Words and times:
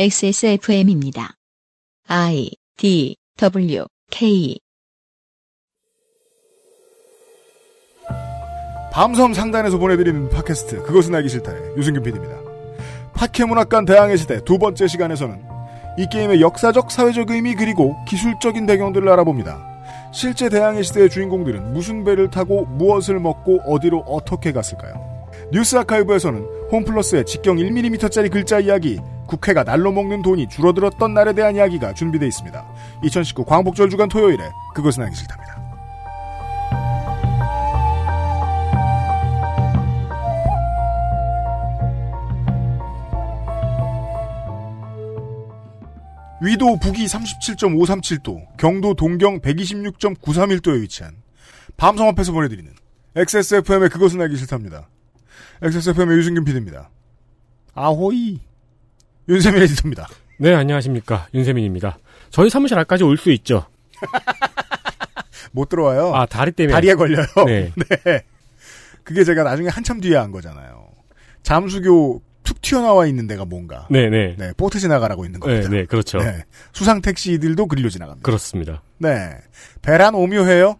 XSFM입니다. 0.00 1.34
I 2.06 2.52
D 2.76 3.16
W 3.36 3.84
K 4.12 4.56
밤섬 8.92 9.34
상단에서 9.34 9.78
보내드리는 9.78 10.28
팟캐스트 10.28 10.84
그것은 10.84 11.16
알기 11.16 11.28
싫다의 11.28 11.76
유승균 11.76 12.04
PD입니다. 12.04 12.36
팟캐문학관 13.14 13.86
대항의 13.86 14.18
시대 14.18 14.44
두 14.44 14.58
번째 14.58 14.86
시간에서는 14.86 15.42
이 15.98 16.06
게임의 16.08 16.40
역사적 16.42 16.92
사회적 16.92 17.30
의미 17.30 17.56
그리고 17.56 17.96
기술적인 18.04 18.66
배경들을 18.66 19.08
알아봅니다. 19.08 19.58
실제 20.12 20.48
대항의 20.48 20.84
시대의 20.84 21.10
주인공들은 21.10 21.72
무슨 21.72 22.04
배를 22.04 22.30
타고 22.30 22.66
무엇을 22.66 23.18
먹고 23.18 23.62
어디로 23.66 24.04
어떻게 24.06 24.52
갔을까요? 24.52 25.07
뉴스 25.50 25.76
아카이브에서는 25.76 26.68
홈플러스의 26.70 27.24
직경 27.24 27.56
1mm짜리 27.56 28.30
글자 28.30 28.60
이야기, 28.60 28.98
국회가 29.26 29.64
날로 29.64 29.90
먹는 29.92 30.20
돈이 30.20 30.48
줄어들었던 30.48 31.14
날에 31.14 31.32
대한 31.32 31.56
이야기가 31.56 31.94
준비되어 31.94 32.28
있습니다. 32.28 32.66
2019 33.02 33.44
광복절 33.44 33.88
주간 33.88 34.08
토요일에 34.08 34.50
그것은 34.74 35.04
알기 35.04 35.16
싫답니다. 35.16 35.56
위도 46.40 46.78
북위 46.78 47.06
37.537도, 47.06 48.56
경도 48.58 48.94
동경 48.94 49.40
126.931도에 49.40 50.82
위치한 50.82 51.16
밤섬 51.76 52.06
앞에서 52.08 52.32
보내드리는 52.32 52.70
XSFM의 53.16 53.88
그것은 53.88 54.20
알기 54.20 54.36
싫답니다. 54.36 54.88
XSFM의 55.62 56.18
유승균 56.18 56.44
PD입니다. 56.44 56.90
아호이. 57.74 58.40
윤세민 59.28 59.62
에디터입니다. 59.62 60.08
네, 60.38 60.54
안녕하십니까. 60.54 61.26
윤세민입니다. 61.34 61.98
저희 62.30 62.48
사무실 62.50 62.78
앞까지 62.78 63.04
올 63.04 63.16
수 63.16 63.30
있죠. 63.32 63.66
못 65.52 65.68
들어와요. 65.68 66.14
아, 66.14 66.26
다리 66.26 66.52
때문에. 66.52 66.72
다리에 66.74 66.94
걸려요. 66.94 67.26
네. 67.46 67.72
네. 68.04 68.22
그게 69.02 69.24
제가 69.24 69.42
나중에 69.42 69.68
한참 69.68 70.00
뒤에 70.00 70.16
한 70.16 70.30
거잖아요. 70.30 70.88
잠수교 71.42 72.22
툭 72.42 72.60
튀어나와 72.60 73.06
있는 73.06 73.26
데가 73.26 73.44
뭔가. 73.44 73.86
네, 73.90 74.08
네. 74.10 74.34
네, 74.38 74.52
보트 74.56 74.78
지나가라고 74.78 75.24
있는 75.24 75.40
네, 75.40 75.46
겁니다. 75.46 75.68
네, 75.70 75.84
그렇죠. 75.86 76.18
네. 76.18 76.44
수상 76.72 77.00
택시들도 77.00 77.66
그리로 77.66 77.88
지나갑니다. 77.88 78.24
그렇습니다. 78.24 78.82
네. 78.98 79.30
배란 79.82 80.14
오묘해요. 80.14 80.76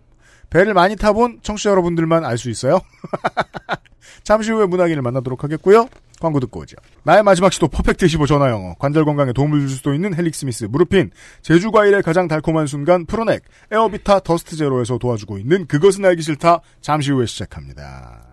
배를 0.50 0.72
많이 0.74 0.96
타본 0.96 1.40
청취자 1.42 1.70
여러분들만 1.70 2.24
알 2.24 2.38
수 2.38 2.48
있어요. 2.50 2.80
잠시 4.22 4.50
후에 4.50 4.66
문학인을 4.66 5.02
만나도록 5.02 5.44
하겠고요. 5.44 5.88
광고 6.20 6.40
듣고 6.40 6.60
오죠. 6.60 6.76
나의 7.04 7.22
마지막 7.22 7.52
시도 7.52 7.68
퍼펙트 7.68 8.08
25 8.08 8.26
전화 8.26 8.50
영어. 8.50 8.74
관절 8.78 9.04
건강에 9.04 9.32
도움을 9.32 9.60
줄 9.60 9.68
수도 9.68 9.94
있는 9.94 10.14
헬릭 10.14 10.34
스미스 10.34 10.64
무르핀. 10.64 11.10
제주 11.42 11.70
과일의 11.70 12.02
가장 12.02 12.28
달콤한 12.28 12.66
순간 12.66 13.06
프로넥. 13.06 13.42
에어비타 13.70 14.20
더스트 14.20 14.56
제로에서 14.56 14.98
도와주고 14.98 15.38
있는 15.38 15.66
그것은 15.66 16.04
알기 16.04 16.22
싫다. 16.22 16.60
잠시 16.80 17.12
후에 17.12 17.26
시작합니다. 17.26 18.24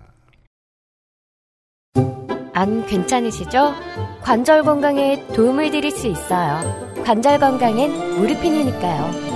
안 2.53 2.85
괜찮으시죠? 2.85 3.75
관절 4.21 4.63
건강에 4.63 5.21
도움을 5.35 5.71
드릴 5.71 5.91
수 5.91 6.07
있어요. 6.07 7.03
관절 7.03 7.37
건강엔 7.39 8.17
무르핀이니까요. 8.17 9.34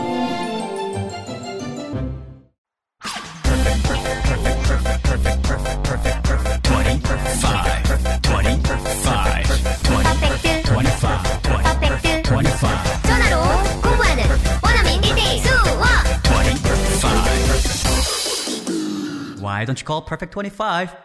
Why 19.49 19.65
don't 19.65 19.79
you 19.81 19.85
call 19.87 20.05
Perfect 20.05 20.35
25? 20.35 20.95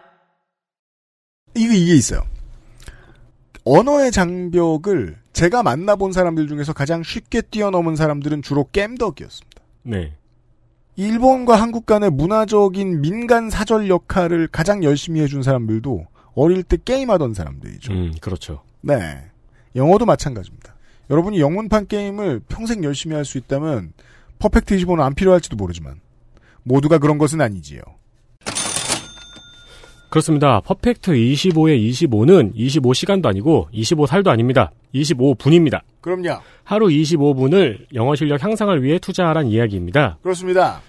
이게, 1.55 1.75
이게 1.75 1.95
있어요. 1.95 2.21
언어의 3.65 4.13
장벽을 4.13 5.17
제가 5.33 5.63
만나본 5.63 6.13
사람들 6.13 6.47
중에서 6.49 6.75
가장 6.75 7.03
쉽게 7.03 7.41
뛰어넘은 7.41 7.97
사람들은 7.97 8.43
주로 8.43 8.69
겜덕이었습니다. 8.71 9.63
네. 9.85 10.15
일본과 10.97 11.57
한국 11.57 11.87
간의 11.87 12.11
문화적인 12.11 13.01
민간 13.01 13.49
사절 13.49 13.89
역할을 13.89 14.49
가장 14.49 14.85
열심히 14.85 15.23
해준 15.23 15.43
사람들도 15.43 16.07
어릴 16.35 16.63
때 16.63 16.77
게임하던 16.85 17.33
사람들이죠. 17.33 17.93
음, 17.93 18.15
그렇죠. 18.21 18.63
네. 18.83 19.25
영어도 19.75 20.05
마찬가지입니다. 20.05 20.75
여러분이 21.11 21.41
영문판 21.41 21.87
게임을 21.87 22.43
평생 22.49 22.85
열심히 22.85 23.17
할 23.17 23.25
수 23.25 23.39
있다면 23.39 23.93
퍼펙트 24.39 24.77
25는 24.77 25.01
안 25.01 25.15
필요할지도 25.15 25.57
모르지만 25.57 26.01
모두가 26.63 26.99
그런 26.99 27.17
것은 27.19 27.41
아니지요. 27.41 27.81
그렇습니다. 30.15 30.61
퍼펙트 30.61 31.11
25의 31.11 31.91
25는 31.91 32.55
25시간도 32.55 33.27
아니고 33.27 33.67
25살도 33.75 34.29
아닙니다. 34.29 34.71
25분입니다. 34.95 35.81
그럼요. 36.01 36.41
하루 36.63 36.87
25분을 36.87 37.87
영어 37.95 38.15
실력 38.15 38.41
향상을 38.41 38.81
위해 38.85 39.01
투자하란 39.01 39.49
이야기입니다. 39.49 40.19
그렇습니다. 40.23 40.81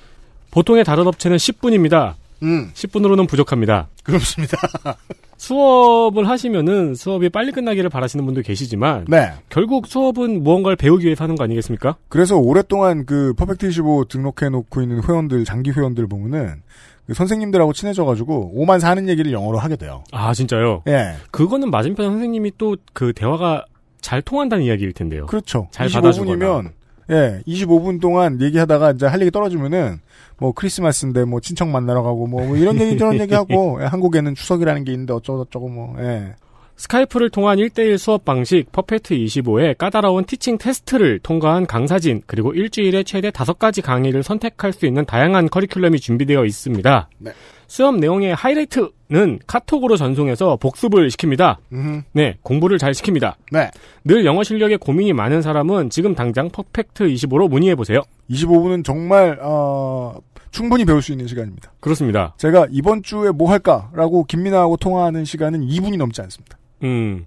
보통의 0.51 0.83
다른 0.83 1.07
업체는 1.07 1.37
10분입니다. 1.37 2.13
음, 2.43 2.69
10분으로는 2.75 3.27
부족합니다. 3.27 3.87
그렇습니다. 4.03 4.59
수업을 5.37 6.29
하시면은 6.29 6.93
수업이 6.93 7.29
빨리 7.29 7.51
끝나기를 7.51 7.89
바라시는 7.89 8.25
분도 8.25 8.43
계시지만 8.43 9.05
네. 9.07 9.31
결국 9.49 9.87
수업은 9.87 10.43
무언가를 10.43 10.75
배우기 10.75 11.03
위해서 11.05 11.23
하는 11.23 11.35
거 11.35 11.43
아니겠습니까? 11.43 11.95
그래서 12.09 12.37
오랫동안 12.37 13.07
그 13.07 13.33
퍼펙트 13.33 13.69
25 13.69 14.05
등록해 14.05 14.49
놓고 14.51 14.83
있는 14.83 15.03
회원들, 15.03 15.45
장기 15.45 15.71
회원들 15.71 16.05
보면은 16.05 16.61
그 17.07 17.13
선생님들하고 17.13 17.73
친해져가지고 17.73 18.51
오만 18.55 18.79
사는 18.79 19.07
얘기를 19.07 19.31
영어로 19.31 19.57
하게 19.57 19.75
돼요. 19.75 20.03
아 20.11 20.33
진짜요? 20.33 20.83
예. 20.87 21.13
그거는 21.31 21.69
맞은편 21.71 22.05
선생님이 22.11 22.53
또 22.57 22.75
그 22.93 23.13
대화가 23.13 23.65
잘 24.01 24.21
통한다는 24.21 24.63
이야기일 24.65 24.93
텐데요. 24.93 25.25
그렇죠. 25.25 25.67
잘 25.71 25.87
25분이면 25.87 26.71
예, 27.11 27.41
25분 27.47 28.01
동안 28.01 28.41
얘기하다가 28.41 28.91
이제 28.91 29.05
할 29.05 29.21
얘기 29.21 29.29
떨어지면은 29.31 29.99
뭐 30.37 30.51
크리스마스인데 30.53 31.25
뭐 31.25 31.39
친척 31.39 31.67
만나러 31.69 32.01
가고 32.03 32.25
뭐, 32.27 32.45
뭐 32.45 32.57
이런 32.57 32.79
얘기 32.79 32.97
저런 32.97 33.15
얘기 33.21 33.33
하고 33.33 33.79
예, 33.81 33.85
한국에는 33.85 34.33
추석이라는 34.35 34.83
게 34.85 34.91
있는데 34.93 35.13
어쩌고 35.13 35.45
저쩌고 35.45 35.69
뭐 35.69 35.95
예. 35.99 36.33
스카이프를 36.77 37.29
통한 37.29 37.57
1대1 37.57 37.97
수업 37.97 38.25
방식 38.25 38.71
퍼펙트 38.71 39.15
25의 39.15 39.77
까다로운 39.77 40.25
teaching 40.25 40.57
테스트를 40.57 41.19
통과한 41.19 41.65
강사진 41.65 42.21
그리고 42.25 42.53
일주일에 42.53 43.03
최대 43.03 43.29
5가지 43.31 43.81
강의를 43.81 44.23
선택할 44.23 44.73
수 44.73 44.85
있는 44.85 45.05
다양한 45.05 45.49
커리큘럼이 45.49 46.01
준비되어 46.01 46.45
있습니다. 46.45 47.09
네. 47.19 47.31
수업 47.67 47.95
내용의 47.95 48.35
하이라이트는 48.35 49.39
카톡으로 49.47 49.97
전송해서 49.97 50.57
복습을 50.57 51.07
시킵니다. 51.07 51.57
음, 51.71 52.03
네, 52.11 52.37
공부를 52.43 52.77
잘 52.77 52.91
시킵니다. 52.91 53.35
네. 53.51 53.71
늘 54.03 54.25
영어 54.25 54.43
실력에 54.43 54.75
고민이 54.75 55.13
많은 55.13 55.41
사람은 55.41 55.89
지금 55.89 56.13
당장 56.13 56.49
퍼펙트 56.49 57.05
25로 57.05 57.49
문의해 57.49 57.75
보세요. 57.75 58.01
25분은 58.29 58.83
정말 58.83 59.39
어, 59.41 60.15
충분히 60.51 60.85
배울 60.85 61.01
수 61.01 61.11
있는 61.11 61.27
시간입니다. 61.27 61.71
그렇습니다. 61.79 62.33
제가 62.37 62.67
이번 62.69 63.01
주에 63.01 63.31
뭐 63.31 63.49
할까라고 63.49 64.25
김민아하고 64.25 64.77
통화하는 64.77 65.25
시간은 65.25 65.61
2분이 65.67 65.97
넘지 65.97 66.21
않습니다. 66.21 66.57
음. 66.85 67.25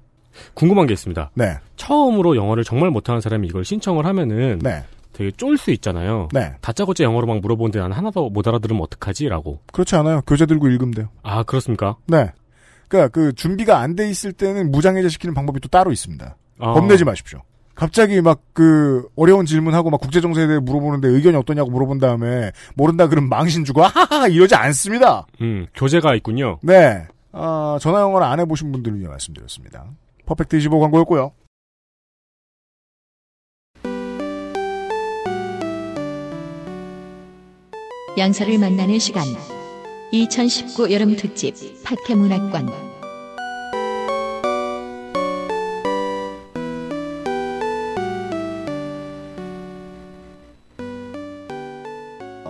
궁금한 0.54 0.86
게 0.86 0.92
있습니다. 0.92 1.32
네. 1.34 1.56
처음으로 1.76 2.36
영어를 2.36 2.62
정말 2.64 2.90
못하는 2.90 3.20
사람이 3.20 3.48
이걸 3.48 3.64
신청을 3.64 4.06
하면은 4.06 4.60
네. 4.60 4.84
되게 5.12 5.32
쫄 5.32 5.56
수 5.58 5.72
있잖아요. 5.72 6.28
네. 6.32 6.52
다짜고짜 6.60 7.02
영어로 7.04 7.26
막 7.26 7.40
물어보는데 7.40 7.80
나는 7.80 7.96
하나도 7.96 8.30
못 8.30 8.46
알아들으면 8.46 8.80
어떡하지라고. 8.82 9.60
그렇지 9.72 9.96
않아요. 9.96 10.20
교재 10.26 10.46
들고 10.46 10.68
읽으면 10.68 10.92
돼요. 10.94 11.08
아 11.24 11.42
그렇습니까? 11.42 11.96
네. 12.06 12.30
그러니까 12.86 13.08
그 13.12 13.32
준비가 13.32 13.80
안 13.80 13.96
돼 13.96 14.08
있을 14.08 14.32
때는 14.32 14.70
무장해제 14.70 15.08
시키는 15.08 15.34
방법이 15.34 15.58
또 15.60 15.68
따로 15.68 15.90
있습니다. 15.92 16.36
아, 16.60 16.72
겁내지 16.72 17.04
마십시오. 17.04 17.42
갑자기 17.74 18.20
막 18.20 18.40
그 18.52 19.06
어려운 19.16 19.44
질문하고 19.46 19.90
막 19.90 20.00
국제 20.00 20.20
정세에 20.20 20.46
대해 20.48 20.58
물어보는데 20.58 21.08
의견이 21.08 21.36
어떠냐고 21.36 21.70
물어본 21.70 21.98
다음에 21.98 22.50
모른다 22.74 23.06
그러면 23.08 23.28
망신 23.28 23.64
주고 23.64 23.82
하하하 23.82 24.26
이러지 24.28 24.54
않습니다. 24.56 25.26
음 25.40 25.66
교재가 25.74 26.14
있군요. 26.16 26.58
네. 26.62 27.06
아, 27.32 27.78
전화 27.80 28.00
영어를 28.00 28.26
안 28.26 28.40
해보신 28.40 28.72
분들을 28.72 28.98
위해 28.98 29.08
말씀드렸습니다. 29.08 29.86
퍼펙트 30.26 30.56
25 30.56 30.80
광고였고요. 30.80 31.32
양서를 38.16 38.58
만나는 38.58 38.98
시간 38.98 39.22
2019 40.10 40.92
여름 40.92 41.14
특집 41.16 41.54
팟캐문학관 41.84 42.87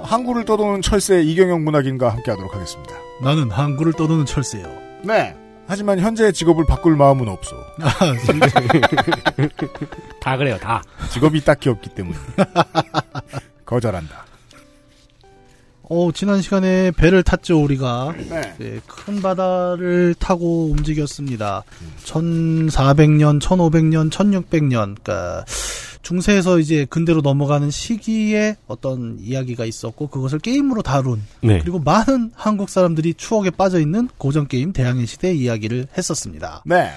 항구를 0.08 0.44
떠도는 0.46 0.80
철새 0.80 1.22
이경영 1.22 1.64
문학인과 1.64 2.08
함께하도록 2.08 2.54
하겠습니다. 2.54 2.94
나는 3.22 3.50
항구를 3.50 3.92
떠도는 3.92 4.24
철새요. 4.24 4.64
네. 5.04 5.36
하지만 5.66 5.98
현재 5.98 6.32
직업을 6.32 6.64
바꿀 6.64 6.96
마음은 6.96 7.28
없어. 7.28 7.54
다 10.18 10.38
그래요, 10.38 10.56
다. 10.58 10.82
직업이 11.12 11.44
딱히 11.44 11.68
없기 11.68 11.90
때문에. 11.90 12.16
거절한다. 13.66 14.24
어, 15.90 16.10
지난 16.14 16.40
시간에 16.40 16.90
배를 16.92 17.22
탔죠, 17.22 17.62
우리가. 17.62 18.14
네. 18.30 18.54
네, 18.58 18.80
큰 18.86 19.20
바다를 19.20 20.14
타고 20.18 20.70
움직였습니다. 20.70 21.64
1400년, 22.04 23.40
1500년, 23.40 24.10
1600년, 24.10 24.94
그니까, 24.96 25.44
중세에서 26.02 26.58
이제 26.58 26.86
근대로 26.88 27.20
넘어가는 27.20 27.70
시기에 27.70 28.56
어떤 28.66 29.18
이야기가 29.20 29.64
있었고, 29.64 30.08
그것을 30.08 30.38
게임으로 30.38 30.82
다룬, 30.82 31.22
네. 31.40 31.58
그리고 31.60 31.78
많은 31.78 32.32
한국 32.34 32.68
사람들이 32.68 33.14
추억에 33.14 33.50
빠져 33.50 33.80
있는 33.80 34.08
고전 34.18 34.46
게임 34.48 34.72
대항해 34.72 35.06
시대 35.06 35.32
이야기를 35.32 35.88
했었습니다. 35.96 36.62
네. 36.66 36.90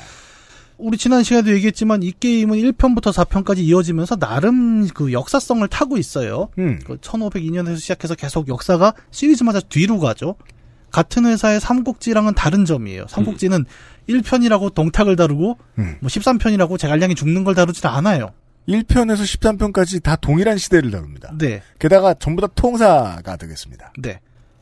우리 0.82 0.98
지난 0.98 1.24
시간에도 1.24 1.54
얘기했지만 1.54 2.02
이 2.02 2.12
게임은 2.12 2.58
1편부터 2.58 3.14
4편까지 3.14 3.60
이어지면서 3.60 4.16
나름 4.16 4.88
그 4.88 5.14
역사성을 5.14 5.66
타고 5.68 5.98
있어요. 5.98 6.50
음. 6.58 6.80
그 6.86 6.98
1502년에서 6.98 7.80
시작해서 7.80 8.16
계속 8.16 8.48
역사가 8.48 8.96
시리즈마다 9.12 9.60
뒤로 9.60 10.00
가죠. 10.00 10.36
같은 10.90 11.26
회사의 11.26 11.60
삼국지랑은 11.60 12.34
다른 12.34 12.66
점이에요. 12.66 13.06
삼국지는 13.08 13.66
1편이라고 14.10 14.74
동탁을 14.74 15.16
다루고 15.16 15.58
음. 15.78 15.96
뭐 16.02 16.08
13편이라고 16.08 16.78
제갈량이 16.78 17.16
죽는 17.16 17.44
걸 17.44 17.56
다루지 17.56 17.86
않아요. 17.88 18.32
1편에서 18.68 19.22
13편까지 19.22 20.02
다 20.04 20.16
동일한 20.16 20.58
시대를 20.58 20.92
다룹니다. 20.92 21.34
네. 21.38 21.62
게다가 21.80 22.14
전부 22.14 22.42
다 22.42 22.48
통사가 22.54 23.36
되겠습니다. 23.38 23.94
네. 24.00 24.20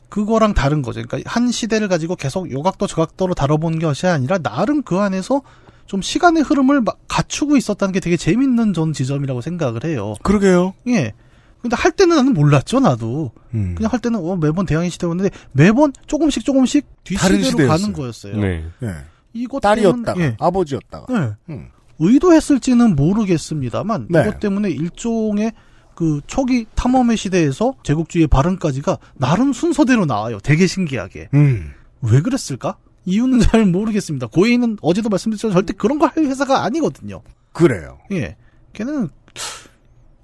그거랑 0.08 0.54
다른 0.54 0.82
거죠. 0.82 1.02
그러니까 1.02 1.30
한 1.30 1.50
시대를 1.50 1.88
가지고 1.88 2.16
계속 2.16 2.50
요각도 2.50 2.86
저각도로 2.86 3.34
다뤄본 3.34 3.78
것이 3.78 4.06
아니라 4.06 4.38
나름 4.38 4.82
그 4.82 4.98
안에서 4.98 5.42
좀 5.86 6.02
시간의 6.02 6.42
흐름을 6.42 6.80
막 6.82 6.98
갖추고 7.08 7.56
있었다는 7.56 7.92
게 7.92 8.00
되게 8.00 8.16
재밌는 8.16 8.72
전 8.72 8.92
지점이라고 8.92 9.40
생각을 9.40 9.84
해요. 9.84 10.14
그러게요. 10.22 10.74
예. 10.88 11.12
근데 11.60 11.76
할 11.76 11.92
때는 11.92 12.16
나는 12.16 12.32
몰랐죠, 12.32 12.80
나도. 12.80 13.32
음. 13.54 13.74
그냥 13.76 13.92
할 13.92 14.00
때는 14.00 14.18
어, 14.20 14.36
매번 14.36 14.66
대항해 14.66 14.88
시대였는데 14.88 15.30
매번 15.52 15.92
조금씩 16.06 16.44
조금씩 16.44 16.86
뒤시대로. 17.04 17.68
가는 17.68 17.92
거였어요. 17.92 18.36
네. 18.36 18.64
예. 18.82 18.94
이것 19.32 19.60
딸이었다가 19.60 20.20
예. 20.20 20.36
아버지였다가. 20.40 21.06
네. 21.12 21.32
음. 21.50 21.68
의도했을지는 22.00 22.96
모르겠습니다만 22.96 24.08
네. 24.10 24.22
이것 24.22 24.40
때문에 24.40 24.70
일종의 24.70 25.52
그 25.94 26.20
초기 26.26 26.66
탐험의 26.74 27.16
시대에서 27.16 27.74
제국주의의 27.82 28.26
발언까지가 28.26 28.98
나름 29.16 29.52
순서대로 29.52 30.06
나와요. 30.06 30.38
되게 30.42 30.66
신기하게. 30.66 31.28
음. 31.34 31.72
왜 32.00 32.22
그랬을까? 32.22 32.78
이유는 33.04 33.40
잘 33.40 33.66
모르겠습니다. 33.66 34.28
고인은 34.28 34.78
어제도 34.82 35.08
말씀드렸지만 35.08 35.52
절대 35.52 35.74
그런 35.74 35.98
거할 35.98 36.14
회사가 36.16 36.64
아니거든요. 36.64 37.22
그래요. 37.52 37.98
예. 38.12 38.36
걔는 38.72 39.10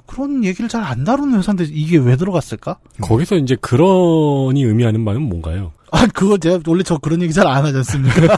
그런 0.06 0.44
얘기를 0.44 0.68
잘 0.68 0.82
안 0.82 1.04
다루는 1.04 1.38
회사인데 1.38 1.64
이게 1.68 1.98
왜 1.98 2.16
들어갔을까? 2.16 2.78
거기서 3.00 3.36
이제 3.36 3.56
그런이 3.60 4.62
의미하는 4.62 5.04
바는 5.04 5.22
뭔가요? 5.22 5.72
아, 5.92 6.06
그거 6.14 6.36
제가 6.38 6.60
원래 6.66 6.82
저 6.82 6.98
그런 6.98 7.22
얘기 7.22 7.32
잘 7.32 7.46
안 7.46 7.64
하지 7.64 7.76
않습니까? 7.78 8.36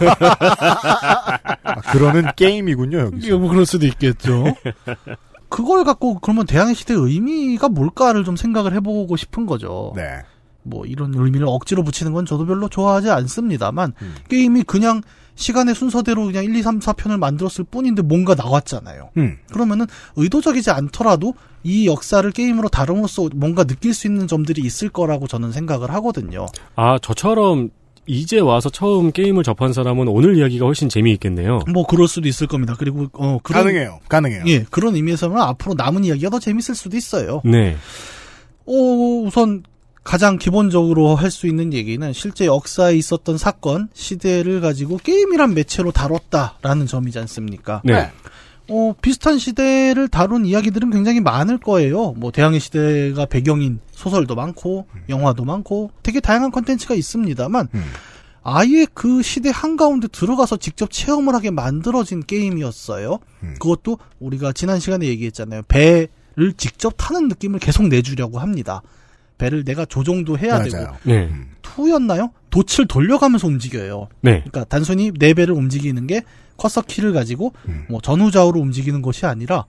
아, 1.64 1.80
그러는 1.92 2.24
게임이군요, 2.36 2.98
여기서. 2.98 3.26
이거 3.26 3.38
뭐 3.38 3.48
그럴 3.50 3.66
수도 3.66 3.86
있겠죠. 3.86 4.44
그걸 5.48 5.84
갖고 5.84 6.18
그러면 6.20 6.46
대항해 6.46 6.74
시대의 6.74 7.00
의미가 7.00 7.68
뭘까를 7.70 8.24
좀 8.24 8.36
생각을 8.36 8.74
해보고 8.74 9.16
싶은 9.16 9.46
거죠. 9.46 9.92
네. 9.96 10.02
뭐 10.62 10.84
이런 10.84 11.14
의미를 11.14 11.46
억지로 11.48 11.82
붙이는 11.82 12.12
건 12.12 12.26
저도 12.26 12.44
별로 12.44 12.68
좋아하지 12.68 13.10
않습니다만 13.10 13.94
음. 14.02 14.14
게임이 14.28 14.64
그냥 14.64 15.00
시간의 15.38 15.74
순서대로 15.74 16.26
그냥 16.26 16.44
1, 16.44 16.56
2, 16.56 16.62
3, 16.62 16.80
4편을 16.80 17.16
만들었을 17.16 17.64
뿐인데 17.70 18.02
뭔가 18.02 18.34
나왔잖아요. 18.34 19.10
음. 19.16 19.38
그러면은 19.52 19.86
의도적이지 20.16 20.70
않더라도 20.70 21.34
이 21.62 21.86
역사를 21.86 22.28
게임으로 22.30 22.68
다rum으로써 22.68 23.30
뭔가 23.34 23.64
느낄 23.64 23.94
수 23.94 24.08
있는 24.08 24.26
점들이 24.26 24.62
있을 24.62 24.88
거라고 24.88 25.28
저는 25.28 25.52
생각을 25.52 25.92
하거든요. 25.94 26.46
아, 26.74 26.98
저처럼 26.98 27.70
이제 28.06 28.40
와서 28.40 28.68
처음 28.68 29.12
게임을 29.12 29.44
접한 29.44 29.72
사람은 29.72 30.08
오늘 30.08 30.36
이야기가 30.36 30.66
훨씬 30.66 30.88
재미있겠네요. 30.88 31.60
뭐 31.72 31.86
그럴 31.86 32.08
수도 32.08 32.26
있을 32.26 32.46
겁니다. 32.46 32.74
그리고 32.76 33.06
어 33.12 33.38
그런 33.42 33.64
가능해요. 33.64 34.00
가능해요. 34.08 34.44
예 34.46 34.64
그런 34.70 34.96
의미에서는 34.96 35.36
앞으로 35.36 35.74
남은 35.74 36.04
이야기가 36.04 36.30
더 36.30 36.38
재밌을 36.38 36.74
수도 36.74 36.96
있어요. 36.96 37.42
네. 37.44 37.76
어, 38.64 38.72
우선 38.72 39.62
가장 40.08 40.38
기본적으로 40.38 41.14
할 41.16 41.30
수 41.30 41.46
있는 41.46 41.74
얘기는 41.74 42.12
실제 42.14 42.46
역사에 42.46 42.96
있었던 42.96 43.36
사건, 43.36 43.90
시대를 43.92 44.62
가지고 44.62 44.96
게임이란 44.96 45.52
매체로 45.52 45.92
다뤘다라는 45.92 46.86
점이지 46.86 47.18
않습니까? 47.18 47.82
네. 47.84 48.10
어, 48.70 48.94
비슷한 49.02 49.38
시대를 49.38 50.08
다룬 50.08 50.46
이야기들은 50.46 50.88
굉장히 50.88 51.20
많을 51.20 51.58
거예요. 51.58 52.12
뭐 52.12 52.32
대항해 52.32 52.58
시대가 52.58 53.26
배경인 53.26 53.80
소설도 53.92 54.34
많고 54.34 54.86
영화도 55.10 55.44
많고 55.44 55.90
되게 56.02 56.20
다양한 56.20 56.52
컨텐츠가 56.52 56.94
있습니다만 56.94 57.68
음. 57.74 57.84
아예 58.42 58.86
그 58.94 59.20
시대 59.20 59.50
한가운데 59.52 60.08
들어가서 60.08 60.56
직접 60.56 60.90
체험을 60.90 61.34
하게 61.34 61.50
만들어진 61.50 62.22
게임이었어요. 62.24 63.18
음. 63.42 63.56
그것도 63.60 63.98
우리가 64.20 64.54
지난 64.54 64.80
시간에 64.80 65.04
얘기했잖아요. 65.06 65.62
배를 65.68 66.54
직접 66.56 66.94
타는 66.96 67.28
느낌을 67.28 67.60
계속 67.60 67.88
내주려고 67.88 68.38
합니다. 68.38 68.80
배를 69.38 69.64
내가 69.64 69.84
조종도 69.84 70.38
해야 70.38 70.62
되고 70.62 70.76
맞아요. 70.76 70.96
네. 71.04 71.30
투였나요? 71.62 72.32
돛을 72.50 72.86
돌려가면서 72.88 73.46
움직여요. 73.46 74.08
네. 74.20 74.38
그러니까 74.40 74.64
단순히 74.64 75.12
내 75.16 75.32
배를 75.32 75.54
움직이는 75.54 76.06
게 76.06 76.22
커서 76.56 76.82
키를 76.82 77.12
가지고 77.12 77.52
음. 77.68 77.86
뭐 77.88 78.00
전후좌우로 78.00 78.60
움직이는 78.60 79.00
것이 79.00 79.26
아니라 79.26 79.64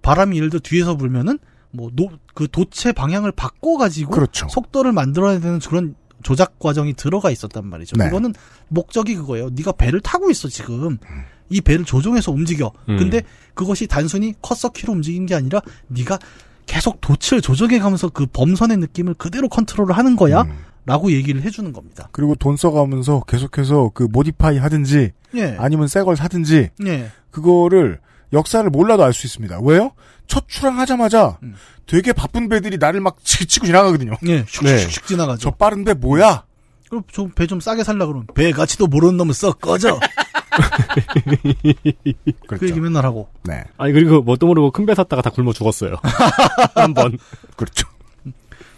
바람이 0.00 0.36
예를 0.36 0.50
들어 0.50 0.60
뒤에서 0.60 0.96
불면은 0.96 1.38
뭐그 1.72 2.48
돛의 2.50 2.92
방향을 2.94 3.32
바꿔 3.32 3.76
가지고 3.76 4.12
그렇죠. 4.12 4.48
속도를 4.48 4.92
만들어야 4.92 5.38
되는 5.40 5.58
그런 5.60 5.94
조작 6.22 6.58
과정이 6.58 6.94
들어가 6.94 7.30
있었단 7.30 7.66
말이죠. 7.66 7.96
네. 7.96 8.06
이거는 8.06 8.34
목적이 8.68 9.16
그거예요. 9.16 9.50
네가 9.50 9.72
배를 9.72 10.00
타고 10.00 10.30
있어 10.30 10.48
지금. 10.48 10.98
이 11.50 11.60
배를 11.60 11.84
조종해서 11.84 12.32
움직여. 12.32 12.72
음. 12.88 12.96
근데 12.96 13.22
그것이 13.54 13.86
단순히 13.86 14.34
커서 14.40 14.70
키로 14.70 14.92
움직이는 14.94 15.26
게 15.26 15.34
아니라 15.34 15.60
네가 15.88 16.18
계속 16.72 17.02
돛을 17.02 17.42
조정해 17.42 17.78
가면서 17.78 18.08
그 18.08 18.24
범선의 18.24 18.78
느낌을 18.78 19.12
그대로 19.14 19.48
컨트롤을 19.50 19.94
하는 19.94 20.16
거야. 20.16 20.42
음. 20.42 20.56
라고 20.86 21.12
얘기를 21.12 21.42
해주는 21.42 21.70
겁니다. 21.72 22.08
그리고 22.12 22.34
돈 22.34 22.56
써가면서 22.56 23.20
계속해서 23.28 23.90
그 23.94 24.08
모디파이 24.10 24.56
하든지 24.58 25.12
예. 25.36 25.56
아니면 25.58 25.86
새 25.86 26.02
걸 26.02 26.16
사든지 26.16 26.70
예. 26.86 27.10
그거를 27.30 28.00
역사를 28.32 28.68
몰라도 28.68 29.04
알 29.04 29.12
수 29.12 29.26
있습니다. 29.26 29.60
왜요? 29.62 29.92
첫 30.26 30.48
출항하자마자 30.48 31.38
음. 31.44 31.54
되게 31.86 32.12
바쁜 32.14 32.48
배들이 32.48 32.78
나를 32.78 33.00
막 33.00 33.18
치- 33.22 33.46
치고 33.46 33.66
지나가거든요. 33.66 34.14
예. 34.26 34.44
슉슉슉 34.44 34.64
네. 34.64 34.88
지나가죠. 35.06 35.38
저 35.40 35.50
빠른 35.52 35.84
배 35.84 35.92
뭐야? 35.94 36.44
그럼 36.88 37.04
좀 37.06 37.30
배 37.34 37.46
좀 37.46 37.60
싸게 37.60 37.84
살라 37.84 38.06
그러면 38.06 38.26
배 38.34 38.50
가치도 38.50 38.86
모르는 38.88 39.18
놈은 39.18 39.34
썩 39.34 39.60
꺼져. 39.60 40.00
그 41.62 42.46
그렇죠. 42.46 42.66
얘기 42.66 42.80
맨날 42.80 43.04
하고. 43.04 43.28
네. 43.44 43.64
아니, 43.76 43.92
그리고 43.92 44.22
뭣도 44.22 44.46
모르고 44.46 44.70
큰배 44.70 44.94
탔다가 44.94 45.22
다 45.22 45.30
굶어 45.30 45.52
죽었어요. 45.52 45.96
한 46.74 46.94
번. 46.94 47.18
그렇죠. 47.56 47.88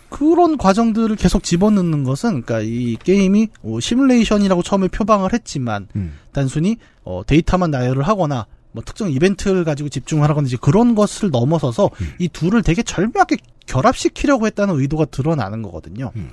그런 0.08 0.56
과정들을 0.56 1.16
계속 1.16 1.42
집어넣는 1.42 2.04
것은 2.04 2.42
그러니까 2.42 2.60
이 2.60 2.96
게임이 3.02 3.48
어, 3.64 3.80
시뮬레이션이라고 3.80 4.62
처음에 4.62 4.86
표방을 4.88 5.32
했지만 5.32 5.88
음. 5.96 6.16
단순히 6.30 6.76
어, 7.02 7.22
데이터만 7.26 7.72
나열을 7.72 8.04
하거나 8.04 8.46
뭐 8.70 8.84
특정 8.84 9.10
이벤트를 9.10 9.64
가지고 9.64 9.88
집중을 9.88 10.28
하거나 10.28 10.46
이제 10.46 10.56
그런 10.60 10.94
것을 10.94 11.30
넘어서서 11.30 11.90
음. 12.00 12.12
이 12.20 12.28
둘을 12.28 12.62
되게 12.62 12.84
절묘하게 12.84 13.38
결합시키려고 13.66 14.46
했다는 14.46 14.78
의도가 14.78 15.06
드러나는 15.06 15.62
거거든요. 15.62 16.12
음. 16.14 16.30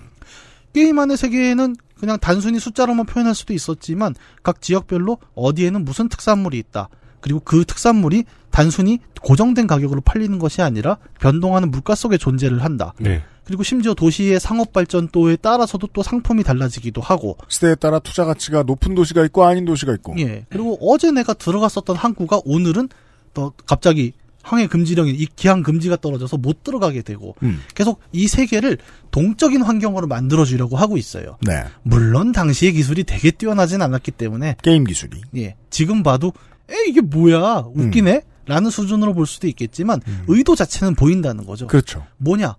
게임 0.73 0.99
안의 0.99 1.17
세계에는 1.17 1.75
그냥 2.01 2.17
단순히 2.19 2.59
숫자로만 2.59 3.05
표현할 3.05 3.35
수도 3.35 3.53
있었지만 3.53 4.15
각 4.41 4.59
지역별로 4.59 5.19
어디에는 5.35 5.85
무슨 5.85 6.09
특산물이 6.09 6.57
있다. 6.57 6.89
그리고 7.19 7.39
그 7.39 7.63
특산물이 7.63 8.23
단순히 8.49 8.97
고정된 9.21 9.67
가격으로 9.67 10.01
팔리는 10.01 10.39
것이 10.39 10.63
아니라 10.63 10.97
변동하는 11.19 11.69
물가 11.69 11.93
속에 11.93 12.17
존재를 12.17 12.63
한다. 12.63 12.95
네. 12.97 13.21
그리고 13.45 13.61
심지어 13.61 13.93
도시의 13.93 14.39
상업 14.39 14.73
발전도에 14.73 15.35
따라서도 15.35 15.89
또 15.93 16.01
상품이 16.01 16.43
달라지기도 16.43 17.01
하고. 17.01 17.37
시대에 17.47 17.75
따라 17.75 17.99
투자 17.99 18.25
가치가 18.25 18.63
높은 18.63 18.95
도시가 18.95 19.23
있고 19.25 19.45
아닌 19.45 19.65
도시가 19.65 19.93
있고. 19.93 20.15
예. 20.17 20.47
그리고 20.49 20.79
어제 20.81 21.11
내가 21.11 21.35
들어갔었던 21.35 21.95
항구가 21.95 22.41
오늘은 22.45 22.89
또 23.35 23.53
갑자기 23.67 24.13
항해 24.43 24.67
금지령이 24.67 25.11
이 25.11 25.27
기항 25.35 25.63
금지가 25.63 25.97
떨어져서 25.97 26.37
못 26.37 26.63
들어가게 26.63 27.01
되고 27.01 27.35
음. 27.43 27.61
계속 27.75 28.01
이 28.11 28.27
세계를 28.27 28.77
동적인 29.11 29.61
환경으로 29.61 30.07
만들어 30.07 30.45
주려고 30.45 30.77
하고 30.77 30.97
있어요. 30.97 31.37
네. 31.41 31.63
물론 31.83 32.31
당시의 32.31 32.73
기술이 32.73 33.03
되게 33.03 33.31
뛰어나진 33.31 33.81
않았기 33.81 34.11
때문에 34.11 34.55
게임 34.61 34.83
기술이. 34.83 35.21
예. 35.37 35.55
지금 35.69 36.03
봐도 36.03 36.33
에 36.69 36.73
이게 36.87 37.01
뭐야? 37.01 37.65
웃기네. 37.73 38.21
라는 38.47 38.71
수준으로 38.71 39.13
볼 39.13 39.27
수도 39.27 39.47
있겠지만 39.47 40.01
의도 40.27 40.55
자체는 40.55 40.95
보인다는 40.95 41.45
거죠. 41.45 41.67
그렇죠. 41.67 42.05
뭐냐? 42.17 42.55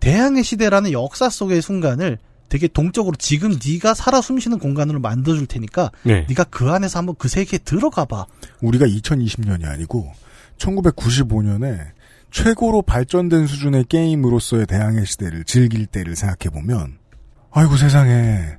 대항해 0.00 0.42
시대라는 0.42 0.92
역사 0.92 1.30
속의 1.30 1.62
순간을 1.62 2.18
되게 2.48 2.68
동적으로 2.68 3.16
지금 3.18 3.58
네가 3.64 3.94
살아 3.94 4.20
숨쉬는 4.20 4.58
공간으로 4.58 5.00
만들어줄 5.00 5.46
테니까 5.46 5.90
네. 6.02 6.26
네가 6.28 6.44
그 6.44 6.70
안에서 6.70 6.98
한번 6.98 7.14
그 7.18 7.28
세계에 7.28 7.58
들어가봐. 7.58 8.26
우리가 8.60 8.86
2020년이 8.86 9.64
아니고 9.64 10.12
1995년에 10.58 11.92
최고로 12.30 12.82
발전된 12.82 13.46
수준의 13.46 13.84
게임으로서의 13.84 14.66
대항해 14.66 15.04
시대를 15.04 15.44
즐길 15.44 15.86
때를 15.86 16.16
생각해 16.16 16.52
보면 16.52 16.98
아이고 17.50 17.76
세상에 17.76 18.58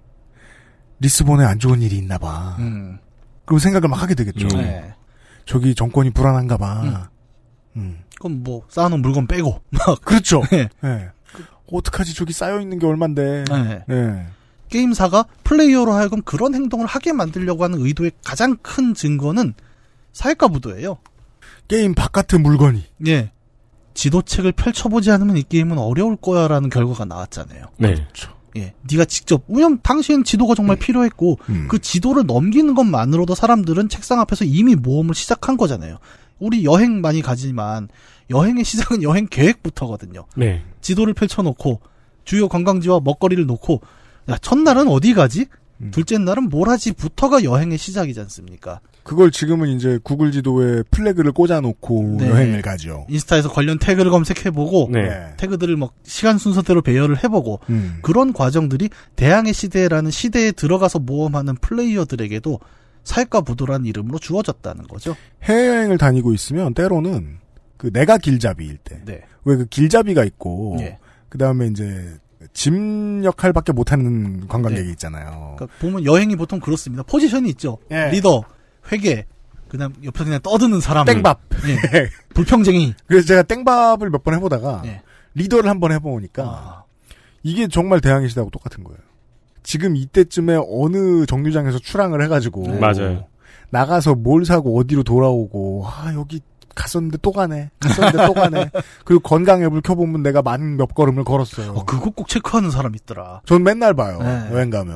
리스본에 1.00 1.46
안 1.46 1.60
좋은 1.60 1.82
일이 1.82 1.98
있나 1.98 2.18
봐. 2.18 2.56
음. 2.60 2.98
그럼 3.46 3.60
생각을 3.60 3.88
막 3.88 4.01
하게 4.01 4.16
되겠죠. 4.16 4.48
음. 4.56 4.62
네. 4.62 4.94
저기 5.46 5.75
정권이 5.75 6.12
불안한가 6.12 6.58
봐. 6.58 7.10
음. 7.75 8.00
그럼 8.20 8.44
뭐 8.44 8.63
쌓아놓은 8.70 9.01
물건 9.01 9.27
빼고 9.27 9.62
막 9.70 10.01
그렇죠. 10.01 10.42
네. 10.51 10.68
예. 10.84 11.10
어떡하지 11.72 12.16
저기 12.16 12.34
쌓여 12.34 12.60
있는 12.60 12.80
게 12.80 12.86
얼만데. 12.86 13.46
네. 13.50 13.84
예. 13.89 14.25
게임사가 14.70 15.25
플레이어로 15.44 15.94
하여금 15.94 16.22
그런 16.24 16.54
행동을 16.54 16.86
하게 16.88 17.13
만들려고 17.13 17.63
하는 17.63 17.80
의도의 17.80 18.12
가장 18.25 18.58
큰 18.62 18.94
증거는 18.94 19.54
사회과 20.12 20.50
부도예요. 20.50 20.98
게임 21.68 21.94
바깥의 21.94 22.40
물건이. 22.40 22.84
예. 23.08 23.32
지도책을 23.94 24.52
펼쳐보지 24.52 25.12
않으면 25.12 25.38
이 25.38 25.44
게임은 25.44 25.78
어려울 25.78 26.16
거야라는 26.16 26.70
결과가 26.70 27.06
나왔잖아요. 27.06 27.66
네. 27.78 27.96
그렇죠. 27.96 28.34
예. 28.56 28.74
네가 28.90 29.06
직접 29.06 29.44
왜냐면 29.48 29.80
당시엔 29.82 30.24
지도가 30.24 30.56
정말 30.56 30.78
필요했고 30.78 31.40
음. 31.50 31.68
그 31.70 31.80
지도를 31.80 32.26
넘기는 32.26 32.74
것만으로도 32.74 33.36
사람들은 33.36 33.90
책상 33.90 34.20
앞에서 34.20 34.46
이미 34.46 34.76
모험을 34.76 35.16
시작한 35.16 35.58
거잖아요. 35.58 35.98
우리 36.40 36.64
여행 36.64 37.02
많이 37.02 37.22
가지만 37.22 37.90
여행의 38.30 38.64
시작은 38.64 39.04
여행 39.04 39.28
계획부터거든요. 39.28 40.26
네. 40.36 40.64
지도를 40.82 41.14
펼쳐놓고 41.14 41.82
주요 42.24 42.48
관광지와 42.48 43.00
먹거리를 43.04 43.46
놓고 43.46 43.82
야 44.30 44.38
첫날은 44.38 44.88
어디 44.88 45.14
가지? 45.14 45.48
음. 45.82 45.92
둘째 45.92 46.18
날은 46.18 46.50
뭘 46.50 46.70
하지?부터가 46.70 47.44
여행의 47.44 47.78
시작이지 47.78 48.20
않습니까? 48.22 48.80
그걸 49.04 49.32
지금은 49.32 49.70
이제 49.70 50.00
구글 50.04 50.32
지도에 50.32 50.84
플래그를 50.92 51.32
꽂아놓고 51.32 52.18
네. 52.20 52.30
여행을 52.30 52.62
가죠. 52.62 53.06
인스타에서 53.10 53.50
관련 53.50 53.80
태그를 53.80 54.12
검색해보고 54.12 54.90
네. 54.92 55.34
태그들을 55.38 55.78
막 55.78 55.94
시간 56.04 56.38
순서대로 56.38 56.82
배열을 56.82 57.24
해보고 57.24 57.62
음. 57.70 58.00
그런 58.02 58.34
과정들이 58.34 58.90
대항의 59.16 59.54
시대라는 59.54 60.12
시대에 60.12 60.52
들어가서 60.52 61.00
모험하는 61.00 61.56
플레이어들에게도 61.62 62.60
사회과 63.06 63.42
부도라는 63.42 63.86
이름으로 63.86 64.20
주어졌다는 64.20 64.88
거죠. 64.88 65.16
해외여행을 65.44 65.98
다니고 65.98 66.34
있으면 66.34 66.74
때로는 66.74 67.38
그 67.78 67.92
내가 67.94 68.18
길잡이일 68.18 68.78
때. 68.84 69.02
네. 69.06 69.22
왜 69.46 69.56
그 69.56 69.66
길잡이가 69.68 70.26
있고 70.26 70.76
예. 70.82 70.98
그 71.30 71.38
다음에 71.38 71.68
이제 71.68 72.18
짐 72.53 73.24
역할밖에 73.24 73.72
못하는 73.72 74.48
관광객이 74.48 74.86
네. 74.86 74.91
있잖아요. 74.91 75.56
그러니까 75.58 75.77
보면 75.79 76.06
여행이 76.06 76.36
보통 76.36 76.60
그렇습니다. 76.60 77.03
포지션이 77.03 77.50
있죠. 77.50 77.77
예. 77.91 78.10
리더, 78.12 78.44
회계, 78.91 79.25
그다음 79.70 79.94
옆에서 80.03 80.24
그냥 80.25 80.39
떠드는 80.41 80.79
사람, 80.79 81.06
땡밥. 81.06 81.39
예. 81.67 82.10
불평쟁이. 82.34 82.94
그래서 83.08 83.27
제가 83.27 83.44
땡밥을 83.44 84.10
몇 84.10 84.24
번 84.24 84.34
해보다가 84.36 84.82
예. 84.86 85.01
리더를 85.34 85.70
한 85.70 85.79
번 85.79 85.91
해보니까 85.91 86.44
아, 86.44 86.84
이게 87.44 87.67
정말 87.67 88.01
대항해 88.01 88.27
시대하고 88.27 88.50
똑같은 88.51 88.84
거예요. 88.84 88.98
지금 89.63 89.96
이때쯤에 89.96 90.58
어느 90.70 91.25
정류장에서 91.25 91.79
출항을 91.79 92.24
해가지고 92.24 92.63
네. 92.67 92.79
맞아요. 92.79 93.25
나가서 93.70 94.15
뭘 94.15 94.46
사고 94.46 94.79
어디로 94.79 95.03
돌아오고 95.03 95.86
아 95.86 96.13
여기 96.13 96.39
갔었는데 96.78 97.18
또 97.22 97.32
가네 97.32 97.72
갔었는데 97.80 98.26
또 98.28 98.34
가네 98.34 98.70
그리고 99.04 99.22
건강 99.22 99.64
앱을 99.64 99.82
켜보면 99.82 100.24
내가 100.24 100.42
만 100.42 100.78
몇 100.78 100.94
걸음을 100.94 101.24
걸었어요. 101.24 101.72
어, 101.72 101.86
그거 101.86 102.10
꼭 102.12 102.28
체크하는 102.28 102.70
사람 102.72 102.94
있더라. 102.96 103.42
전 103.46 103.64
맨날 103.64 103.94
봐요 103.94 104.20
네. 104.22 104.50
여행 104.52 104.70
가면 104.70 104.96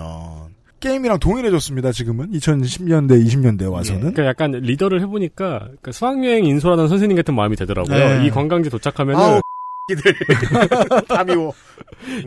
게임이랑 0.79 1.19
동일해졌습니다. 1.19 1.91
지금은 1.91 2.31
2010년대 2.31 3.23
20년대 3.25 3.71
와서는 3.71 3.99
그러니까 4.13 4.25
약간 4.25 4.51
리더를 4.51 5.01
해보니까 5.01 5.59
그러니까 5.59 5.91
수학여행 5.91 6.45
인솔하던 6.45 6.87
선생님 6.87 7.15
같은 7.17 7.35
마음이 7.35 7.55
되더라고요. 7.55 7.95
네. 7.95 8.25
이 8.25 8.31
관광지 8.31 8.69
도착하면은 8.69 9.19
아우 9.21 9.29
끼들 9.29 9.41
다 11.07 11.23
미워. 11.23 11.53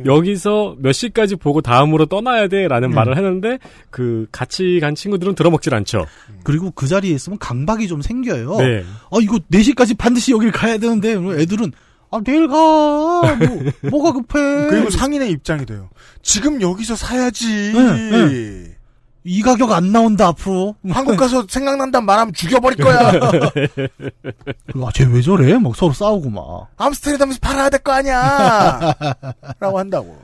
여기서 0.04 0.76
몇 0.78 0.92
시까지 0.92 1.36
보고 1.36 1.60
다음으로 1.60 2.06
떠나야 2.06 2.48
돼라는 2.48 2.90
음. 2.90 2.94
말을 2.94 3.16
하는데 3.16 3.58
그 3.90 4.26
같이 4.30 4.78
간 4.80 4.94
친구들은 4.94 5.34
들어먹질 5.34 5.74
않죠. 5.74 6.06
그리고 6.42 6.70
그 6.70 6.86
자리에 6.86 7.12
있으면 7.14 7.38
강박이 7.38 7.88
좀 7.88 8.02
생겨요. 8.02 8.56
네. 8.58 8.84
아, 9.10 9.16
이거 9.20 9.38
4시까지 9.50 9.96
반드시 9.96 10.32
여길 10.32 10.52
가야 10.52 10.78
되는데, 10.78 11.12
애들은, 11.12 11.72
아, 12.10 12.20
내일 12.24 12.46
가. 12.48 12.54
뭐, 12.54 13.62
뭐가 13.90 14.12
급해. 14.12 14.68
그리고 14.68 14.90
상인의 14.90 15.30
입장이 15.30 15.66
돼요. 15.66 15.88
지금 16.22 16.60
여기서 16.60 16.94
사야지. 16.96 17.72
네, 17.72 18.76
이 19.26 19.40
가격 19.40 19.72
안 19.72 19.90
나온다, 19.90 20.28
앞으로. 20.28 20.76
한국 20.90 21.16
가서 21.16 21.46
생각난단 21.48 22.04
말하면 22.04 22.34
죽여버릴 22.34 22.78
거야. 22.84 23.08
아, 24.76 24.90
쟤왜 24.92 25.22
저래? 25.22 25.58
막 25.58 25.74
서로 25.74 25.92
싸우고 25.94 26.28
막. 26.30 26.68
암스테르담에서 26.76 27.38
팔아야 27.40 27.70
될 27.70 27.80
거 27.80 27.92
아니야. 27.92 28.94
라고 29.60 29.78
한다고. 29.78 30.18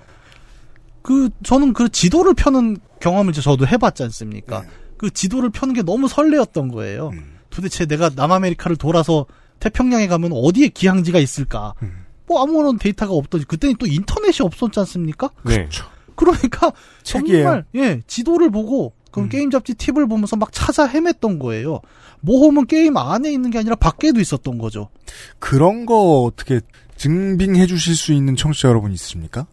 그, 1.02 1.30
저는 1.42 1.72
그 1.72 1.88
지도를 1.88 2.34
펴는 2.34 2.76
경험을 3.00 3.32
이제 3.32 3.40
저도 3.40 3.66
해봤지 3.66 4.02
않습니까? 4.04 4.60
네. 4.62 4.68
그 4.98 5.10
지도를 5.10 5.48
펴는 5.50 5.74
게 5.74 5.82
너무 5.82 6.06
설레었던 6.06 6.68
거예요. 6.68 7.08
음. 7.14 7.38
도대체 7.48 7.86
내가 7.86 8.10
남아메리카를 8.14 8.76
돌아서 8.76 9.24
태평양에 9.60 10.08
가면 10.08 10.32
어디에 10.34 10.68
기항지가 10.68 11.18
있을까? 11.20 11.72
음. 11.82 12.04
뭐 12.26 12.42
아무런 12.42 12.78
데이터가 12.78 13.14
없더니 13.14 13.44
그때는 13.44 13.76
또 13.78 13.86
인터넷이 13.86 14.44
없었지 14.44 14.78
않습니까? 14.80 15.30
네. 15.44 15.56
그렇죠. 15.56 15.86
그러니까 16.20 16.72
책이에요. 17.02 17.42
정말 17.42 17.64
예 17.74 18.00
지도를 18.06 18.50
보고 18.50 18.92
그 19.10 19.20
음. 19.20 19.28
게임 19.28 19.50
잡지 19.50 19.74
팁을 19.74 20.06
보면서 20.06 20.36
막 20.36 20.52
찾아 20.52 20.86
헤맸던 20.86 21.38
거예요. 21.40 21.80
모험은 22.20 22.66
게임 22.66 22.96
안에 22.96 23.32
있는 23.32 23.50
게 23.50 23.58
아니라 23.58 23.74
밖에도 23.76 24.20
있었던 24.20 24.58
거죠. 24.58 24.90
그런 25.38 25.86
거 25.86 26.22
어떻게 26.22 26.60
증빙해 26.96 27.66
주실 27.66 27.96
수 27.96 28.12
있는 28.12 28.36
청취자 28.36 28.68
여러분 28.68 28.92
있으십니까? 28.92 29.46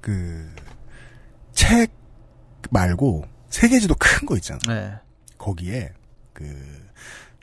그, 0.00 0.48
책 1.52 1.92
말고 2.70 3.24
세계지도 3.50 3.94
큰 3.98 4.26
거 4.26 4.36
있잖아. 4.36 4.58
네. 4.66 4.92
거기에 5.38 5.92
그 6.32 6.44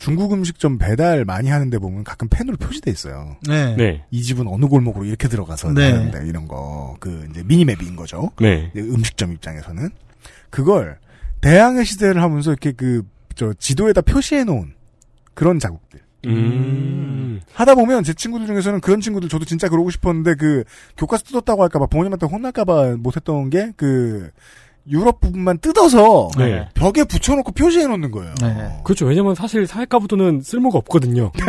중국 0.05 0.33
음식점 0.33 0.77
배달 0.77 1.25
많이 1.25 1.50
하는데 1.50 1.77
보면 1.79 2.03
가끔 2.03 2.27
펜으로 2.29 2.57
표시돼 2.57 2.91
있어요. 2.91 3.38
네. 3.47 3.75
네. 3.75 4.03
이 4.12 4.21
집은 4.21 4.47
어느 4.47 4.67
골목으로 4.67 5.05
이렇게 5.05 5.27
들어가서 5.27 5.74
네. 5.74 5.91
하는데 5.91 6.27
이런 6.27 6.47
거 6.47 6.95
그 7.00 7.27
이제 7.31 7.43
미니맵인 7.43 7.95
거죠. 7.95 8.29
네. 8.39 8.71
음식점 8.77 9.33
입장에서는 9.33 9.89
그걸 10.51 10.97
대항해 11.41 11.83
시대를 11.83 12.21
하면서 12.21 12.51
이렇게 12.51 12.71
그 12.71 13.03
저 13.35 13.53
지도에다 13.53 14.00
표시해 14.00 14.45
놓은 14.45 14.74
그런 15.33 15.59
자국들 15.59 16.00
음. 16.25 17.41
하다 17.51 17.75
보면 17.75 18.03
제 18.05 18.13
친구들 18.13 18.47
중에서는 18.47 18.79
그런 18.79 19.01
친구들 19.01 19.27
저도 19.27 19.43
진짜 19.43 19.67
그러고 19.67 19.89
싶었는데 19.89 20.35
그 20.35 20.63
교과서 20.97 21.24
뜯었다고 21.25 21.63
할까봐 21.63 21.88
부모님한테 21.88 22.27
혼날까봐 22.27 22.95
못했던 22.97 23.50
게 23.50 23.71
그 23.75 24.31
유럽 24.89 25.20
부분만 25.20 25.58
뜯어서 25.60 26.30
네. 26.38 26.68
벽에 26.75 27.04
붙여놓고 27.04 27.51
표시해 27.54 27.88
놓는 27.88 28.12
거예요. 28.12 28.34
네. 28.42 28.80
그렇죠. 28.84 29.06
왜냐면 29.06 29.34
사실 29.36 29.65
사회과부도는 29.65 30.42
쓸모가 30.42 30.77
없거든요. 30.80 31.32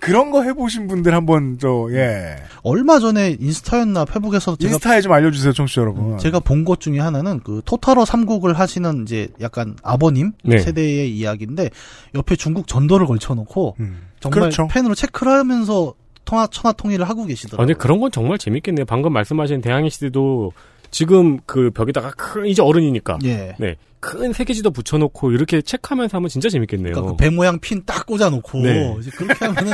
그런 0.00 0.30
거 0.30 0.42
해보신 0.44 0.86
분들 0.86 1.12
한번 1.12 1.58
저 1.60 1.88
예. 1.90 2.36
얼마 2.62 3.00
전에 3.00 3.36
인스타였나 3.40 4.04
페북에서 4.04 4.54
제가 4.56 4.72
인스타에 4.74 5.00
좀 5.00 5.10
알려주세요, 5.12 5.52
청취자 5.52 5.80
여러분. 5.80 6.18
제가 6.18 6.38
본 6.40 6.64
것 6.64 6.80
중에 6.80 6.98
하나는 7.00 7.40
그 7.42 7.62
토탈어 7.64 8.04
삼국을 8.04 8.58
하시는 8.58 9.02
이제 9.02 9.28
약간 9.40 9.74
아버님 9.82 10.32
네. 10.44 10.58
세대의 10.58 11.16
이야기인데 11.16 11.70
옆에 12.14 12.36
중국 12.36 12.66
전도를 12.68 13.06
걸쳐놓고 13.06 13.76
음. 13.80 14.02
정말 14.20 14.40
그렇죠. 14.40 14.68
펜으로 14.68 14.94
체크를 14.94 15.32
하면서 15.32 15.94
통화 16.24 16.46
천하 16.46 16.72
통일을 16.72 17.08
하고 17.08 17.22
아, 17.22 17.26
계시더라고요. 17.26 17.66
근데 17.66 17.78
그런 17.78 17.98
건 18.00 18.10
정말 18.12 18.38
재밌겠네요. 18.38 18.84
방금 18.84 19.12
말씀하신 19.14 19.62
대항해 19.62 19.88
시대도 19.88 20.52
지금 20.90 21.38
그 21.46 21.70
벽에다가 21.70 22.10
큰 22.12 22.46
이제 22.46 22.62
어른이니까 22.62 23.18
예. 23.24 23.54
네. 23.58 23.76
큰 24.00 24.32
세계지도 24.32 24.70
붙여놓고 24.70 25.32
이렇게 25.32 25.60
체크하면서 25.60 26.16
하면 26.16 26.28
진짜 26.28 26.48
재밌겠네요. 26.48 26.94
그러니까 26.94 27.12
그배 27.12 27.30
모양 27.30 27.58
핀 27.58 27.82
딱 27.84 28.06
꽂아놓고 28.06 28.60
네. 28.60 28.96
이제 29.00 29.10
그렇게 29.10 29.44
하면은 29.44 29.72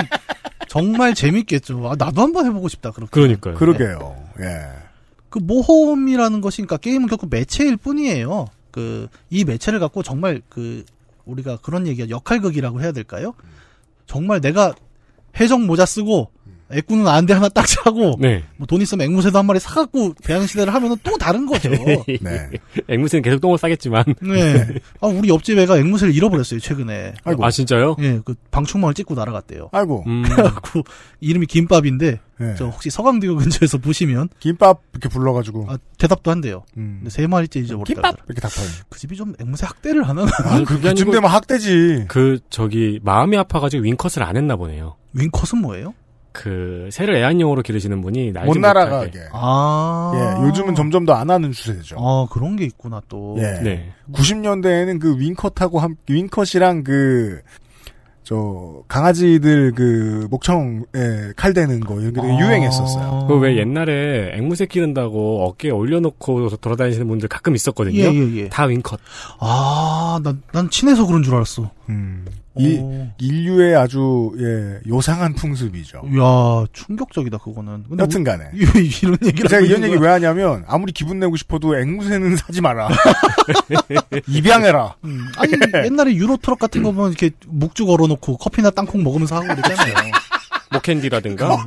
정말 0.69 1.15
재밌겠죠. 1.15 1.89
아, 1.89 1.95
나도 1.97 2.23
한번 2.23 2.47
해보고 2.47 2.69
싶다. 2.69 2.91
그렇게. 2.91 3.11
그러니까요. 3.11 3.55
그러게요. 3.55 4.17
예. 4.41 4.47
그 5.29 5.39
모험이라는 5.41 6.41
것이 6.41 6.59
그러니까 6.59 6.77
게임은 6.79 7.09
결국 7.09 7.29
매체일 7.31 7.77
뿐이에요. 7.77 8.47
그 8.71 9.09
이 9.31 9.45
매체를 9.45 9.79
갖고 9.79 10.03
정말 10.03 10.43
그 10.49 10.85
우리가 11.25 11.59
그런 11.59 11.87
얘기가 11.87 12.09
역할극이라고 12.09 12.81
해야 12.83 12.93
될까요? 12.93 13.35
정말 14.07 14.41
내가 14.41 14.75
해적 15.41 15.61
모자 15.63 15.87
쓰고 15.87 16.31
애꾸는 16.71 17.07
안대 17.07 17.35
하나 17.35 17.49
딱 17.49 17.67
차고 17.67 18.17
네. 18.19 18.43
뭐돈 18.57 18.81
있으면 18.83 19.07
앵무새도 19.07 19.39
한 19.39 19.47
마리 19.47 19.61
사갖고 19.61 20.15
대항 20.23 20.47
시대를 20.47 20.73
하면은 20.75 20.97
또 21.03 21.17
다른 21.19 21.47
거죠. 21.47 21.71
네. 22.21 22.51
앵무새는 22.89 23.23
계속 23.23 23.41
똥을 23.41 23.59
싸겠지만. 23.59 24.05
네. 24.23 24.67
아 25.01 25.07
우리 25.07 25.29
옆집 25.29 25.59
애가 25.59 25.79
앵무새를 25.79 26.15
잃어버렸어요 26.15 26.61
최근에. 26.61 27.15
아이고. 27.25 27.45
아, 27.45 27.51
진짜요? 27.51 27.97
예, 28.01 28.21
그 28.25 28.35
방충망을 28.51 28.95
찍고 28.95 29.15
날아갔대요. 29.15 29.69
아이고. 29.73 30.05
음. 30.07 30.23
그래갖고 30.29 30.83
이름이 31.21 31.47
김밥인데 31.47 32.21
네. 32.39 32.55
저 32.57 32.67
혹시 32.67 32.91
서강대교 32.91 33.37
근처에서 33.37 33.79
보시면 33.79 34.31
김밥 34.41 34.81
이렇게 34.93 35.09
불러가지고. 35.09 35.67
아, 35.69 35.79
대답도 35.99 36.31
한대요. 36.31 36.65
음. 36.77 36.97
근데 37.01 37.11
세 37.11 37.27
마리째 37.27 37.61
잊어버렸다. 37.61 38.17
이렇게 38.27 38.41
닥터요. 38.41 38.67
그 38.89 38.99
집이 38.99 39.17
좀 39.17 39.35
앵무새 39.39 39.67
학대를 39.67 40.09
하나? 40.09 40.27
아니, 40.45 40.65
그게 40.65 40.81
그쯤 40.81 40.91
아니고 40.91 41.13
되면 41.13 41.31
학대지. 41.31 42.07
그 42.09 42.39
저기 42.51 43.01
마음이 43.03 43.37
아파가지고 43.37 43.85
윙컷을 43.85 44.23
안 44.23 44.37
했나 44.37 44.57
보네요. 44.57 44.97
윙컷은 45.13 45.63
뭐예요? 45.63 45.95
그 46.35 46.89
새를 46.91 47.15
애완용으로 47.15 47.63
기르시는 47.63 48.01
분이 48.03 48.33
날지 48.33 48.49
못. 48.49 48.59
날아가게. 48.59 49.21
아. 49.33 50.13
예, 50.43 50.47
요즘은 50.49 50.75
점점 50.75 51.07
더 51.07 51.15
안 51.15 51.31
하는 51.31 51.53
추세죠. 51.53 51.95
아 51.99 52.27
그런 52.29 52.57
게 52.57 52.65
있구나 52.65 53.01
또. 53.09 53.37
예. 53.39 53.61
네. 53.63 53.93
90년대에는 54.13 54.99
그 55.01 55.17
윙컷하고 55.17 55.79
함, 55.79 55.95
윙컷이랑 56.11 56.83
그, 56.83 57.41
저, 58.25 58.83
강아지들 58.89 59.73
그, 59.77 60.27
목청에 60.29 60.83
칼 61.37 61.53
대는 61.55 61.79
거, 61.81 62.01
이런 62.01 62.13
게 62.15 62.21
되게 62.21 62.33
아. 62.33 62.39
유행했었어요. 62.41 63.27
그 63.29 63.39
왜 63.39 63.57
옛날에 63.59 64.33
앵무새 64.37 64.67
기른다고 64.67 65.45
어깨에 65.47 65.71
올려놓고 65.71 66.49
돌아다니시는 66.57 67.07
분들 67.07 67.29
가끔 67.29 67.55
있었거든요. 67.55 67.97
예, 67.97 68.13
예, 68.13 68.37
예. 68.37 68.49
다 68.49 68.65
윙컷. 68.65 68.99
아, 69.39 70.19
난, 70.25 70.43
난 70.53 70.69
친해서 70.69 71.07
그런 71.07 71.23
줄 71.23 71.35
알았어. 71.37 71.71
음. 71.91 72.25
이, 72.57 72.77
오. 72.79 73.09
인류의 73.19 73.75
아주, 73.77 74.33
예, 74.39 74.79
요상한 74.89 75.35
풍습이죠. 75.35 76.03
이야, 76.13 76.65
충격적이다, 76.73 77.39
그거는. 77.39 77.85
근데 77.89 78.03
여튼 78.05 78.23
간에. 78.23 78.45
우- 78.55 78.79
이- 78.79 78.91
이런 79.03 79.19
얘기를 79.25 79.49
제가 79.51 79.61
이런 79.63 79.83
얘기. 79.83 79.97
왜 79.97 80.09
하냐면, 80.09 80.65
아무리 80.69 80.93
기분 80.93 81.19
내고 81.19 81.37
싶어도 81.37 81.77
앵무새는 81.79 82.37
사지 82.39 82.61
마라. 82.61 82.89
입양해라. 84.29 84.95
음, 85.05 85.27
아니, 85.37 85.53
옛날에 85.85 86.15
유로 86.15 86.37
트럭 86.37 86.59
같은 86.59 86.83
거 86.83 86.93
보면 86.93 87.11
이렇게 87.11 87.31
묵주 87.47 87.87
걸어놓고 87.87 88.37
커피나 88.37 88.71
땅콩 88.71 89.03
먹으면서 89.03 89.37
하고 89.37 89.47
그랬잖아요. 89.49 90.13
모캔디라든가. 90.73 91.67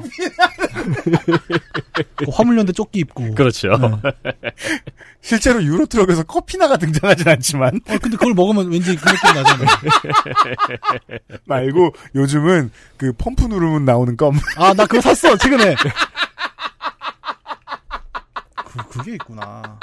그 2.15 2.25
화물연대 2.31 2.73
조끼 2.73 2.99
입고. 2.99 3.35
그렇죠. 3.35 3.69
실제로 5.21 5.63
유로트럭에서 5.63 6.23
커피나가 6.23 6.77
등장하진 6.77 7.27
않지만, 7.27 7.81
어, 7.87 7.97
근데 8.01 8.17
그걸 8.17 8.33
먹으면 8.33 8.71
왠지 8.71 8.95
그 8.95 9.09
느낌 9.09 9.33
나잖아요. 9.33 9.67
말고, 11.45 11.93
요즘은 12.15 12.71
그 12.97 13.13
펌프 13.13 13.45
누르면 13.45 13.85
나오는 13.85 14.15
껌. 14.15 14.37
아, 14.55 14.73
나 14.73 14.85
그거 14.85 15.01
샀어, 15.01 15.35
최근에. 15.37 15.75
그, 18.65 18.77
그게 18.89 19.13
있구나. 19.13 19.79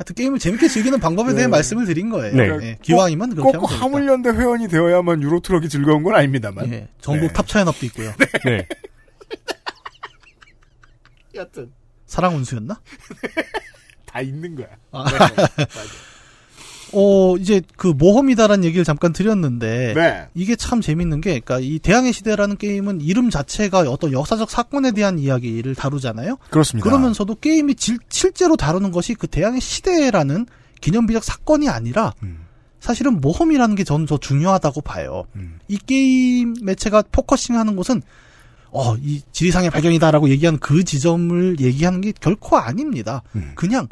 하여튼 0.00 0.14
게임을 0.14 0.38
재밌게 0.38 0.68
즐기는 0.68 0.98
방법에 0.98 1.34
대해 1.34 1.42
네. 1.44 1.48
말씀을 1.48 1.84
드린 1.84 2.08
거예요. 2.08 2.34
네. 2.34 2.48
예, 2.62 2.78
기왕이면 2.80 3.34
그렇게 3.34 3.58
꼭 3.58 3.66
하면 3.66 3.68
되니까. 3.68 3.84
화물연대 3.84 4.30
회원이 4.30 4.68
되어야만 4.68 5.22
유로트럭이 5.22 5.68
즐거운 5.68 6.02
건 6.02 6.14
아닙니다만. 6.14 6.72
예, 6.72 6.88
전국 7.02 7.26
네. 7.26 7.32
탑차 7.34 7.60
연합도 7.60 7.84
있고요. 7.86 8.10
네. 8.46 8.66
여튼. 11.34 11.70
사랑운수였나? 12.06 12.80
다 14.06 14.20
있는 14.22 14.54
거야. 14.56 14.68
어, 16.92 17.36
이제 17.36 17.62
그 17.76 17.88
모험이다라는 17.88 18.64
얘기를 18.64 18.84
잠깐 18.84 19.12
드렸는데. 19.12 19.94
네. 19.94 20.28
이게 20.34 20.56
참 20.56 20.80
재밌는 20.80 21.20
게, 21.20 21.30
그니까 21.40 21.58
이 21.60 21.78
대항해 21.78 22.12
시대라는 22.12 22.56
게임은 22.56 23.00
이름 23.00 23.30
자체가 23.30 23.80
어떤 23.80 24.12
역사적 24.12 24.50
사건에 24.50 24.92
대한 24.92 25.18
이야기를 25.18 25.74
다루잖아요. 25.74 26.38
그렇습니다. 26.50 26.88
그러면서도 26.88 27.36
게임이 27.36 27.74
질- 27.76 27.98
실제로 28.08 28.56
다루는 28.56 28.90
것이 28.90 29.14
그 29.14 29.26
대항해 29.26 29.60
시대라는 29.60 30.46
기념비적 30.80 31.22
사건이 31.22 31.68
아니라 31.68 32.14
음, 32.22 32.38
사실은 32.80 33.20
모험이라는 33.20 33.76
게 33.76 33.84
저는 33.84 34.06
더 34.06 34.16
중요하다고 34.18 34.80
봐요. 34.80 35.24
음. 35.36 35.58
이 35.68 35.76
게임 35.78 36.54
매체가 36.62 37.04
포커싱하는 37.12 37.76
것은 37.76 38.00
어, 38.72 38.94
이 38.96 39.20
지리상의 39.32 39.70
발견이다라고 39.70 40.28
얘기하는 40.30 40.58
그 40.60 40.84
지점을 40.84 41.60
얘기하는 41.60 42.00
게 42.00 42.12
결코 42.18 42.56
아닙니다. 42.56 43.22
음. 43.34 43.52
그냥 43.56 43.88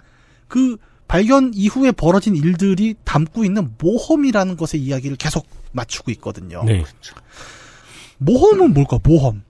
그 0.46 0.76
발견 1.08 1.52
이후에 1.54 1.90
벌어진 1.90 2.36
일들이 2.36 2.94
담고 3.04 3.44
있는 3.44 3.74
모험이라는 3.78 4.56
것의 4.56 4.82
이야기를 4.82 5.16
계속 5.16 5.46
맞추고 5.72 6.10
있거든요. 6.12 6.62
네. 6.64 6.84
모험은 8.18 8.74
뭘까? 8.74 8.98
모험. 9.02 9.42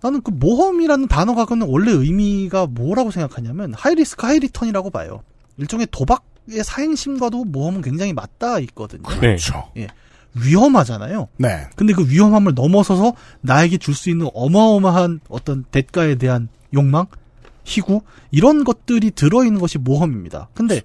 나는 0.00 0.22
그 0.22 0.30
모험이라는 0.30 1.08
단어가 1.08 1.44
갖는 1.44 1.66
원래 1.68 1.92
의미가 1.92 2.66
뭐라고 2.66 3.10
생각하냐면 3.10 3.74
high 3.74 4.00
risk 4.00 4.26
high 4.26 4.43
return이라고 4.43 4.90
봐요. 4.90 5.22
일종의 5.56 5.88
도박의 5.90 6.62
사행심과도 6.64 7.44
모험은 7.44 7.82
굉장히 7.82 8.12
맞닿아 8.12 8.58
있거든요. 8.60 9.02
네. 9.08 9.18
그렇죠. 9.18 9.70
위험하잖아요. 10.34 11.28
네. 11.36 11.66
근데 11.74 11.92
그 11.92 12.08
위험함을 12.08 12.54
넘어서서 12.54 13.14
나에게 13.40 13.78
줄 13.78 13.94
수 13.94 14.10
있는 14.10 14.28
어마어마한 14.34 15.20
어떤 15.28 15.64
대가에 15.64 16.14
대한 16.14 16.48
욕망, 16.74 17.06
희구 17.68 18.00
이런 18.30 18.64
것들이 18.64 19.10
들어있는 19.10 19.60
것이 19.60 19.78
모험입니다. 19.78 20.48
근데 20.54 20.82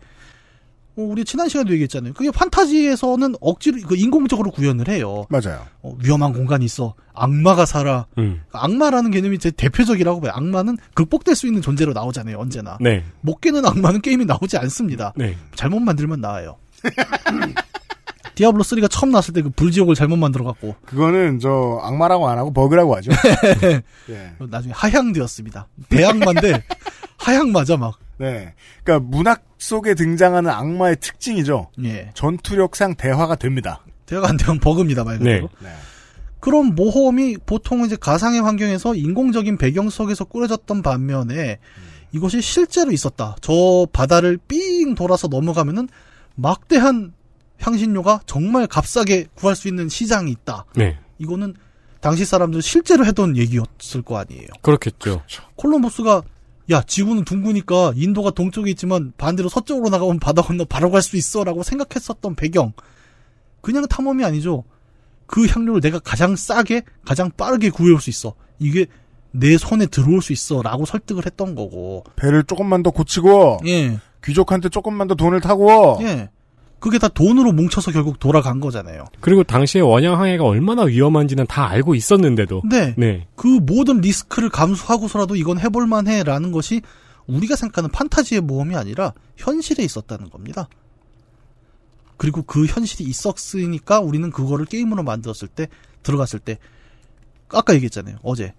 어, 0.96 1.02
우리 1.02 1.26
지난 1.26 1.50
시간에도 1.50 1.74
얘기했잖아요. 1.74 2.14
그게 2.14 2.30
판타지에서는 2.30 3.36
억지로 3.42 3.80
그 3.88 3.96
인공적으로 3.96 4.52
구현을 4.52 4.90
해요. 4.90 5.26
맞아요. 5.30 5.66
어, 5.82 5.96
위험한 6.04 6.34
공간이 6.34 6.66
있어. 6.66 6.94
악마가 7.14 7.66
살아. 7.66 8.06
음. 8.18 8.42
악마라는 8.52 9.12
개념이 9.12 9.40
제 9.40 9.50
대표적이라고 9.50 10.22
봐요. 10.22 10.32
악마는 10.36 10.78
극복될 10.94 11.36
수 11.36 11.48
있는 11.48 11.62
존재로 11.62 11.94
나오잖아요. 11.94 12.38
언제나. 12.38 12.78
네. 12.80 13.04
못 13.22 13.42
깨는 13.42 13.66
악마는 13.66 14.02
게임이 14.02 14.26
나오지 14.26 14.58
않습니다. 14.58 15.14
네. 15.16 15.36
잘못 15.56 15.80
만들면 15.80 16.22
나와요. 16.22 16.58
디아블로 18.36 18.64
3가 18.64 18.90
처음 18.90 19.12
나왔을 19.12 19.34
때 19.34 19.42
그 19.42 19.50
불지옥을 19.50 19.96
잘못 19.96 20.18
만들어 20.18 20.46
갖고 20.46 20.76
그거는 20.86 21.40
저 21.40 21.80
악마라고 21.84 22.30
안 22.30 22.38
하고 22.38 22.52
버그라고 22.54 22.96
하죠. 22.98 23.12
예. 24.10 24.34
나중에 24.40 24.74
하향되었습니다. 24.76 25.68
대악마인데 25.90 26.64
하향마자 27.18 27.78
막. 27.78 28.00
네. 28.18 28.54
그러니까 28.84 29.08
문학 29.10 29.44
속에 29.58 29.96
등장하는 29.96 30.50
악마의 30.50 30.98
특징이죠. 31.00 31.70
예. 31.84 32.12
전투력상 32.14 32.96
대화가 32.96 33.36
됩니다. 33.36 33.82
대화가 34.06 34.30
안 34.30 34.38
되면 34.38 34.60
버그입니다, 34.60 35.04
말 35.04 35.18
그대로. 35.20 35.50
네. 35.60 35.70
네. 35.70 35.76
그런 36.40 36.76
모험이 36.76 37.38
보통 37.46 37.86
이제 37.86 37.96
가상의 37.96 38.42
환경에서 38.42 38.96
인공적인 38.96 39.58
배경 39.58 39.90
속에서 39.90 40.26
꾸려졌던 40.26 40.82
반면에 40.82 41.60
이것이 42.12 42.42
실제로 42.42 42.92
있었다. 42.92 43.36
저 43.42 43.88
바다를 43.94 44.38
삥 44.48 44.94
돌아서 44.96 45.28
넘어가면은 45.28 45.88
막대한 46.36 47.14
향신료가 47.64 48.22
정말 48.26 48.68
값싸게 48.68 49.28
구할 49.36 49.56
수 49.56 49.68
있는 49.68 49.90
시장이 49.90 50.32
있다. 50.32 50.66
네. 50.76 50.98
이거는 51.18 51.56
당시 52.02 52.26
사람들 52.26 52.62
실제로 52.62 53.06
했던 53.06 53.38
얘기였을 53.38 54.02
거 54.02 54.18
아니에요. 54.18 54.48
그렇겠죠. 54.62 55.24
콜럼버스가 55.56 56.24
야 56.72 56.82
지구는 56.82 57.26
둥그니까 57.26 57.94
인도가 57.96 58.32
동쪽에 58.32 58.72
있지만 58.72 59.14
반대로 59.18 59.50
서쪽으로 59.50 59.90
나가면 59.90 60.20
바다 60.20 60.42
건너 60.42 60.64
바로 60.66 60.92
갈 60.92 61.02
수 61.02 61.18
있어라고 61.18 61.62
생각했었던 61.64 62.36
배경 62.36 62.72
그냥 63.60 63.86
탐험이 63.88 64.24
아니죠 64.24 64.64
그 65.26 65.46
향료를 65.46 65.82
내가 65.82 66.00
가장 66.00 66.38
싸게 66.38 66.84
가장 67.06 67.32
빠르게 67.36 67.70
구해올 67.70 68.00
수 68.00 68.10
있어 68.10 68.34
이게 68.60 68.86
내 69.32 69.58
손에 69.58 69.88
들어올 69.88 70.22
수 70.22 70.32
있어라고 70.32 70.86
설득을 70.86 71.26
했던 71.26 71.54
거고 71.54 72.06
배를 72.16 72.44
조금만 72.46 72.82
더 72.82 72.92
고치고 72.92 73.60
예 73.66 74.00
귀족한테 74.24 74.70
조금만 74.70 75.10
더 75.10 75.16
돈을 75.16 75.42
타고 75.42 75.98
예. 76.02 76.30
그게 76.84 77.00
다 77.00 77.08
돈으로 77.08 77.54
뭉쳐서 77.54 77.94
결국 77.94 78.20
돌아간 78.20 78.60
거잖아요. 78.60 79.06
그리고 79.22 79.42
당시에 79.46 79.80
원양 79.80 80.20
항해가 80.20 80.44
얼마나 80.44 80.84
위험한지는 80.84 81.48
다 81.48 81.70
알고 81.70 81.96
있었는데도. 81.96 82.60
근데 82.60 82.94
네. 82.98 83.26
그 83.38 83.48
모든 83.48 84.02
리스크를 84.02 84.50
감수하고서라도 84.50 85.38
이건 85.38 85.62
해볼만해라는 85.62 86.52
것이 86.52 86.82
우리가 87.26 87.56
생각하는 87.56 87.90
판타지의 87.90 88.42
모험이 88.42 88.76
아니라 88.76 89.14
현실에 89.38 89.82
있었다는 89.82 90.30
겁니다. 90.30 90.68
그리고 92.18 92.44
그 92.44 92.66
현실이 92.66 93.06
있었으니까 93.06 94.02
우리는 94.02 94.30
그거를 94.30 94.66
게임으로 94.66 95.04
만들었을 95.04 95.48
때 95.48 95.70
들어갔을 96.04 96.40
때 96.40 96.58
아까 97.48 97.74
얘기했잖아요. 97.76 98.18
어제 98.24 98.54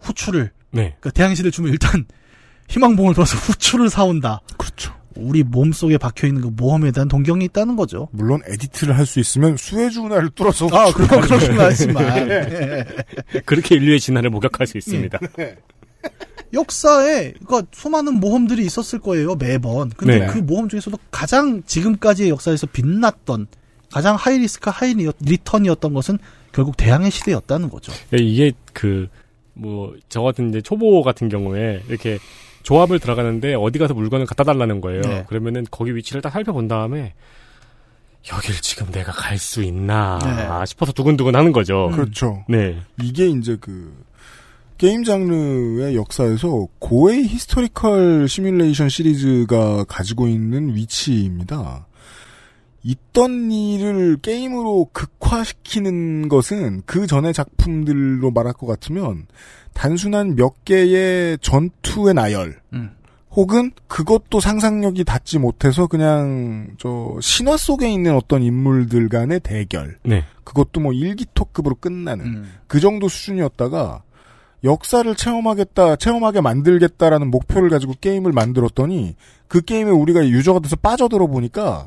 후추를 0.00 0.50
네. 0.72 0.96
그러니까 0.98 1.10
대항시를 1.10 1.52
주면 1.52 1.70
일단 1.70 2.06
희망봉을 2.70 3.14
들어서 3.14 3.36
후추를 3.36 3.88
사온다. 3.88 4.40
그렇죠. 4.56 4.99
우리 5.20 5.42
몸속에 5.42 5.98
박혀 5.98 6.26
있는 6.26 6.42
그 6.42 6.46
모험에 6.48 6.90
대한 6.92 7.08
동경이 7.08 7.44
있다는 7.46 7.76
거죠. 7.76 8.08
물론 8.12 8.40
에디트를 8.46 8.96
할 8.96 9.06
수 9.06 9.20
있으면 9.20 9.56
수혜주 9.56 10.02
운하를 10.02 10.30
뚫어서 10.30 10.68
아, 10.72 10.92
그럼 10.92 11.20
그렇긴 11.22 11.58
하지만 11.58 12.30
예. 12.30 12.86
그렇게 13.46 13.74
인류의 13.76 13.98
진화를 14.00 14.30
목격할 14.30 14.66
수 14.66 14.78
있습니다. 14.78 15.18
역사에 16.52 17.32
그러니까 17.44 17.62
수많은 17.72 18.14
모험들이 18.14 18.64
있었을 18.64 18.98
거예요 18.98 19.34
매번. 19.36 19.90
근데 19.90 20.20
네. 20.20 20.26
그 20.26 20.38
모험 20.38 20.68
중에서도 20.68 20.96
가장 21.10 21.62
지금까지의 21.64 22.30
역사에서 22.30 22.66
빛났던 22.66 23.46
가장 23.92 24.16
high 24.16 24.38
risk 24.38 24.70
high 24.72 24.94
re- 24.94 25.10
return이었던 25.20 25.92
것은 25.94 26.18
결국 26.52 26.76
대항해시대였다는 26.76 27.68
거죠. 27.70 27.92
예, 28.12 28.18
이게 28.18 28.52
그, 28.72 29.08
뭐, 29.54 29.94
저 30.08 30.22
같은 30.22 30.48
이제 30.48 30.60
초보 30.60 31.02
같은 31.02 31.28
경우에 31.28 31.82
이렇게 31.88 32.18
조합을 32.62 32.98
들어가는데 32.98 33.54
어디 33.54 33.78
가서 33.78 33.94
물건을 33.94 34.26
갖다 34.26 34.44
달라는 34.44 34.80
거예요. 34.80 35.02
네. 35.02 35.24
그러면은 35.28 35.66
거기 35.70 35.94
위치를 35.94 36.22
딱 36.22 36.30
살펴본 36.30 36.68
다음에 36.68 37.14
여길 38.30 38.60
지금 38.60 38.90
내가 38.90 39.12
갈 39.12 39.38
수 39.38 39.62
있나 39.62 40.18
네. 40.22 40.66
싶어서 40.66 40.92
두근두근 40.92 41.34
하는 41.34 41.52
거죠. 41.52 41.90
그렇죠. 41.92 42.44
네. 42.48 42.78
이게 43.02 43.26
이제 43.28 43.56
그 43.60 43.94
게임 44.76 45.04
장르의 45.04 45.94
역사에서 45.96 46.66
코에이 46.78 47.24
historical 47.24 48.28
시뮬레이션 48.28 48.88
시리즈가 48.88 49.84
가지고 49.84 50.26
있는 50.26 50.74
위치입니다. 50.74 51.86
있던 52.82 53.52
일을 53.52 54.18
게임으로 54.22 54.88
극화시키는 54.92 56.28
것은 56.28 56.82
그 56.86 57.06
전의 57.06 57.34
작품들로 57.34 58.30
말할 58.30 58.54
것 58.54 58.66
같으면 58.66 59.26
단순한 59.72 60.36
몇 60.36 60.64
개의 60.64 61.38
전투의 61.40 62.14
나열 62.14 62.60
음. 62.72 62.90
혹은 63.30 63.70
그것도 63.86 64.40
상상력이 64.40 65.04
닿지 65.04 65.38
못해서 65.38 65.86
그냥 65.86 66.68
저 66.78 67.16
신화 67.20 67.56
속에 67.56 67.90
있는 67.90 68.14
어떤 68.16 68.42
인물들 68.42 69.08
간의 69.08 69.40
대결 69.40 69.96
네. 70.02 70.24
그것도 70.44 70.80
뭐 70.80 70.92
일기토급으로 70.92 71.76
끝나는 71.76 72.24
음. 72.26 72.52
그 72.66 72.80
정도 72.80 73.08
수준이었다가 73.08 74.02
역사를 74.64 75.14
체험하겠다, 75.14 75.96
체험하게 75.96 76.40
만들겠다라는 76.40 77.30
목표를 77.30 77.70
가지고 77.70 77.94
게임을 78.00 78.32
만들었더니 78.32 79.16
그 79.48 79.62
게임에 79.62 79.90
우리가 79.90 80.26
유저가 80.28 80.60
돼서 80.60 80.76
빠져들어 80.76 81.26
보니까 81.28 81.86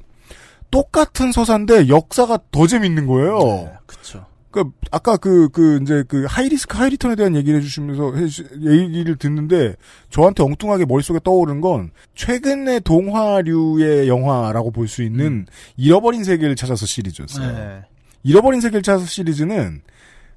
똑같은 0.71 1.31
서사인데 1.31 1.87
역사가 1.87 2.39
더 2.51 2.65
재밌는 2.65 3.05
거예요. 3.05 3.37
네, 3.39 3.73
그쵸. 3.85 4.25
그 4.53 4.63
아까 4.91 5.17
그 5.17 5.49
그 5.49 5.79
이제 5.81 6.03
그 6.07 6.25
하이리스크 6.29 6.77
하이리턴에 6.77 7.15
대한 7.15 7.35
얘기를 7.35 7.59
해주시면서 7.59 8.11
해주- 8.13 8.61
얘기를 8.63 9.15
듣는데 9.17 9.75
저한테 10.11 10.43
엉뚱하게 10.43 10.85
머릿속에 10.85 11.19
떠오른 11.23 11.59
건 11.59 11.89
최근의 12.15 12.81
동화류의 12.81 14.07
영화라고 14.07 14.71
볼 14.71 14.87
수 14.87 15.01
있는 15.03 15.47
잃어버린 15.75 16.23
세계를 16.23 16.55
찾아서 16.55 16.85
시리즈였어요. 16.85 17.51
네. 17.51 17.81
잃어버린 18.23 18.61
세계를 18.61 18.83
찾아서 18.83 19.05
시리즈는 19.07 19.81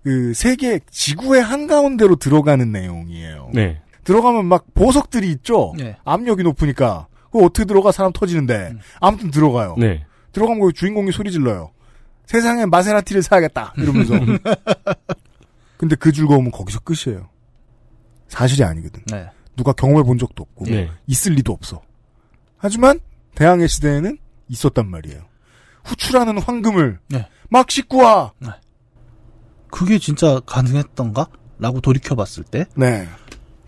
그 0.03 0.33
세계 0.35 0.81
지구의 0.91 1.43
한가운데로 1.43 2.17
들어가는 2.17 2.73
내용이에요. 2.73 3.51
네. 3.53 3.81
들어가면 4.05 4.47
막 4.47 4.65
보석들이 4.75 5.29
있죠. 5.33 5.75
네. 5.77 5.97
압력이 6.05 6.43
높으니까 6.43 7.07
그 7.31 7.45
어떻게 7.45 7.65
들어가 7.67 7.93
사람 7.93 8.13
터지는데 8.13 8.71
음. 8.73 8.79
아무튼 9.01 9.31
들어가요. 9.31 9.75
네. 9.79 10.05
들어가면 10.33 10.73
주인공이 10.75 11.13
소리 11.13 11.31
질러요. 11.31 11.71
세상에 12.27 12.67
마세라티를 12.67 13.23
사야겠다 13.23 13.73
이러면서. 13.77 14.15
근데 15.79 15.95
그 15.97 16.13
즐거움은 16.13 16.51
거기서 16.51 16.81
끝이에요. 16.81 17.29
사실이 18.29 18.65
아니거든. 18.65 19.03
네. 19.07 19.29
누가 19.57 19.73
경험해 19.73 20.03
본 20.03 20.19
적도 20.19 20.43
없고 20.43 20.65
네. 20.67 20.91
있을 21.07 21.33
리도 21.33 21.53
없어. 21.53 21.83
하지만 22.59 23.01
대항해 23.35 23.67
시대에는 23.67 24.19
있었단 24.49 24.89
말이에요. 24.91 25.23
후출하는 25.85 26.39
황금을 26.39 26.99
네. 27.09 27.29
막 27.49 27.71
싣고 27.71 27.99
와. 27.99 28.33
그게 29.71 29.99
진짜 29.99 30.41
가능했던가? 30.47 31.29
라고 31.59 31.81
돌이켜봤을 31.81 32.45
때 32.51 32.67
네. 32.75 33.09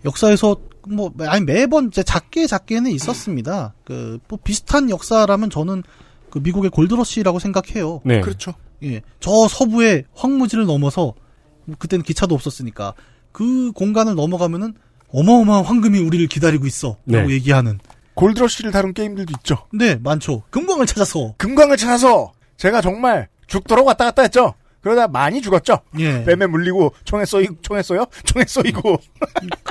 역사에서 0.05 0.57
뭐 0.87 1.11
아니 1.21 1.43
매번 1.43 1.91
작게 1.91 2.45
작게는 2.47 2.91
있었습니다. 2.91 3.73
그 3.83 4.19
뭐 4.27 4.37
비슷한 4.43 4.89
역사라면 4.89 5.49
저는 5.49 5.83
그 6.29 6.39
미국의 6.39 6.69
골드러시라고 6.71 7.39
생각해요. 7.39 8.01
네. 8.05 8.21
그렇죠. 8.21 8.53
예, 8.83 9.01
저 9.19 9.47
서부의 9.47 10.05
황무지를 10.13 10.65
넘어서 10.65 11.13
그때는 11.77 12.03
기차도 12.03 12.33
없었으니까 12.35 12.93
그 13.31 13.71
공간을 13.73 14.15
넘어가면은 14.15 14.73
어마어마한 15.11 15.65
황금이 15.65 15.99
우리를 15.99 16.27
기다리고 16.27 16.65
있어라고 16.65 16.99
네. 17.05 17.29
얘기하는. 17.29 17.79
골드러시를 18.13 18.71
다룬 18.71 18.93
게임들도 18.93 19.33
있죠. 19.37 19.65
네, 19.73 19.95
많죠. 19.95 20.43
금광을 20.49 20.85
찾아서. 20.85 21.33
금광을 21.37 21.77
찾아서 21.77 22.31
제가 22.57 22.81
정말 22.81 23.29
죽도록 23.47 23.87
왔다 23.87 24.05
갔다 24.05 24.23
했죠. 24.23 24.53
그러다 24.81 25.07
많이 25.07 25.41
죽었죠. 25.41 25.79
예. 25.99 26.23
뱀에 26.23 26.47
물리고 26.47 26.93
총에 27.03 27.25
쏘이고 27.25 27.55
총에 27.61 27.81
쏘여? 27.81 28.07
총에 28.25 28.45
쏘이고. 28.47 28.97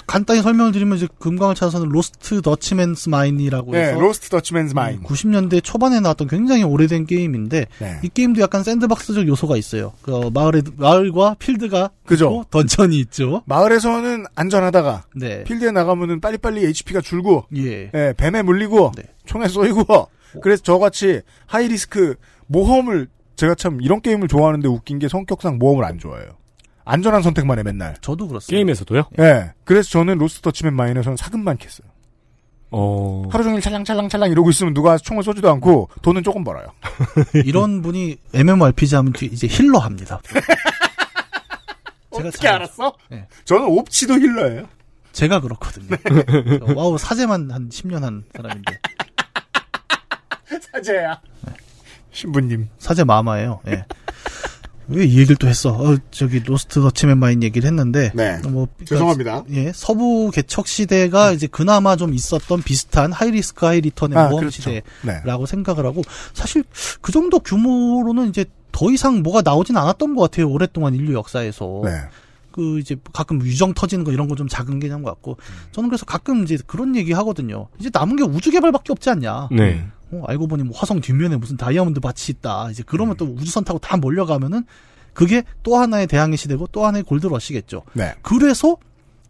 간단히 0.06 0.42
설명을 0.42 0.72
드리면 0.72 0.96
이제 0.98 1.08
금광을 1.18 1.54
찾아서는 1.54 1.88
Lost 1.88 2.42
Dutchman's 2.42 3.08
Mine이라고 3.08 3.72
네, 3.72 3.80
해서 3.88 4.00
Lost 4.00 4.28
Dutchman's 4.28 4.74
Mine. 4.74 5.02
90년대 5.02 5.62
초반에 5.62 6.00
나왔던 6.00 6.28
굉장히 6.28 6.62
오래된 6.62 7.06
게임인데 7.06 7.66
네. 7.78 8.00
이 8.02 8.08
게임도 8.08 8.40
약간 8.40 8.62
sandbox적 8.62 9.26
요소가 9.26 9.56
있어요. 9.56 9.92
그 10.02 10.30
마을에 10.32 10.62
마을과 10.76 11.36
필드가 11.38 11.90
그죠. 12.06 12.44
던전이 12.50 12.98
있죠. 13.00 13.42
마을에서는 13.46 14.26
안전하다가 14.34 15.04
네. 15.16 15.44
필드에 15.44 15.70
나가면은 15.70 16.20
빨리빨리 16.20 16.64
HP가 16.66 17.00
줄고 17.00 17.46
예. 17.56 17.90
예, 17.94 18.14
뱀에 18.16 18.42
물리고 18.42 18.92
네. 18.96 19.04
총에 19.26 19.48
쏘이고 19.48 20.08
그래서 20.42 20.62
저같이 20.62 21.22
high 21.46 21.80
risk 21.80 22.14
모험을 22.46 23.08
제가 23.38 23.54
참 23.54 23.80
이런 23.80 24.00
게임을 24.00 24.26
좋아하는데 24.26 24.66
웃긴 24.66 24.98
게 24.98 25.06
성격상 25.08 25.58
모험을 25.58 25.84
안 25.84 25.96
좋아해요. 25.98 26.36
안전한 26.84 27.22
선택만 27.22 27.58
해 27.58 27.62
맨날. 27.62 27.94
저도 28.00 28.26
그렇습니다. 28.26 28.50
게임에서도요? 28.56 29.04
예. 29.20 29.52
그래서 29.64 29.88
저는 29.90 30.18
Lost 30.18 30.40
Dutchman 30.42 30.74
Mine에서는 30.74 31.16
사금만 31.16 31.56
캤어요. 31.58 31.86
어. 32.72 33.22
하루 33.30 33.44
종일 33.44 33.60
찰랑찰랑찰랑 33.60 34.30
이러고 34.32 34.50
있으면 34.50 34.74
누가 34.74 34.98
총을 34.98 35.22
쏘지도 35.22 35.48
않고 35.52 35.88
돈은 36.02 36.24
조금 36.24 36.42
벌어요. 36.42 36.66
이런 37.46 37.80
분이 37.80 38.16
MMORPG 38.34 38.96
하면 38.96 39.12
이제 39.22 39.46
healer 39.46 39.78
합니다. 39.78 40.20
제가 42.16 42.28
어떻게 42.28 42.30
잘- 42.30 42.54
알았어? 42.56 42.92
네. 43.10 43.24
저는 43.44 43.66
옵치도 43.68 44.14
healer예요. 44.14 44.66
제가 45.12 45.40
그렇거든요. 45.40 45.96
저 46.66 46.74
와우 46.74 46.98
사제만 46.98 47.50
한 47.52 47.68
10년 47.68 48.00
한 48.00 48.24
사람인데 48.34 48.78
사제야. 50.72 51.20
신부님. 52.22 52.68
사제 52.78 53.04
마마예요. 53.04 53.60
예. 53.68 53.84
왜 54.88 55.11
이 55.11 55.18
얘기를 55.18 55.36
또 55.36 55.46
했어? 55.46 55.70
어, 55.70 55.96
저기 56.10 56.40
Lost 56.40 56.80
Dutchman 56.80 57.18
Mine 57.18 57.42
얘기를 57.42 57.66
했는데 57.68 58.10
네. 58.14 58.38
뭐 58.48 58.66
죄송합니다. 58.86 59.44
예, 59.50 59.70
서부 59.74 60.30
개척 60.32 60.66
시대가 60.66 61.30
이제 61.32 61.46
그나마 61.46 61.94
좀 61.94 62.14
있었던 62.14 62.62
비슷한 62.62 63.12
high 63.12 63.39
risk 63.39 63.66
high 63.66 63.84
return의 63.84 64.18
아, 64.18 64.28
모험 64.28 64.40
그렇죠. 64.40 64.70
네. 64.70 64.82
시대라고 65.02 65.44
생각을 65.44 65.84
하고 65.84 66.02
사실 66.32 66.64
그 67.02 67.12
정도 67.12 67.38
규모로는 67.38 68.30
이제 68.30 68.46
더 68.72 68.90
이상 68.90 69.22
뭐가 69.22 69.42
나오진 69.42 69.76
않았던 69.76 70.16
것 70.16 70.22
같아요. 70.22 70.48
오랫동안 70.48 70.94
인류 70.94 71.12
역사에서. 71.14 71.82
네. 71.84 71.90
그 72.50 72.80
이제 72.80 72.96
가끔 73.12 73.40
유정 73.42 73.74
터지는 73.74 74.02
거 74.04 74.10
이런 74.10 74.26
거 74.26 74.34
좀 74.34 74.48
작은 74.48 74.80
개념 74.80 75.04
같고 75.04 75.36
저는 75.70 75.90
그래서 75.90 76.04
가끔 76.06 76.42
이제 76.42 76.58
그런 76.66 76.96
얘기 76.96 77.12
하거든요. 77.12 77.68
이제 77.78 77.88
남은 77.92 78.16
게 78.16 78.24
우주 78.24 78.50
개발밖에 78.50 78.90
없지 78.90 79.10
않냐. 79.10 79.48
네. 79.52 79.86
어, 80.10 80.22
알고 80.26 80.46
보니 80.46 80.62
뭐 80.64 80.76
화성 80.76 81.00
뒷면에 81.00 81.36
무슨 81.36 81.56
다이아몬드 81.56 82.00
밭이 82.00 82.28
있다. 82.30 82.70
이제 82.70 82.82
그러면 82.86 83.16
또 83.16 83.24
우주선 83.26 83.64
타고 83.64 83.78
다 83.78 83.96
몰려가면은 83.96 84.64
그게 85.12 85.42
또 85.62 85.76
하나의 85.76 86.06
대항해 86.06 86.36
시대고 86.36 86.68
또 86.72 86.86
하나의 86.86 87.02
골드러시겠죠. 87.04 87.82
네. 87.94 88.14
그래서 88.22 88.76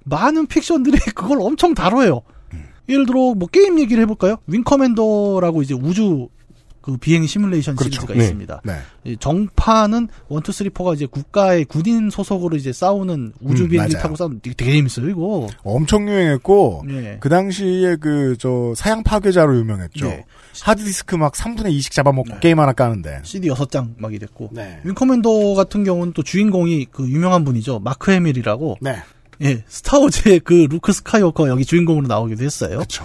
많은 0.05 0.47
픽션들이 0.47 0.99
그걸 1.15 1.41
엄청 1.41 1.75
다뤄요. 1.75 2.23
예를 2.89 3.07
들어 3.07 3.35
뭐 3.35 3.49
게임 3.49 3.79
얘기를 3.79 4.03
해볼까요? 4.03 4.37
윙커맨더라고 4.47 5.63
이제 5.63 5.75
우주 5.75 6.29
그 6.89 6.97
비행 6.97 7.27
시뮬레이션 7.27 7.77
그렇죠. 7.77 8.01
시리즈가 8.01 8.15
네. 8.15 8.25
있습니다. 8.25 8.63
네. 8.65 8.79
이 9.05 9.17
정편은 9.19 10.09
one 10.29 10.41
two 10.41 10.53
three 10.53 10.71
four가 10.71 10.95
이제 10.95 11.05
국가의 11.07 11.67
군인 11.67 12.09
소속으로 12.09 12.57
이제 12.57 12.73
싸우는 12.73 13.35
우주 13.43 13.65
음, 13.65 13.69
비행기 13.69 13.93
맞아요. 13.95 14.03
타고 14.03 14.17
싸우는 14.17 14.41
되게, 14.43 14.65
재밌어요 14.73 15.11
이거. 15.11 15.49
엄청 15.65 16.09
유행했고 16.09 16.85
예. 16.89 17.19
그 17.21 17.29
당시에 17.29 17.97
그 17.97 18.37
저 18.39 18.73
사양 18.77 19.03
파괴자로 19.03 19.57
유명했죠. 19.59 20.07
네. 20.07 20.25
하드디스크 20.63 21.17
막 21.17 21.33
3분의 21.35 21.77
2씩 21.79 21.93
잡아먹고 21.93 22.35
네. 22.35 22.41
게임 22.41 22.61
하나 22.61 22.73
까는데. 22.73 23.21
CD 23.25 23.49
6장 23.49 23.95
막 23.99 24.15
이랬고. 24.15 24.51
네. 24.53 24.81
윙커맨더 24.85 25.55
같은 25.55 25.85
경우는 25.85 26.13
또 26.13 26.23
주인공이 26.23 26.87
그 26.91 27.09
유명한 27.09 27.45
분이죠. 27.45 27.81
마크 27.81 28.11
해밀이라고. 28.13 28.79
네. 28.81 29.03
예, 29.43 29.63
스타워즈의 29.69 30.41
그 30.41 30.67
루크 30.69 30.93
스카이워커 30.93 31.49
여기 31.49 31.65
주인공으로 31.65 32.07
나오기도 32.09 32.45
했어요. 32.45 32.77
그렇죠. 32.79 33.05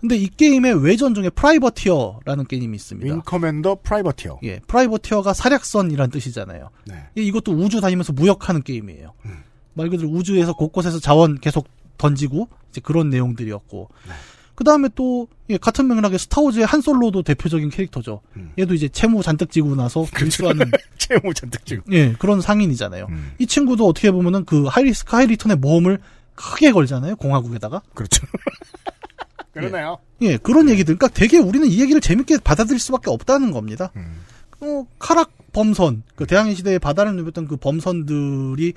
근데 0.00 0.16
이 0.16 0.28
게임의 0.28 0.82
외전 0.82 1.14
중에 1.14 1.28
Privateer라는 1.30 2.46
게임이 2.46 2.74
있습니다. 2.74 3.14
윙커맨더 3.14 3.78
Privateer. 3.82 4.40
예, 4.44 4.60
Privateer가 4.66 5.34
사략선이란 5.34 6.10
뜻이잖아요. 6.10 6.70
네. 6.86 6.94
예, 7.18 7.22
이것도 7.22 7.52
우주 7.52 7.80
다니면서 7.80 8.12
무역하는 8.14 8.62
게임이에요. 8.62 9.12
음. 9.26 9.38
말 9.74 9.90
그대로 9.90 10.08
우주에서 10.08 10.54
곳곳에서 10.54 10.98
자원 11.00 11.38
계속 11.38 11.68
던지고 11.98 12.48
이제 12.70 12.80
그런 12.82 13.10
내용들이었고. 13.10 13.88
네. 14.08 14.12
그 14.54 14.64
다음에 14.64 14.88
또 14.94 15.26
예, 15.48 15.56
같은 15.56 15.88
맥락의 15.88 16.18
스타워즈의 16.18 16.66
한 16.66 16.82
솔로도 16.82 17.22
대표적인 17.22 17.70
캐릭터죠. 17.70 18.20
음. 18.36 18.52
얘도 18.58 18.74
이제 18.74 18.88
채무 18.88 19.22
잔뜩 19.22 19.50
지고 19.50 19.74
나서 19.74 20.04
밀수하는 20.20 20.70
채무 20.98 21.32
잔뜩 21.34 21.64
지금. 21.64 21.82
예 21.92 22.12
그런 22.18 22.40
상인이잖아요. 22.40 23.06
음. 23.08 23.32
이 23.38 23.46
친구도 23.46 23.86
어떻게 23.86 24.10
보면은 24.10 24.44
그 24.44 24.64
high 24.64 24.90
risk 24.90 25.16
high 25.16 25.29
return의 25.29 25.56
모험을 25.58 25.98
크게 26.34 26.72
걸잖아요. 26.72 27.16
공화국에다가. 27.16 27.80
그렇죠. 27.94 28.26
그러네요. 29.52 29.98
예, 30.22 30.36
그런 30.36 30.68
얘기들. 30.68 30.96
그러니까 30.96 31.08
되게 31.18 31.38
우리는 31.38 31.66
이 31.66 31.80
얘기를 31.80 32.00
재밌게 32.00 32.38
받아들일 32.44 32.78
수밖에 32.78 33.10
없다는 33.10 33.50
겁니다. 33.50 33.90
음. 33.96 34.20
어, 34.60 34.86
카락 34.98 35.30
범선, 35.52 36.02
그 36.14 36.26
대항해 36.26 36.54
시대에 36.54 36.78
바다를 36.78 37.16
누볐던 37.16 37.48
그 37.48 37.56
범선들이 37.56 38.74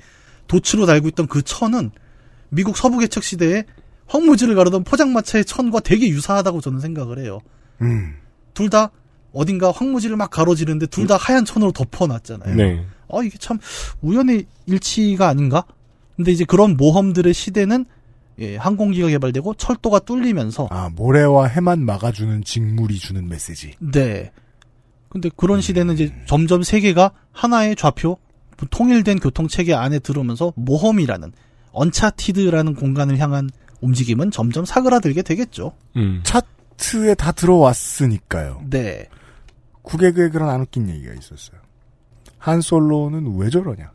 도치로 0.48 0.86
달고 0.86 1.08
있던 1.08 1.26
그 1.26 1.42
천은 1.42 1.90
미국 2.48 2.76
서부 2.76 2.98
개척 2.98 3.22
시대에 3.22 3.64
황무지를 4.06 4.54
가르던 4.54 4.84
포장마차의 4.84 5.44
천과 5.44 5.80
되게 5.80 6.08
유사하다고 6.08 6.60
저는 6.60 6.80
생각을 6.80 7.18
해요. 7.18 7.40
음. 7.80 8.14
둘다 8.54 8.90
어딘가 9.32 9.70
황무지를 9.72 10.16
막 10.16 10.30
가로지르는데 10.30 10.86
둘 10.86 11.06
다 11.06 11.16
하얀 11.16 11.44
천으로 11.44 11.72
덮어놨잖아요. 11.72 12.54
네. 12.56 12.84
아 13.10 13.22
이게 13.22 13.36
참 13.38 13.58
우연의 14.02 14.46
일치가 14.66 15.28
아닌가? 15.28 15.64
근데 16.16 16.32
이제 16.32 16.44
그런 16.44 16.76
모험들의 16.76 17.34
시대는 17.34 17.84
예, 18.40 18.56
항공기가 18.56 19.08
개발되고 19.08 19.54
철도가 19.54 20.00
뚫리면서 20.00 20.68
아, 20.70 20.90
모래와 20.94 21.46
해만 21.46 21.84
막아주는 21.84 22.42
직물이 22.44 22.98
주는 22.98 23.28
메시지. 23.28 23.74
네. 23.78 24.32
근데 25.08 25.30
그런 25.36 25.60
시대는 25.60 25.94
이제 25.94 26.12
점점 26.26 26.62
세계가 26.64 27.12
하나의 27.30 27.76
좌표, 27.76 28.18
통일된 28.70 29.20
교통 29.20 29.46
체계 29.46 29.74
안에 29.74 30.00
들어오면서 30.00 30.52
모험이라는 30.56 31.32
언차티드라는 31.72 32.74
공간을 32.74 33.18
향한 33.18 33.50
움직임은 33.80 34.30
점점 34.30 34.64
사그라들게 34.64 35.22
되겠죠. 35.22 35.72
음. 35.96 36.22
차트에 36.24 37.14
다 37.14 37.32
들어왔으니까요. 37.32 38.62
네. 38.70 39.08
구개그에 39.82 40.30
그런 40.30 40.48
안 40.48 40.62
웃긴 40.62 40.88
얘기가 40.88 41.12
있었어요. 41.12 41.60
한 42.38 42.60
솔로는 42.60 43.36
왜 43.38 43.50
저러냐? 43.50 43.92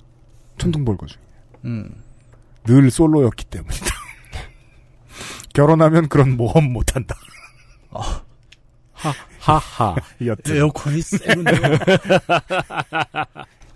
천둥벌거 0.57 1.05
중에. 1.07 1.21
음. 1.65 1.91
늘 2.65 2.91
솔로였기 2.91 3.45
때문이다. 3.45 3.98
결혼하면 5.53 6.09
그런 6.09 6.37
모험 6.37 6.71
못한다. 6.71 7.15
하하. 9.39 9.95
여튼 10.25 10.57
에어컨이 10.57 11.01
세군요. 11.01 11.51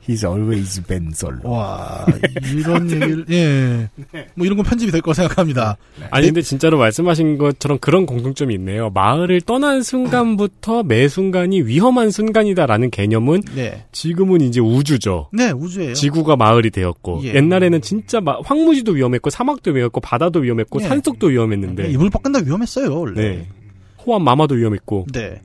he's 0.08 0.24
always 0.28 0.82
been 0.86 1.08
solo. 1.14 1.38
와, 1.44 2.06
이런 2.54 2.90
얘기를, 2.92 3.26
예. 3.32 3.90
뭐 4.36 4.46
이런 4.46 4.58
건 4.58 4.66
편집이 4.66 4.92
될 4.92 5.02
거라 5.02 5.14
생각합니다. 5.14 5.78
아니 6.12 6.28
근데 6.28 6.42
진짜로 6.42 6.78
말씀하신 6.78 7.38
것처럼 7.38 7.78
그런 7.80 8.06
공통점이 8.06 8.54
있네요. 8.56 8.90
마을을 8.90 9.42
떠난 9.42 9.82
순간부터 9.84 10.84
매 10.84 11.08
순간이 11.08 11.62
위험한 11.62 12.12
순간이다라는 12.12 12.90
개념은 12.92 13.42
네. 13.56 13.86
지금은 13.92 14.42
이제 14.42 14.60
우주죠. 14.60 15.30
네, 15.34 15.52
우주예요. 15.52 15.94
지구가 15.94 16.36
마을이 16.36 16.70
되었고 16.72 17.22
예. 17.24 17.36
옛날에는 17.36 17.82
진짜 17.82 18.20
마- 18.22 18.40
황무지도 18.44 18.94
위험했고 18.94 19.30
사막도 19.30 19.72
위험했고 19.72 20.00
바다도 20.02 20.40
위험했고 20.40 20.82
예. 20.82 20.88
산속도 20.88 21.28
위험했는데 21.28 21.90
이불 21.92 22.10
밖은 22.10 22.32
다 22.32 22.40
위험했어요, 22.44 22.94
원래. 23.00 23.22
네. 23.22 23.48
호환 24.06 24.24
마마도 24.24 24.56
위험했고 24.56 25.08
네. 25.14 25.40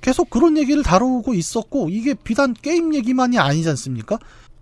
계속 0.00 0.30
그런 0.30 0.56
얘기를 0.56 0.82
다루고 0.82 1.34
있었고 1.34 1.88
이게 1.90 2.14
비단 2.14 2.54
게임 2.54 2.94
얘기만이 2.94 3.38
아니지 3.38 3.68
않습니까? 3.70 4.18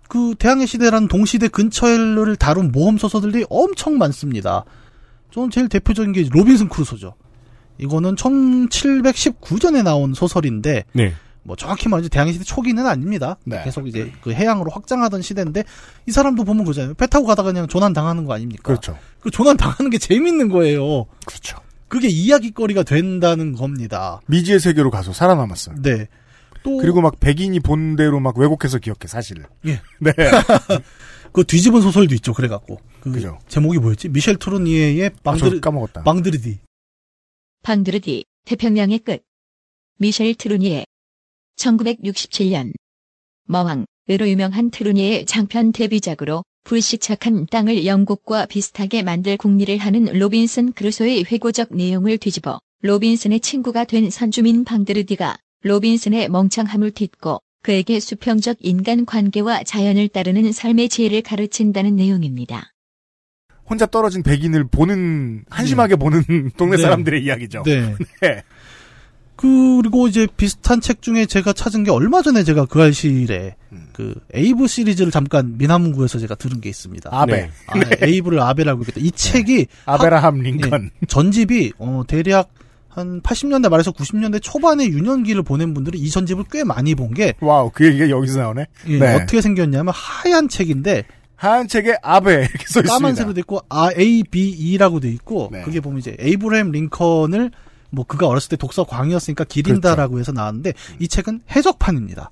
그 0.07 0.35
대항해 0.37 0.65
시대라는 0.65 1.07
동시대 1.07 1.47
근처를 1.47 2.35
다룬 2.35 2.71
모험 2.71 2.97
소설들이 2.97 3.45
엄청 3.49 3.97
많습니다. 3.97 4.65
좀 5.29 5.49
제일 5.49 5.67
대표적인 5.67 6.13
게 6.13 6.27
로빈슨 6.29 6.69
크루소죠. 6.69 7.15
이거는 7.77 8.15
1719년에 8.15 9.83
나온 9.83 10.13
소설인데 10.13 10.85
네. 10.93 11.13
뭐 11.43 11.55
정확히 11.55 11.89
말하면 11.89 12.09
대항해 12.09 12.31
시대 12.31 12.43
초기는 12.43 12.85
아닙니다. 12.85 13.37
네. 13.43 13.61
계속 13.63 13.87
이제 13.87 14.11
그 14.21 14.31
해양으로 14.31 14.71
확장하던 14.71 15.21
시대인데 15.21 15.63
이 16.07 16.11
사람도 16.11 16.43
보면 16.43 16.65
그잖아요. 16.65 16.93
배 16.95 17.05
타고 17.07 17.25
가다가 17.25 17.51
그냥 17.51 17.67
조난 17.67 17.93
당하는 17.93 18.25
거 18.25 18.33
아닙니까? 18.33 18.63
그렇죠. 18.63 18.97
그 19.19 19.29
조난 19.29 19.55
당하는 19.57 19.89
게 19.91 19.97
재밌는 19.97 20.49
거예요. 20.49 21.05
그렇죠. 21.25 21.57
그게 21.87 22.07
이야기거리가 22.07 22.83
된다는 22.83 23.53
겁니다. 23.53 24.19
미지의 24.27 24.59
세계로 24.59 24.91
가서 24.91 25.13
살아남았어요. 25.13 25.81
네. 25.81 26.07
또 26.63 26.77
그리고 26.77 27.01
막 27.01 27.19
백인이 27.19 27.59
본 27.59 27.95
대로 27.95 28.19
막 28.19 28.37
왜곡해서 28.37 28.79
기억해 28.79 29.07
사실을. 29.07 29.45
예. 29.67 29.81
네. 30.01 30.11
그 31.31 31.43
뒤집은 31.43 31.81
소설도 31.81 32.15
있죠. 32.15 32.33
그래갖고 32.33 32.79
그 33.01 33.11
그죠. 33.11 33.39
제목이 33.47 33.77
뭐였지? 33.77 34.09
미셸 34.09 34.37
트루니에의 34.37 35.05
아, 35.05 35.09
저 35.09 35.45
망드르 35.45 35.59
까먹었다. 35.59 36.01
망드르디. 36.03 36.59
방드르디, 37.61 38.25
태평양의 38.45 38.99
끝. 38.99 39.21
미셸 39.99 40.35
트루니에. 40.35 40.85
1967년. 41.57 42.73
마왕으로 43.47 44.27
유명한 44.27 44.71
트루니의 44.71 45.25
장편 45.25 45.71
데뷔작으로 45.71 46.43
불시착한 46.65 47.45
땅을 47.45 47.85
영국과 47.85 48.47
비슷하게 48.47 49.03
만들 49.03 49.37
궁리를 49.37 49.77
하는 49.77 50.05
로빈슨 50.05 50.73
크루소의 50.73 51.25
회고적 51.25 51.69
내용을 51.71 52.17
뒤집어 52.17 52.59
로빈슨의 52.81 53.39
친구가 53.39 53.85
된 53.85 54.09
선주민 54.09 54.65
방드르디가 54.65 55.37
로빈슨의 55.61 56.29
멍청함을 56.29 56.91
딛고 56.91 57.39
그에게 57.61 57.99
수평적 57.99 58.57
인간 58.59 59.05
관계와 59.05 59.63
자연을 59.63 60.09
따르는 60.09 60.51
삶의 60.51 60.89
지혜를 60.89 61.21
가르친다는 61.21 61.95
내용입니다. 61.95 62.71
혼자 63.67 63.85
떨어진 63.85 64.21
백인을 64.21 64.65
보는 64.65 65.45
한심하게 65.49 65.95
보는 65.95 66.51
동네 66.57 66.77
네. 66.77 66.83
사람들의 66.83 67.23
이야기죠. 67.23 67.63
네. 67.63 67.95
네. 68.21 68.43
그리고 69.45 70.07
이제 70.07 70.27
비슷한 70.37 70.81
책 70.81 71.01
중에 71.01 71.25
제가 71.25 71.53
찾은 71.53 71.83
게 71.83 71.91
얼마 71.91 72.21
전에 72.21 72.43
제가 72.43 72.65
그 72.65 72.81
알실에 72.81 73.55
음. 73.71 73.87
그 73.93 74.15
에이브 74.33 74.67
시리즈를 74.67 75.11
잠깐 75.11 75.57
미남문고에서 75.57 76.19
제가 76.19 76.35
들은 76.35 76.61
게 76.61 76.69
있습니다. 76.69 77.09
아베. 77.13 77.33
네. 77.33 77.49
아, 77.67 77.79
에이브를 78.01 78.39
아베라고 78.39 78.81
했겠다. 78.81 78.99
이 79.01 79.11
책이 79.11 79.67
아베라함 79.85 80.39
링컨. 80.39 80.91
전집이 81.07 81.73
어 81.77 82.03
대략 82.07 82.49
한 82.89 83.21
80년대 83.21 83.69
말에서 83.69 83.91
90년대 83.91 84.39
초반에 84.41 84.85
유년기를 84.87 85.43
보낸 85.43 85.73
분들이 85.73 85.99
이 85.99 86.09
전집을 86.09 86.45
꽤 86.51 86.63
많이 86.63 86.95
본 86.95 87.13
게 87.13 87.33
와우, 87.41 87.69
그 87.73 87.85
얘기가 87.85 88.09
여기서 88.09 88.39
나오네. 88.39 88.65
예, 88.87 88.97
네. 88.99 89.15
어떻게 89.15 89.41
생겼냐면 89.41 89.93
하얀 89.95 90.47
책인데 90.47 91.03
하얀 91.35 91.67
책에 91.67 91.97
아베 92.01 92.33
이렇게 92.47 92.57
써 92.65 92.79
있습니다. 92.79 92.93
까만색으로 92.93 93.33
돼 93.33 93.39
있고 93.41 93.59
아 93.69 93.89
A 93.97 94.23
B 94.23 94.49
E라고 94.49 95.01
돼 95.01 95.09
있고 95.09 95.49
네. 95.51 95.61
그게 95.63 95.81
보면 95.81 95.99
이제 95.99 96.15
에이브레임 96.19 96.71
링컨을 96.71 97.51
뭐 97.95 98.05
그가 98.05 98.27
어렸을 98.27 98.49
때 98.49 98.55
독서 98.57 98.83
광이었으니까 98.83 99.45
기린다라고 99.45 100.13
그렇죠. 100.13 100.19
해서 100.19 100.31
나왔는데 100.31 100.73
이 100.99 101.07
책은 101.07 101.41
해적판입니다. 101.55 102.31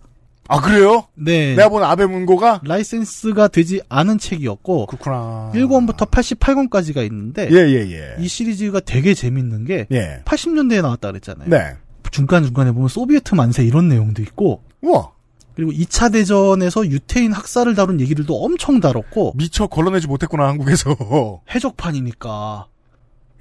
아 0.49 0.59
그래요? 0.59 1.07
네. 1.15 1.55
내가 1.55 1.69
본 1.69 1.83
아베 1.83 2.05
문고가 2.05 2.59
라이센스가 2.63 3.47
되지 3.47 3.81
않은 3.87 4.17
책이었고 4.19 4.87
그렇구나. 4.87 5.51
1권부터 5.55 6.09
88권까지가 6.09 7.03
있는데 7.05 7.49
예예 7.49 7.91
예. 7.91 8.15
이 8.19 8.27
시리즈가 8.27 8.81
되게 8.81 9.13
재밌는 9.13 9.65
게 9.65 9.87
예. 9.91 10.21
80년대에 10.25 10.81
나왔다 10.81 11.09
그랬잖아요. 11.11 11.49
네. 11.49 11.77
중간 12.11 12.43
중간에 12.43 12.71
보면 12.71 12.89
소비에트 12.89 13.35
만세 13.35 13.63
이런 13.63 13.87
내용도 13.87 14.21
있고 14.21 14.61
우와 14.81 15.11
그리고 15.55 15.71
2차 15.71 16.11
대전에서 16.11 16.87
유태인 16.87 17.31
학살을 17.31 17.75
다룬 17.75 18.01
얘기들도 18.01 18.43
엄청 18.43 18.79
다뤘고 18.79 19.33
미처 19.35 19.67
걸러내지 19.67 20.07
못했구나 20.07 20.47
한국에서. 20.47 20.95
해적판이니까 21.53 22.67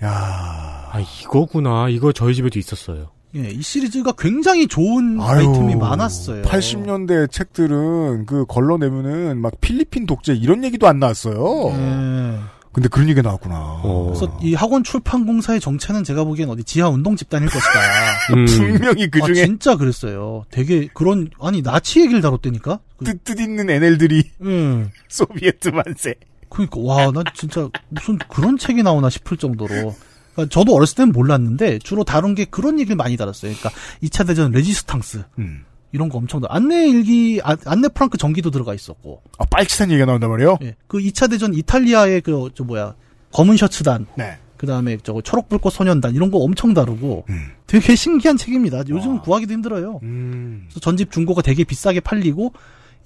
야. 0.03 0.89
아 0.91 1.01
이거구나. 1.23 1.89
이거 1.89 2.13
저희 2.13 2.35
집에도 2.35 2.59
있었어요. 2.59 3.11
예, 3.35 3.49
이 3.49 3.63
시리즈가 3.63 4.13
굉장히 4.19 4.67
좋은 4.67 5.19
아유, 5.21 5.49
아이템이 5.49 5.75
많았어요. 5.77 6.43
80년대 6.43 7.31
책들은 7.31 8.27
그 8.27 8.45
걸러내면은 8.47 9.41
막 9.41 9.59
필리핀 9.61 10.05
독재 10.05 10.35
이런 10.35 10.65
얘기도 10.65 10.87
안 10.87 10.99
나왔어요. 10.99 11.71
예. 11.71 12.39
근데 12.73 12.89
그런 12.89 13.09
얘기가 13.09 13.23
나왔구나. 13.23 13.81
어. 13.83 14.05
그래서 14.15 14.39
이 14.43 14.55
학원 14.55 14.83
출판공사의 14.83 15.61
정체는 15.61 16.05
제가 16.05 16.25
보기엔 16.25 16.49
어디 16.51 16.65
지하 16.65 16.89
운동 16.89 17.17
집단일 17.17 17.49
것이다. 17.49 17.81
음. 18.37 18.47
분명히 18.47 19.11
그 19.11 19.21
아, 19.23 19.27
중에 19.27 19.45
진짜 19.47 19.77
그랬어요. 19.77 20.45
되게 20.51 20.89
그런 20.93 21.29
아니 21.41 21.63
나치 21.63 22.01
얘기를 22.01 22.21
다뤘다니까. 22.21 22.81
그, 22.99 23.05
뜻 23.05 23.25
뜻 23.25 23.41
있는 23.41 23.69
애넬들이 23.71 24.25
음. 24.43 24.91
소비에트 25.09 25.69
만세. 25.69 26.15
그러니까 26.53 26.81
와나 26.81 27.23
진짜 27.35 27.69
무슨 27.89 28.19
그런 28.29 28.59
책이 28.59 28.83
나오나 28.83 29.09
싶을 29.09 29.37
정도로. 29.39 29.95
그러니까 30.35 30.53
저도 30.53 30.75
어렸을 30.75 30.97
때는 30.97 31.13
몰랐는데 31.13 31.79
주로 31.79 32.05
다룬 32.05 32.35
게 32.35 32.45
그런 32.45 32.79
얘기를 32.79 32.97
많이 32.97 33.17
다뤘어요. 33.17 33.55
그러니까 33.57 33.71
2차 34.03 34.27
대전 34.27 34.51
레지스탕스 34.53 35.25
음. 35.39 35.65
이런 35.93 36.09
거 36.09 36.19
엄청 36.19 36.41
다 36.41 36.49
안내 36.51 36.89
일기 36.89 37.41
아, 37.43 37.57
안내 37.67 37.89
프랑크 37.89 38.19
전기도 38.19 38.51
들어가 38.51 38.75
있었고. 38.75 39.23
아, 39.39 39.45
빨치산 39.47 39.91
얘기가 39.91 40.07
나온단 40.07 40.31
말이에요? 40.31 40.59
예. 40.63 40.75
그 40.87 40.99
2차 40.99 41.31
대전 41.31 41.55
이탈리아의 41.55 42.21
그 42.21 42.49
저 42.55 42.65
뭐야 42.65 42.95
검은 43.33 43.57
셔츠단 43.57 44.07
네. 44.17 44.37
그다음에 44.57 44.97
저거 45.03 45.21
초록불꽃 45.23 45.73
소년단 45.73 46.15
이런 46.15 46.31
거 46.31 46.39
엄청 46.39 46.73
다루고 46.73 47.25
음. 47.29 47.49
되게 47.67 47.97
신기한 47.97 48.37
책입니다. 48.37 48.85
요즘 48.89 49.17
아. 49.19 49.23
구하기도 49.23 49.53
힘들어요. 49.53 50.01
음. 50.03 50.65
그래서 50.67 50.81
전집 50.81 51.11
중고가 51.11 51.43
되게 51.43 51.65
비싸게 51.65 52.01
팔리고 52.01 52.53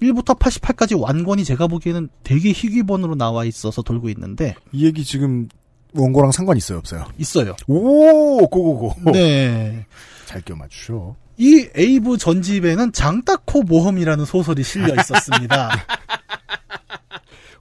1부터 0.01 0.37
88까지 0.37 0.99
완권이 0.99 1.43
제가 1.43 1.67
보기에는 1.67 2.09
되게 2.23 2.49
희귀본으로 2.51 3.15
나와 3.15 3.45
있어서 3.45 3.81
돌고 3.81 4.09
있는데 4.09 4.55
이 4.71 4.85
얘기 4.85 5.03
지금 5.03 5.47
원고랑 5.93 6.31
상관 6.31 6.57
있어요, 6.57 6.77
없어요? 6.79 7.05
있어요. 7.17 7.55
오, 7.67 8.47
고고고. 8.47 9.11
네. 9.11 9.85
잘 10.25 10.41
껴맞추죠. 10.41 11.15
이 11.37 11.67
에이브 11.75 12.17
전집에는 12.17 12.91
장따코 12.93 13.63
모험이라는 13.63 14.25
소설이 14.25 14.63
실려 14.63 14.93
있었습니다. 14.99 15.69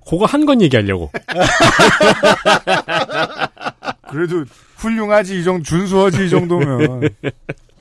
그거 0.08 0.24
한 0.24 0.46
건 0.46 0.62
얘기하려고. 0.62 1.10
그래도 4.08 4.44
훌륭하지, 4.76 5.40
이 5.40 5.44
정도, 5.44 5.62
준수하지, 5.64 6.26
이 6.26 6.30
정도면. 6.30 7.08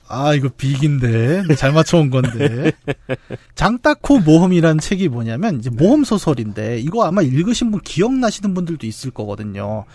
아, 0.08 0.34
이거 0.34 0.50
빅인데. 0.50 1.56
잘 1.56 1.72
맞춰온 1.72 2.10
건데. 2.10 2.72
장따코 3.56 4.20
모험이라는 4.20 4.80
책이 4.80 5.10
뭐냐면, 5.10 5.60
이제 5.60 5.70
모험 5.70 6.04
소설인데, 6.04 6.80
이거 6.80 7.06
아마 7.06 7.22
읽으신 7.22 7.72
분 7.72 7.82
기억나시는 7.82 8.54
분들도 8.54 8.86
있을 8.86 9.12
거거든요. 9.12 9.86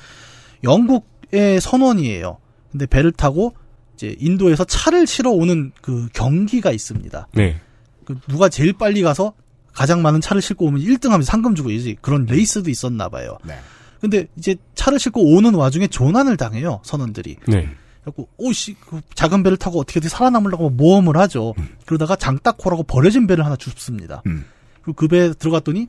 영국의 0.65 1.61
선원이에요. 1.61 2.39
근데 2.73 2.87
배를 2.87 3.13
타고, 3.13 3.55
이제 3.95 4.17
인도에서 4.19 4.65
차를 4.65 5.07
실어 5.07 5.31
오는 5.31 5.73
그 5.83 6.09
경기가 6.13 6.73
있습니다. 6.73 7.29
네. 7.35 7.61
그 8.05 8.19
누가 8.29 8.49
제일 8.49 8.73
빨리 8.73 9.03
가서 9.03 9.35
가장 9.73 10.03
많은 10.03 10.21
차를 10.21 10.43
싣고 10.43 10.67
오면 10.67 10.81
1등 10.81 11.11
하면 11.11 11.23
상금 11.23 11.55
주고 11.55 11.71
이제 11.71 11.95
그런 12.01 12.25
레이스도 12.25 12.71
있었나 12.71 13.09
봐요. 13.09 13.37
네. 13.45 13.55
근데 14.01 14.27
이제 14.37 14.57
차를 14.75 14.99
싣고 14.99 15.35
오는 15.35 15.55
와중에 15.55 15.87
조난을 15.87 16.37
당해요, 16.39 16.81
선원들이. 16.83 17.37
네. 17.47 17.69
그래갖고 18.03 18.29
오씨 18.39 18.75
그 18.75 19.01
작은 19.15 19.43
배를 19.43 19.57
타고 19.57 19.81
어떻게든 19.81 20.09
살아남으려고 20.09 20.71
모험을 20.71 21.17
하죠. 21.19 21.55
그러다가 21.87 22.17
장따코라고 22.17 22.85
버려진 22.85 23.27
배를 23.27 23.45
하나 23.45 23.57
줍습니다. 23.57 24.23
음. 24.27 24.45
그리고 24.83 24.95
그 24.95 25.09
배에 25.09 25.33
들어갔더니 25.35 25.87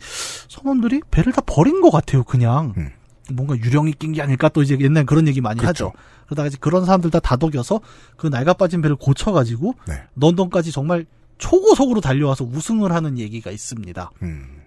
선원들이 0.49 1.01
배를 1.11 1.31
다 1.31 1.41
버린 1.45 1.81
것 1.81 1.91
같아요. 1.91 2.23
그냥 2.23 2.73
음. 2.77 2.89
뭔가 3.31 3.55
유령이 3.55 3.93
낀 3.93 4.11
게 4.11 4.21
아닐까 4.21 4.49
또 4.49 4.61
이제 4.61 4.77
옛날 4.81 5.05
그런 5.05 5.27
얘기 5.27 5.39
많이 5.39 5.59
그렇죠. 5.59 5.87
하죠. 5.87 5.93
그러다가 6.25 6.47
이제 6.47 6.57
그런 6.59 6.85
사람들 6.85 7.11
다 7.11 7.19
다독여서 7.19 7.79
그 8.17 8.27
낡아 8.27 8.53
빠진 8.53 8.81
배를 8.81 8.97
고쳐가지고 8.97 9.75
네. 9.87 10.03
런던까지 10.15 10.71
정말 10.71 11.05
초고속으로 11.37 12.01
달려와서 12.01 12.45
우승을 12.45 12.91
하는 12.91 13.17
얘기가 13.17 13.51
있습니다. 13.51 14.11
음. 14.23 14.60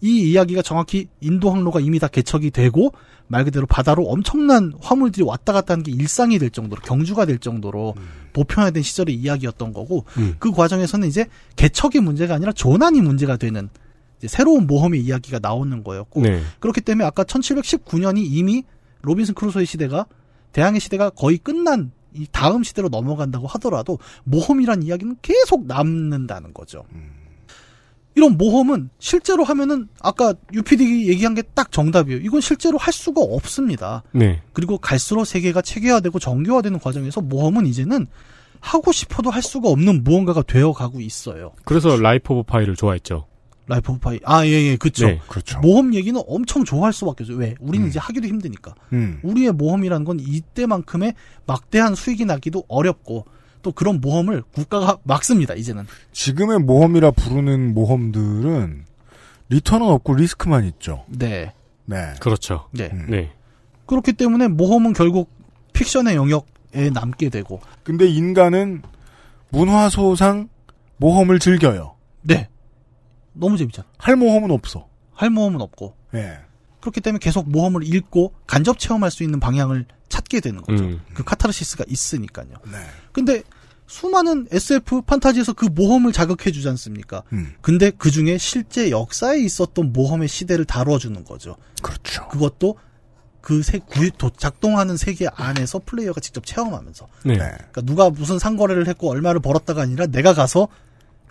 이 0.00 0.30
이야기가 0.30 0.62
정확히 0.62 1.08
인도 1.20 1.50
항로가 1.50 1.80
이미 1.80 1.98
다 1.98 2.08
개척이 2.08 2.50
되고 2.50 2.92
말 3.28 3.44
그대로 3.44 3.66
바다로 3.66 4.04
엄청난 4.06 4.72
화물들이 4.80 5.24
왔다 5.24 5.52
갔다 5.52 5.72
하는 5.72 5.82
게 5.82 5.92
일상이 5.92 6.38
될 6.38 6.50
정도로 6.50 6.82
경주가 6.82 7.24
될 7.24 7.38
정도로 7.38 7.94
보편화된 8.32 8.82
시절의 8.82 9.14
이야기였던 9.14 9.72
거고 9.72 10.04
음. 10.18 10.36
그 10.38 10.52
과정에서는 10.52 11.08
이제 11.08 11.26
개척이 11.56 12.00
문제가 12.00 12.34
아니라 12.34 12.52
조난이 12.52 13.00
문제가 13.00 13.36
되는 13.36 13.68
이제 14.18 14.28
새로운 14.28 14.66
모험의 14.66 15.00
이야기가 15.00 15.40
나오는 15.40 15.82
거였고 15.82 16.22
네. 16.22 16.42
그렇기 16.60 16.80
때문에 16.82 17.04
아까 17.04 17.24
1719년이 17.24 18.24
이미 18.24 18.64
로빈슨 19.02 19.34
크루소의 19.34 19.66
시대가 19.66 20.06
대항해 20.52 20.78
시대가 20.78 21.10
거의 21.10 21.38
끝난 21.38 21.90
이 22.14 22.26
다음 22.32 22.62
시대로 22.62 22.88
넘어간다고 22.88 23.46
하더라도 23.46 23.98
모험이란 24.24 24.82
이야기는 24.82 25.16
계속 25.20 25.66
남는다는 25.66 26.54
거죠. 26.54 26.84
이런 28.16 28.36
모험은 28.38 28.88
실제로 28.98 29.44
하면은 29.44 29.88
아까 30.00 30.34
UPD 30.52 31.06
얘기한 31.08 31.34
게 31.34 31.42
딱 31.54 31.70
정답이에요. 31.70 32.20
이건 32.20 32.40
실제로 32.40 32.76
할 32.78 32.92
수가 32.92 33.20
없습니다. 33.22 34.02
네. 34.12 34.42
그리고 34.52 34.78
갈수록 34.78 35.24
세계가 35.24 35.62
체계화되고 35.62 36.18
정교화되는 36.18 36.78
과정에서 36.80 37.20
모험은 37.20 37.66
이제는 37.66 38.06
하고 38.60 38.90
싶어도 38.92 39.30
할 39.30 39.42
수가 39.42 39.68
없는 39.68 40.02
무언가가 40.04 40.42
되어 40.42 40.72
가고 40.72 41.00
있어요. 41.00 41.52
그래서 41.64 41.96
Life 41.96 42.34
of 42.34 42.42
Pi를 42.44 42.74
좋아했죠. 42.74 43.26
Life 43.68 43.92
of 43.92 44.00
Pi. 44.00 44.20
아, 44.24 44.44
예, 44.46 44.50
예, 44.50 44.76
그쵸. 44.76 45.06
네. 45.06 45.20
그렇죠. 45.28 45.60
모험 45.60 45.94
얘기는 45.94 46.20
엄청 46.26 46.64
좋아할 46.64 46.92
수밖에 46.92 47.24
없어요. 47.24 47.36
왜? 47.38 47.54
우리는 47.60 47.86
음. 47.86 47.88
이제 47.88 47.98
하기도 47.98 48.26
힘드니까. 48.28 48.74
음. 48.92 49.20
우리의 49.22 49.52
모험이라는 49.52 50.04
건 50.04 50.20
이때만큼의 50.20 51.14
막대한 51.46 51.94
수익이 51.94 52.24
나기도 52.24 52.64
어렵고 52.68 53.24
또 53.66 53.72
그런 53.72 54.00
모험을 54.00 54.44
국가가 54.52 54.96
막습니다. 55.02 55.54
이제는. 55.54 55.88
지금의 56.12 56.60
모험이라 56.60 57.10
부르는 57.10 57.74
모험들은 57.74 58.84
return은 59.48 59.88
없고 59.88 60.14
리스크만 60.14 60.64
있죠. 60.66 61.04
네. 61.08 61.52
네. 61.84 62.14
그렇죠. 62.20 62.68
네. 62.70 62.90
음. 62.92 63.06
네. 63.08 63.32
그렇기 63.86 64.12
때문에 64.12 64.46
모험은 64.46 64.92
결국 64.92 65.32
픽션의 65.72 66.14
영역에 66.14 66.90
남게 66.94 67.28
되고. 67.30 67.60
근데 67.82 68.06
인간은 68.06 68.82
문화소상 69.48 70.48
모험을 70.98 71.40
즐겨요. 71.40 71.96
네. 72.22 72.48
너무 73.32 73.56
재밌잖아. 73.56 73.88
할 73.98 74.14
모험은 74.14 74.52
없어. 74.52 74.86
할 75.12 75.30
모험은 75.30 75.60
없고. 75.60 75.96
예. 76.14 76.38
그렇기 76.78 77.00
때문에 77.00 77.18
계속 77.18 77.50
모험을 77.50 77.82
읽고 77.82 78.32
간접 78.46 78.78
체험할 78.78 79.10
수 79.10 79.24
있는 79.24 79.40
방향을 79.40 79.86
찾게 80.08 80.38
되는 80.38 80.62
거죠. 80.62 80.84
음. 80.84 81.00
그 81.14 81.24
카타르시스가 81.24 81.84
있으니까요. 81.88 82.48
네. 82.70 82.78
근데 83.10 83.42
수많은 83.86 84.48
SF 84.50 85.02
판타지에서 85.02 85.52
그 85.52 85.66
모험을 85.66 86.12
자극해 86.12 86.50
주지 86.52 86.68
않습니까? 86.68 87.22
음. 87.32 87.54
근데 87.60 87.90
그 87.90 88.10
중에 88.10 88.38
실제 88.38 88.90
역사에 88.90 89.38
있었던 89.40 89.92
모험의 89.92 90.28
시대를 90.28 90.64
다뤄주는 90.64 91.24
거죠. 91.24 91.56
그렇죠. 91.82 92.26
그것도 92.28 92.76
그 93.40 93.62
세, 93.62 93.78
구, 93.78 94.10
도, 94.10 94.30
작동하는 94.36 94.96
세계 94.96 95.28
안에서 95.32 95.80
플레이어가 95.86 96.20
직접 96.20 96.44
체험하면서. 96.44 97.06
네. 97.24 97.34
네. 97.34 97.38
그러니까 97.38 97.82
누가 97.82 98.10
무슨 98.10 98.40
상거래를 98.40 98.88
했고 98.88 99.08
얼마를 99.08 99.40
벌었다가 99.40 99.82
아니라 99.82 100.06
내가 100.06 100.34
가서 100.34 100.66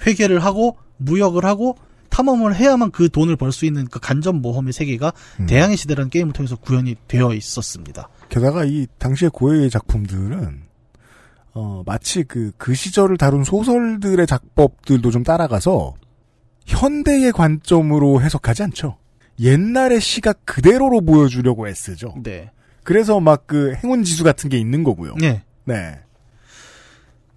회계를 0.05 0.39
하고 0.39 0.77
무역을 0.97 1.43
하고 1.43 1.77
탐험을 2.09 2.55
해야만 2.55 2.91
그 2.91 3.09
돈을 3.09 3.35
벌 3.35 3.51
수 3.51 3.65
있는 3.65 3.85
그 3.87 3.99
간접 3.99 4.33
모험의 4.35 4.71
세계가 4.71 5.11
음. 5.41 5.45
대항의 5.47 5.75
시대라는 5.75 6.09
게임을 6.09 6.31
통해서 6.31 6.55
구현이 6.55 6.95
되어 7.09 7.33
있었습니다. 7.33 8.07
게다가 8.29 8.63
이 8.63 8.87
당시의 8.97 9.31
고해의 9.31 9.69
작품들은 9.69 10.64
어 11.55 11.83
마치 11.85 12.23
그 12.23 12.51
그 12.57 12.73
시절을 12.75 13.17
다룬 13.17 13.43
소설들의 13.43 14.27
작법들도 14.27 15.09
좀 15.11 15.23
따라가서 15.23 15.93
현대의 16.65 17.31
관점으로 17.31 18.21
해석하지 18.21 18.63
않죠. 18.63 18.97
옛날의 19.39 20.01
시각 20.01 20.39
그대로로 20.45 21.01
보여주려고 21.01 21.67
애쓰죠. 21.67 22.15
네. 22.23 22.51
그래서 22.83 23.19
막 23.19 23.47
그 23.47 23.73
행운 23.83 24.03
지수 24.03 24.23
같은 24.23 24.49
게 24.49 24.57
있는 24.57 24.83
거고요. 24.83 25.15
네. 25.19 25.43
네. 25.63 25.99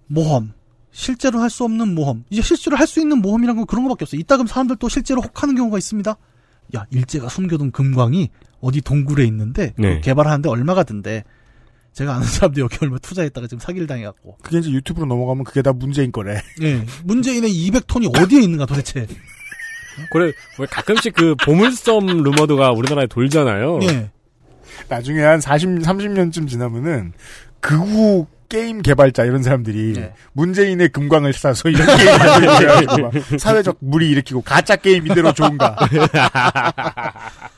모험. 0.07 0.52
실제로 0.90 1.38
할 1.40 1.48
수 1.50 1.64
없는 1.64 1.94
모험. 1.94 2.24
이제 2.31 2.42
실제로 2.42 2.76
할 2.76 2.87
수 2.87 3.00
있는 3.00 3.18
모험이란 3.18 3.57
건 3.57 3.66
그런 3.66 3.85
거밖에 3.85 4.04
없어요. 4.04 4.20
이따금 4.20 4.46
사람들 4.46 4.76
또 4.76 4.88
실제로 4.88 5.20
혹하는 5.20 5.54
경우가 5.54 5.78
있습니다. 5.78 6.16
야, 6.76 6.87
일제가 6.90 7.28
숨겨둔 7.28 7.70
금광이 7.70 8.31
어디 8.61 8.81
동굴에 8.81 9.24
있는데 9.26 9.74
네. 9.78 10.00
개발하는데 10.00 10.48
얼마가 10.48 10.83
든대. 10.83 11.24
제가 11.98 12.14
아는 12.14 12.26
사람도 12.28 12.61
여기 12.61 12.78
얼마 12.80 12.96
투자했다가 12.98 13.48
지금 13.48 13.58
사기를 13.58 13.88
당해갖고. 13.88 14.37
그게 14.40 14.58
이제 14.58 14.70
유튜브로 14.70 15.06
넘어가면 15.06 15.42
그게 15.42 15.62
다 15.62 15.72
문제인 15.72 16.12
거래. 16.12 16.40
예. 16.62 16.84
문재인의 17.02 17.50
200톤이 17.50 18.16
어디에 18.16 18.40
있는가 18.40 18.66
도대체. 18.66 19.04
그래 20.12 20.30
왜 20.61 20.66
가끔씩 20.66 21.12
그 21.12 21.34
보물섬 21.44 22.22
루머드가 22.22 22.70
우리나라에 22.70 23.08
돌잖아요. 23.08 23.80
예. 23.82 24.11
나중에 24.88 25.22
한 25.22 25.40
40, 25.40 25.80
30년쯤 25.80 26.48
지나면은 26.48 27.14
그후 27.58 28.28
게임 28.48 28.80
개발자 28.80 29.24
이런 29.24 29.42
사람들이 29.42 29.94
네. 29.94 30.14
문재인의 30.34 30.90
금광을 30.90 31.32
찾아서 31.32 31.68
이런 31.68 31.84
게임 31.96 32.16
만들고 32.16 32.98
막 33.02 33.12
사회적 33.40 33.78
물의 33.80 34.08
일으키고 34.11 34.42
가짜 34.42 34.76
게임 34.76 35.04
이대로 35.04 35.32
좋은가. 35.32 35.76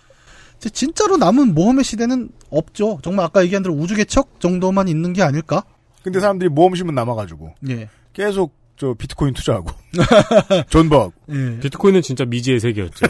진짜로 0.69 1.17
남은 1.17 1.55
모험의 1.55 1.85
시대는 1.85 2.31
없죠. 2.51 2.99
정말 3.03 3.25
아까 3.25 3.43
얘기한 3.43 3.63
대로 3.63 3.75
우주 3.75 3.95
개척 3.95 4.41
정도만 4.41 4.89
있는 4.89 5.13
게 5.13 5.23
아닐까? 5.23 5.65
근데 6.03 6.21
사람들이 6.21 6.51
모험심은 6.51 6.95
남아가지고 6.95 7.55
예. 7.71 7.89
계속 8.13 8.55
저 8.77 8.95
비트코인 8.95 9.35
투자하고 9.35 9.71
존버하고 10.71 11.13
예. 11.31 11.59
비트코인은 11.61 12.03
진짜 12.03 12.25
미지의 12.25 12.61
세계였죠. 12.61 13.07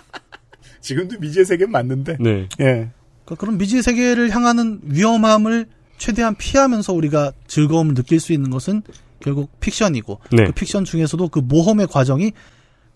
지금도 0.80 1.18
미지의 1.18 1.44
세계는 1.44 1.72
맞는데 1.72 2.18
네. 2.20 2.48
예 2.60 2.90
그러니까 3.24 3.34
그런 3.38 3.58
미지의 3.58 3.82
세계를 3.82 4.30
향하는 4.30 4.80
위험함을 4.84 5.66
최대한 5.96 6.34
피하면서 6.34 6.92
우리가 6.92 7.32
즐거움을 7.46 7.94
느낄 7.94 8.20
수 8.20 8.32
있는 8.32 8.50
것은 8.50 8.82
결국 9.20 9.58
픽션이고 9.60 10.20
네. 10.32 10.44
그 10.44 10.52
픽션 10.52 10.84
중에서도 10.84 11.28
그 11.28 11.38
모험의 11.38 11.86
과정이 11.86 12.32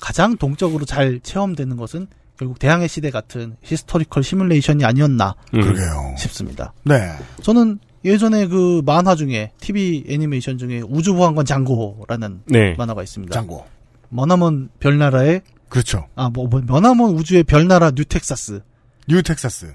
가장 0.01 0.37
동적으로 0.37 0.85
잘 0.85 1.21
체험되는 1.21 1.77
것은 1.77 2.07
결국 2.39 2.59
대항해 2.59 2.87
시대 2.87 3.11
같은 3.11 3.57
historical 3.63 4.23
시뮬레이션이 4.23 4.85
아니었나 4.85 5.35
음. 5.55 5.61
그러게요. 5.61 6.15
싶습니다. 6.17 6.73
네 6.85 7.13
저는 7.43 7.81
예전에 8.05 8.47
그 8.47 8.81
만화 8.87 9.17
중에 9.17 9.51
TV 9.61 10.05
애니메이션 10.09 10.57
중에 10.57 10.81
우주보안관 10.89 11.45
장고라는 11.45 12.43
네. 12.47 12.75
만화가 12.79 13.03
있습니다. 13.03 13.35
장고 13.35 13.67
머나먼 14.09 14.71
별나라의 14.81 15.43
그렇죠. 15.69 16.07
아뭐 16.15 16.47
뭐, 16.49 16.63
머나먼 16.65 17.11
우주의 17.11 17.43
별나라 17.43 17.91
뉴텍사스 17.91 18.63
뉴 19.09 19.23
텍사스 19.23 19.75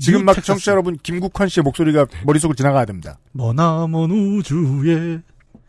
지금 0.00 0.24
막 0.24 0.32
뉴텍사스. 0.32 0.46
청취자 0.46 0.72
여러분 0.72 0.96
김국환 1.02 1.48
씨의 1.48 1.62
목소리가 1.62 2.06
머릿속으로 2.24 2.56
지나가야 2.56 2.86
됩니다. 2.86 3.18
머나먼 3.32 4.10
우주의 4.10 5.20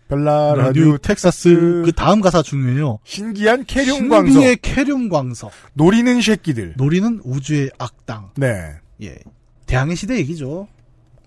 별나라 0.10 0.72
뉴뉴 0.72 0.98
텍사스 0.98 1.84
그 1.86 1.92
다음 1.96 2.20
가사 2.20 2.42
중요해요. 2.42 3.00
신기한 3.06 3.64
캐륨 3.66 4.10
광석 4.10 4.34
신비의 4.34 4.58
캐륨 4.62 5.08
광석 5.08 5.52
노리는 5.74 6.20
새끼들. 6.20 6.74
노리는 6.76 7.22
우주의 7.24 7.70
악당. 7.78 8.32
네 8.36 8.74
예, 9.02 9.18
대항해 9.68 9.96
시대 9.96 10.18
얘기죠. 10.18 10.68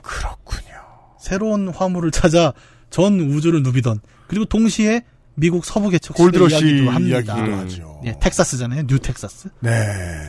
그렇군요. 0.03 0.75
새로운 1.19 1.69
화물을 1.69 2.11
찾아 2.11 2.53
전 2.91 3.21
우주를 3.21 3.63
누비던 3.63 4.01
그리고 4.27 4.45
동시에 4.45 5.03
미국 5.35 5.65
서부 5.65 5.89
개척 5.91 6.17
시대 6.17 6.23
골드러시 6.23 6.65
이야기도 6.67 7.33
음. 7.35 7.59
하죠. 7.61 8.01
예, 8.05 8.15
텍사스잖아요. 8.21 8.87
뉴 8.87 8.99
텍사스. 8.99 9.49
네. 9.61 9.71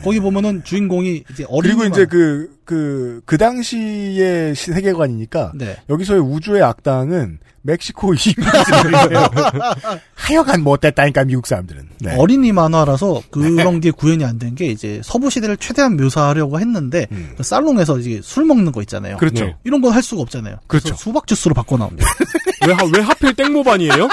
거기 0.02 0.20
보면은 0.20 0.62
주인공이 0.64 1.24
이제 1.30 1.44
어린 1.48 1.76
그리고 1.76 1.84
이제 1.92 2.06
그, 2.06 2.48
그, 2.64 3.20
그 3.26 3.36
당시의 3.36 4.54
시- 4.54 4.72
세계관이니까 4.72 5.52
네. 5.56 5.76
여기서의 5.90 6.20
우주의 6.20 6.62
악당은 6.62 7.38
멕시코 7.62 8.12
이민들이에요. 8.14 9.28
하여간 10.14 10.62
뭐 10.62 10.74
못됐다니까 10.74 11.24
미국 11.24 11.46
사람들은. 11.46 11.88
네. 12.00 12.14
어린이 12.16 12.52
만화라서 12.52 13.22
그런 13.30 13.80
게 13.80 13.90
구현이 13.90 14.24
안 14.24 14.38
된 14.38 14.54
게 14.54 14.66
이제 14.66 15.00
서부 15.02 15.30
시대를 15.30 15.56
최대한 15.56 15.96
묘사하려고 15.96 16.60
했는데 16.60 17.06
음. 17.12 17.32
그 17.36 17.42
살롱에서 17.42 17.98
이제 17.98 18.20
술 18.22 18.44
먹는 18.44 18.70
거 18.72 18.80
있잖아요. 18.82 19.16
그렇죠. 19.16 19.46
네. 19.46 19.56
이런 19.64 19.80
건 19.80 19.92
할 19.94 20.02
수가 20.02 20.22
없잖아요. 20.22 20.56
그렇죠. 20.66 20.94
수박 20.96 21.26
주스로 21.26 21.54
바꿔 21.54 21.76
나옵니다. 21.76 22.06
왜, 22.66 22.72
하- 22.72 22.84
왜 22.94 23.00
하필 23.02 23.34
땡모반이에요? 23.34 24.08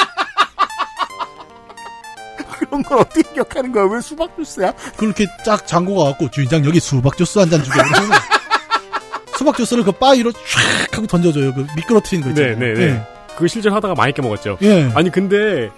그런 2.66 2.84
걸 2.84 3.00
어떻게 3.00 3.22
기억하는 3.34 3.72
거야? 3.72 3.86
왜 3.86 4.00
수박 4.02 4.36
주스야? 4.38 4.72
그렇게 4.98 5.26
쫙 5.46 5.66
장고가 5.68 5.98
와 5.98 6.06
갖고 6.12 6.30
주인장 6.30 6.64
여기 6.66 6.80
수박 6.80 7.18
주스 7.18 7.40
한 7.40 7.50
잔 7.50 7.64
주게. 7.64 7.80
수박 9.38 9.58
주스를 9.58 9.84
그 9.84 9.92
바 9.92 10.12
위로 10.12 10.32
촥 10.32 10.94
하고 10.96 11.08
던져줘요. 11.08 11.54
그 11.54 11.66
미끄러뜨리는 11.76 12.28
거 12.28 12.34
네, 12.42 12.50
있잖아요. 12.52 12.74
네, 12.76 12.86
네. 12.86 13.08
그거 13.36 13.48
실제로 13.48 13.74
하다가 13.76 13.96
많이 13.96 14.14
깨먹었죠. 14.14 14.58
예. 14.62 14.68
예. 14.68 14.92
아니, 14.94 15.10
근데, 15.12 15.70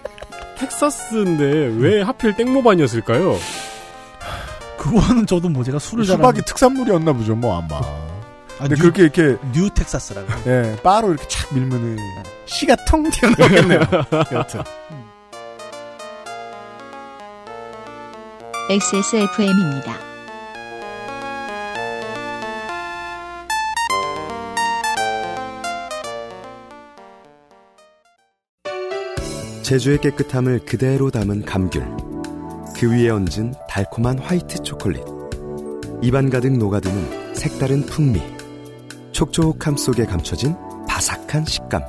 텍사스인데 0.58 1.76
왜 1.78 2.02
하필 2.02 2.36
땡모반이었을까요? 2.36 3.38
그거는 4.78 5.26
저도 5.26 5.48
뭐 5.50 5.64
제가 5.64 5.80
술을 5.80 6.06
잘 6.06 6.18
수박이 6.18 6.42
특산물이었나 6.42 7.14
보죠, 7.14 7.36
뭐 7.36 7.58
아마. 7.58 7.78
아, 7.78 8.68
근데 8.68 8.76
뉴, 8.76 8.82
그렇게 8.92 9.04
이렇게 9.04 9.38
뉴 9.54 9.70
텍사스라고. 9.70 10.28
예, 10.48 10.76
바로 10.84 11.10
이렇게 11.14 11.26
착 11.30 11.54
밀면은 11.54 11.98
씨가 12.46 12.76
텅 12.88 13.10
튀어나오겠네요. 13.10 13.80
여튼. 14.34 14.62
XSFM입니다. 18.70 19.94
제주의 29.64 30.00
깨끗함을 30.00 30.60
그대로 30.60 31.12
담은 31.12 31.44
감귤. 31.44 31.86
그 32.78 32.90
위에 32.90 33.10
얹은 33.10 33.54
달콤한 33.68 34.20
화이트 34.20 34.64
초콜릿. 34.64 35.04
입안 36.02 36.30
가득 36.30 36.58
녹아드는 36.58 37.36
색다른 37.36 37.86
풍미. 37.86 38.22
촉촉함 39.12 39.76
속에 39.76 40.06
감춰진 40.06 40.56
바삭한 40.88 41.44
식감. 41.44 41.82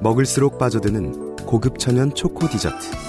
먹을수록 0.00 0.58
빠져드는 0.58 1.34
고급 1.38 1.80
천연 1.80 2.14
초코 2.14 2.48
디저트. 2.48 3.07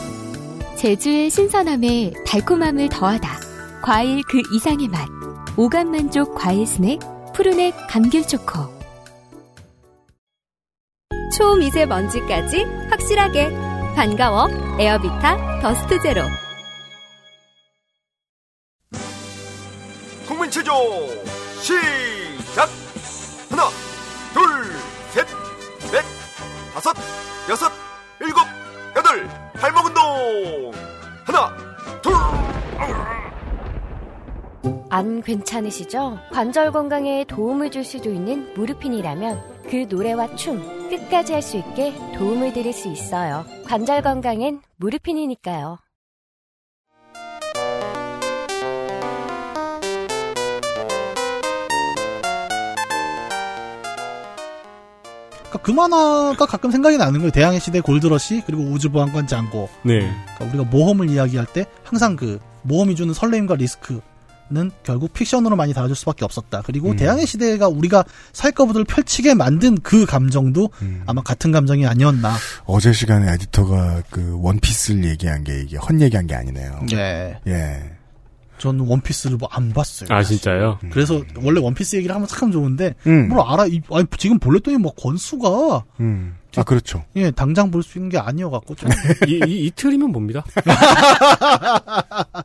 제주의 0.80 1.30
신선함에 1.30 2.14
달콤함을 2.26 2.88
더하다. 2.88 3.82
과일 3.84 4.22
그 4.30 4.42
이상의 4.54 4.88
맛. 4.88 5.10
오감 5.58 5.92
만족 5.92 6.34
과일 6.36 6.66
스낵 6.66 7.00
푸르넥 7.34 7.76
감귤 7.90 8.26
초코. 8.26 8.60
초미세먼지까지 11.38 12.64
확실하게 12.90 13.50
반가워 13.98 14.48
에어비타 14.80 15.60
더스트 15.62 16.02
제로 16.02 16.22
국민 20.26 20.50
체조 20.50 20.72
시작 21.62 22.70
하나 23.50 23.64
둘 24.34 24.72
셋 25.14 25.28
넷 25.92 26.06
다섯 26.74 26.96
여섯 27.50 27.70
일곱 28.22 28.40
여덟 28.96 29.49
발목 29.60 29.86
운동 29.86 30.72
하나 31.26 31.55
둘 32.01 32.14
안 34.91 35.22
괜찮으시죠? 35.22 36.18
관절 36.32 36.72
건강에 36.72 37.24
도움을 37.26 37.70
줄 37.70 37.84
수도 37.84 38.10
있는 38.12 38.51
무르핀이라면 38.55 39.60
그 39.70 39.86
노래와 39.88 40.36
춤 40.36 40.89
끝까지 40.89 41.34
할 41.34 41.41
수 41.43 41.57
있게 41.57 41.93
도움을 42.18 42.53
드릴 42.53 42.74
수 42.74 42.88
있어요. 42.88 43.45
관절 43.68 44.01
건강엔 44.01 44.62
무르핀이니까요. 44.78 45.78
그러니까 55.50 55.58
그 55.60 55.72
만화가 55.72 56.45
가끔 56.45 56.72
생각이 56.72 56.97
나는 56.97 57.20
거예요. 57.20 57.32
대항해 57.32 57.60
시대 57.60 57.82
골드러시 57.82 58.43
그리고 58.45 58.64
우주보안관 58.64 59.28
장고. 59.28 59.70
네. 59.84 60.00
그러니까 60.36 60.45
우리가 60.45 60.64
모험을 60.66 61.10
이야기할 61.10 61.47
때 61.47 61.66
항상 61.84 62.16
그 62.16 62.39
모험이 62.62 62.95
주는 62.95 63.14
설레임과 63.14 63.56
리스크는 63.56 64.72
결국 64.84 65.14
픽션으로 65.14 65.56
많이 65.56 65.74
다뤄질 65.74 65.95
수밖에 65.95 66.24
없었다. 66.24 66.62
그리고 66.66 66.91
음. 66.91 66.95
대항해 66.95 67.26
시대가 67.26 67.68
우리가 67.68 68.04
살거부들을 68.34 68.86
펼치게 68.86 69.34
만든 69.34 69.78
그 69.82 70.06
감정도 70.06 70.70
음. 70.82 71.04
아마 71.08 71.22
같은 71.22 71.52
감정이 71.52 71.86
아니었나. 71.88 72.36
어제 72.66 72.93
시간에 72.93 73.32
에디터가 73.34 74.04
그 74.10 74.38
원피스를 74.41 75.04
얘기한 75.06 75.43
게 75.43 75.62
이게 75.62 75.78
헛 75.78 76.00
얘기한 76.00 76.28
게 76.28 76.36
아니네요. 76.36 76.86
예. 76.93 77.39
예. 77.47 77.99
저는 78.60 78.82
원피스를 78.86 79.38
뭐 79.38 79.49
안 79.51 79.72
봤어요. 79.74 80.10
아, 80.12 80.22
진짜요? 80.22 80.78
그래서 80.91 81.24
원래 81.38 81.60
원피스 81.60 81.95
얘기를 81.95 82.14
하면 82.14 82.28
참 82.28 82.51
좋은데 82.51 82.93
음. 83.07 83.30
뭘 83.30 83.41
알아? 83.47 83.66
이- 83.66 83.82
아니, 83.91 84.05
지금 84.18 84.38
볼랬더니 84.38 84.78
뭐 84.78 84.93
권수가 84.93 85.86
음. 86.01 86.36
아, 86.55 86.64
그렇죠. 86.64 87.03
예 87.16 87.32
당장 87.32 87.72
볼 87.72 87.82
수 87.84 87.97
있는 87.97 88.10
게 88.10 88.18
아니어 88.20 88.49
갖고 88.49 88.76
좀 88.76 88.89
이, 89.28 89.39
이, 89.47 89.66
이틀이면 89.66 90.12
봅니다. 90.12 90.43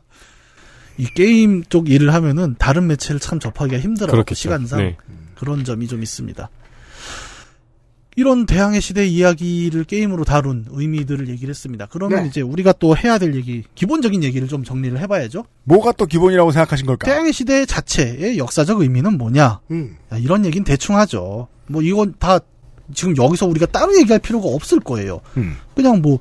이 0.97 1.05
게임 1.13 1.63
쪽 1.65 1.89
일을 1.89 2.13
하면은 2.13 2.55
다른 2.57 2.87
매체를 2.87 3.19
참 3.19 3.39
접하기가 3.39 3.79
힘들어요. 3.79 4.11
그렇겠죠. 4.11 4.39
시간상 4.39 4.79
네. 4.79 4.97
그런 5.35 5.65
점이 5.65 5.87
좀 5.87 6.01
있습니다. 6.01 6.49
이런 8.17 8.45
대항해 8.45 8.79
시대 8.79 9.05
이야기를 9.05 9.83
게임으로 9.83 10.23
다룬 10.23 10.65
의미들을 10.69 11.27
얘기를 11.27 11.49
했습니다. 11.49 11.87
그러면 11.89 12.23
네. 12.23 12.29
이제 12.29 12.41
우리가 12.41 12.73
또 12.73 12.95
해야 12.95 13.17
될 13.17 13.35
얘기, 13.35 13.63
기본적인 13.75 14.23
얘기를 14.23 14.47
좀 14.47 14.63
정리를 14.63 14.97
해봐야죠. 14.99 15.43
뭐가 15.65 15.91
또 15.93 16.05
기본이라고 16.05 16.51
생각하신 16.51 16.85
걸까? 16.85 17.05
대항해 17.05 17.33
시대 17.33 17.65
자체의 17.65 18.37
역사적 18.37 18.81
의미는 18.81 19.17
뭐냐? 19.17 19.59
음. 19.71 19.97
야, 20.13 20.17
이런 20.17 20.45
얘기는 20.45 20.63
대충 20.63 20.95
하죠. 20.97 21.47
뭐 21.67 21.81
이건 21.81 22.15
다 22.17 22.39
지금 22.93 23.17
여기서 23.17 23.47
우리가 23.47 23.65
따로 23.65 23.97
얘기할 23.97 24.19
필요가 24.19 24.47
없을 24.47 24.79
거예요. 24.79 25.19
음. 25.35 25.55
그냥 25.75 26.01
뭐, 26.01 26.19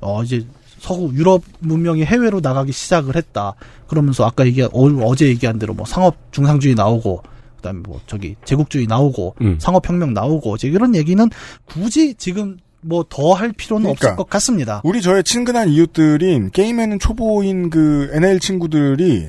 어, 0.00 0.22
이제 0.24 0.44
서구 0.80 1.12
유럽 1.14 1.42
문명이 1.60 2.04
해외로 2.04 2.40
나가기 2.40 2.72
시작을 2.72 3.14
했다. 3.16 3.54
그러면서 3.86 4.24
아까 4.24 4.46
얘기, 4.46 4.62
어, 4.62 4.70
어제 4.72 5.26
얘기한 5.26 5.58
대로 5.58 5.74
뭐 5.74 5.86
상업 5.86 6.16
중상주의 6.32 6.74
나오고, 6.74 7.22
그 7.66 7.68
다음에 7.68 7.80
뭐 7.84 8.00
저기 8.06 8.36
제국주의 8.44 8.86
나오고, 8.86 9.34
음. 9.40 9.58
상업혁명 9.60 10.14
나오고, 10.14 10.56
이제 10.56 10.68
이런 10.68 10.94
얘기는 10.94 11.28
굳이 11.64 12.14
지금 12.14 12.56
뭐 12.82 13.02
더 13.02 13.34
할 13.34 13.52
필요는 13.52 13.82
그러니까. 13.84 14.06
없을 14.08 14.16
것 14.16 14.28
같습니다. 14.30 14.80
우리 14.84 15.02
저의 15.02 15.24
친근한 15.24 15.68
이웃들인 15.68 16.50
게임에는 16.52 16.98
초보인 17.00 17.70
그 17.70 18.10
NL 18.12 18.38
친구들이 18.38 19.28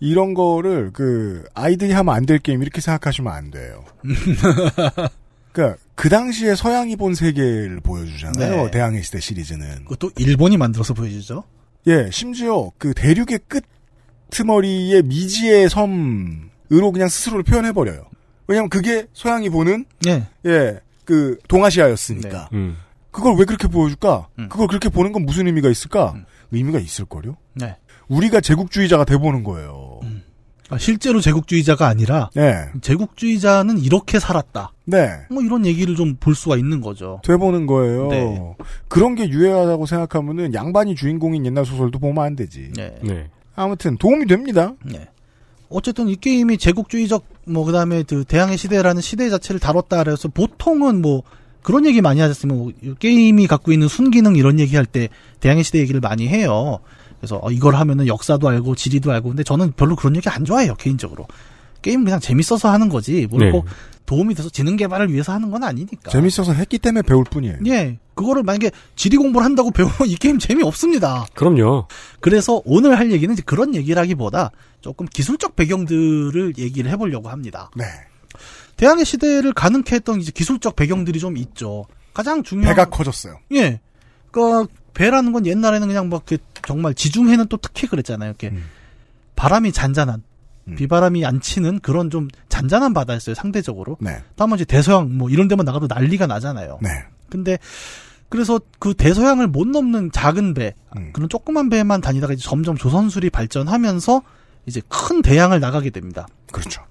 이런 0.00 0.34
거를 0.34 0.90
그 0.92 1.44
아이들이 1.54 1.92
하면 1.92 2.14
안 2.14 2.26
될 2.26 2.38
게임 2.40 2.62
이렇게 2.62 2.80
생각하시면 2.80 3.32
안 3.32 3.50
돼요. 3.52 3.84
그러니까 5.52 5.78
그 5.94 6.08
당시에 6.08 6.54
서양이 6.54 6.96
본 6.96 7.14
세계를 7.14 7.80
보여주잖아요. 7.80 8.64
네. 8.64 8.70
대항해 8.70 9.00
시대 9.02 9.20
시리즈는. 9.20 9.84
그것도 9.84 10.10
일본이 10.18 10.56
만들어서 10.56 10.92
보여주죠. 10.92 11.44
예, 11.86 12.08
심지어 12.10 12.70
그 12.78 12.92
대륙의 12.94 13.38
끝머리에 14.28 15.02
미지의 15.02 15.68
섬 15.70 16.50
으로 16.72 16.92
그냥 16.92 17.08
스스로를 17.08 17.42
표현해 17.44 17.72
버려요. 17.72 18.04
왜냐면 18.48 18.68
그게 18.70 19.06
서양이 19.12 19.48
보는 19.50 19.84
예. 20.06 20.26
예, 20.46 20.80
그 21.04 21.38
동아시아였으니까. 21.48 22.48
음. 22.52 22.76
그걸 23.10 23.36
왜 23.38 23.44
그렇게 23.44 23.66
보여줄까? 23.68 24.28
음. 24.38 24.48
그걸 24.48 24.66
그렇게 24.68 24.88
보는 24.88 25.12
건 25.12 25.24
무슨 25.24 25.46
의미가 25.46 25.68
있을까? 25.70 26.12
음. 26.16 26.24
의미가 26.52 26.78
있을걸요? 26.78 27.36
네. 27.54 27.76
우리가 28.08 28.40
제국주의자가 28.40 29.04
돼 29.04 29.16
보는 29.16 29.42
거예요. 29.42 30.00
아, 30.68 30.78
실제로 30.78 31.20
제국주의자가 31.20 31.86
아니라, 31.86 32.28
네. 32.34 32.66
제국주의자는 32.80 33.78
이렇게 33.78 34.18
살았다. 34.18 34.72
네. 34.84 35.10
뭐 35.30 35.40
이런 35.42 35.64
얘기를 35.64 35.94
좀 35.94 36.16
볼 36.18 36.34
수가 36.34 36.56
있는 36.56 36.80
거죠. 36.80 37.20
돼보는 37.24 37.66
거예요. 37.66 38.08
네. 38.08 38.54
그런 38.88 39.14
게 39.14 39.28
유해하다고 39.28 39.86
생각하면은 39.86 40.54
양반이 40.54 40.96
주인공인 40.96 41.46
옛날 41.46 41.64
소설도 41.64 41.98
보면 42.00 42.24
안 42.24 42.34
되지. 42.36 42.72
네. 42.76 42.96
네. 43.02 43.30
아무튼 43.54 43.96
도움이 43.96 44.26
됩니다. 44.26 44.72
네. 44.84 45.08
어쨌든 45.68 46.08
이 46.08 46.16
게임이 46.16 46.58
제국주의적 46.58 47.24
뭐 47.46 47.64
그다음에 47.64 48.02
그 48.02 48.24
대항해 48.24 48.56
시대라는 48.56 49.02
시대 49.02 49.28
자체를 49.30 49.60
다뤘다 49.60 50.04
그래서 50.04 50.28
보통은 50.28 51.02
뭐 51.02 51.22
그런 51.62 51.84
얘기 51.84 52.00
많이 52.00 52.20
하셨으면 52.20 52.56
뭐 52.56 52.72
게임이 52.98 53.46
갖고 53.46 53.72
있는 53.72 53.88
순기능 53.88 54.36
이런 54.36 54.60
얘기할 54.60 54.86
때 54.86 55.08
대항해 55.40 55.62
시대 55.62 55.78
얘기를 55.80 56.00
많이 56.00 56.28
해요. 56.28 56.78
그래서 57.18 57.40
어, 57.42 57.50
이걸 57.50 57.74
하면은 57.74 58.06
역사도 58.06 58.48
알고 58.48 58.76
지리도 58.76 59.10
알고 59.10 59.30
근데 59.30 59.42
저는 59.42 59.72
별로 59.72 59.96
그런 59.96 60.14
얘기 60.16 60.28
안 60.28 60.44
좋아해요 60.44 60.74
개인적으로. 60.76 61.26
게임 61.86 62.02
그냥 62.02 62.18
재밌어서 62.18 62.68
하는 62.68 62.88
거지. 62.88 63.28
뭘 63.30 63.44
네. 63.44 63.50
꼭 63.52 63.64
도움이 64.06 64.34
돼서 64.34 64.48
지능 64.50 64.76
개발을 64.76 65.12
위해서 65.12 65.32
하는 65.32 65.52
건 65.52 65.62
아니니까. 65.62 66.10
재밌어서 66.10 66.52
했기 66.52 66.78
때문에 66.78 67.02
배울 67.02 67.22
뿐이에요. 67.22 67.58
예. 67.66 67.96
그거를 68.14 68.42
만약에 68.42 68.72
지리 68.96 69.16
공부를 69.16 69.44
한다고 69.44 69.70
배우면 69.70 69.94
이 70.06 70.16
게임 70.16 70.40
재미없습니다. 70.40 71.26
그럼요. 71.34 71.86
그래서 72.18 72.60
오늘 72.64 72.98
할 72.98 73.12
얘기는 73.12 73.32
이제 73.32 73.40
그런 73.46 73.76
얘기라기보다 73.76 74.50
조금 74.80 75.06
기술적 75.06 75.54
배경들을 75.54 76.54
얘기를 76.58 76.90
해보려고 76.90 77.28
합니다. 77.28 77.70
네. 77.76 77.84
대항해 78.76 79.04
시대를 79.04 79.52
가능케 79.52 79.94
했던 79.94 80.20
이제 80.20 80.32
기술적 80.34 80.74
배경들이 80.74 81.20
좀 81.20 81.36
있죠. 81.36 81.86
가장 82.12 82.42
중요한 82.42 82.74
배가 82.74 82.90
커졌어요. 82.90 83.38
예. 83.52 83.78
그 84.32 84.66
배라는 84.92 85.30
건 85.30 85.46
옛날에는 85.46 85.86
그냥 85.86 86.08
막그 86.08 86.38
정말 86.66 86.94
지중해는 86.94 87.46
또 87.46 87.56
특히 87.58 87.86
그랬잖아요. 87.86 88.28
이렇게 88.28 88.48
음. 88.48 88.64
바람이 89.36 89.70
잔잔한 89.70 90.24
비바람이 90.74 91.24
안 91.24 91.40
치는 91.40 91.78
그런 91.80 92.10
좀 92.10 92.28
잔잔한 92.48 92.92
바다였어요. 92.92 93.34
상대적으로. 93.34 93.96
네. 94.00 94.22
다만 94.34 94.56
이제 94.56 94.64
대서양 94.64 95.16
뭐 95.16 95.30
이런 95.30 95.46
데만 95.46 95.64
나가도 95.64 95.86
난리가 95.88 96.26
나잖아요. 96.26 96.78
네. 96.82 96.90
근데 97.30 97.58
그래서 98.28 98.60
그 98.78 98.94
대서양을 98.94 99.46
못 99.46 99.68
넘는 99.68 100.10
작은 100.10 100.54
배, 100.54 100.74
음. 100.96 101.10
그런 101.12 101.28
조그만 101.28 101.68
배만 101.68 102.00
다니다가 102.00 102.32
이제 102.32 102.42
점점 102.42 102.76
조선술이 102.76 103.30
발전하면서 103.30 104.22
이제 104.66 104.82
큰 104.88 105.22
대양을 105.22 105.60
나가게 105.60 105.90
됩니다. 105.90 106.26
그렇죠. 106.50 106.82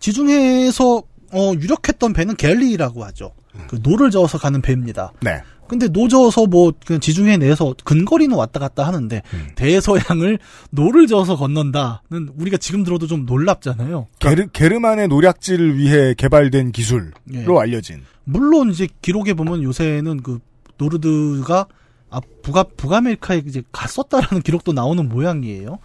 지중해에서 0.00 1.02
어, 1.32 1.52
유력했던 1.54 2.12
배는 2.12 2.36
갤리라고 2.36 3.04
하죠. 3.04 3.32
그 3.68 3.78
노를 3.82 4.10
저어서 4.10 4.38
가는 4.38 4.60
배입니다. 4.60 5.12
네. 5.20 5.40
근데 5.68 5.88
노저어서 5.88 6.46
뭐 6.46 6.72
그냥 6.84 7.00
지중해 7.00 7.36
내에서 7.38 7.74
근거리는 7.84 8.36
왔다 8.36 8.60
갔다 8.60 8.86
하는데 8.86 9.22
음. 9.32 9.48
대서양을 9.54 10.38
노를 10.70 11.06
저어서 11.06 11.36
건넌다는 11.36 12.30
우리가 12.36 12.56
지금 12.56 12.84
들어도 12.84 13.06
좀 13.06 13.26
놀랍잖아요. 13.26 14.08
게르, 14.18 14.46
게르만의 14.52 15.08
노략질을 15.08 15.78
위해 15.78 16.14
개발된 16.14 16.72
기술로 16.72 17.12
예. 17.32 17.44
알려진. 17.60 18.02
물론 18.24 18.70
이제 18.70 18.88
기록에 19.02 19.34
보면 19.34 19.62
요새는 19.62 20.22
그 20.22 20.38
노르드가 20.76 21.66
아 22.10 22.20
북아 22.42 22.64
북아메리카에 22.76 23.42
이제 23.46 23.62
갔었다라는 23.72 24.42
기록도 24.42 24.72
나오는 24.72 25.08
모양이에요. 25.08 25.78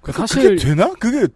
그 0.00 0.12
그게 0.12 0.18
사실 0.18 0.56
되나? 0.56 0.92
그게 0.94 1.28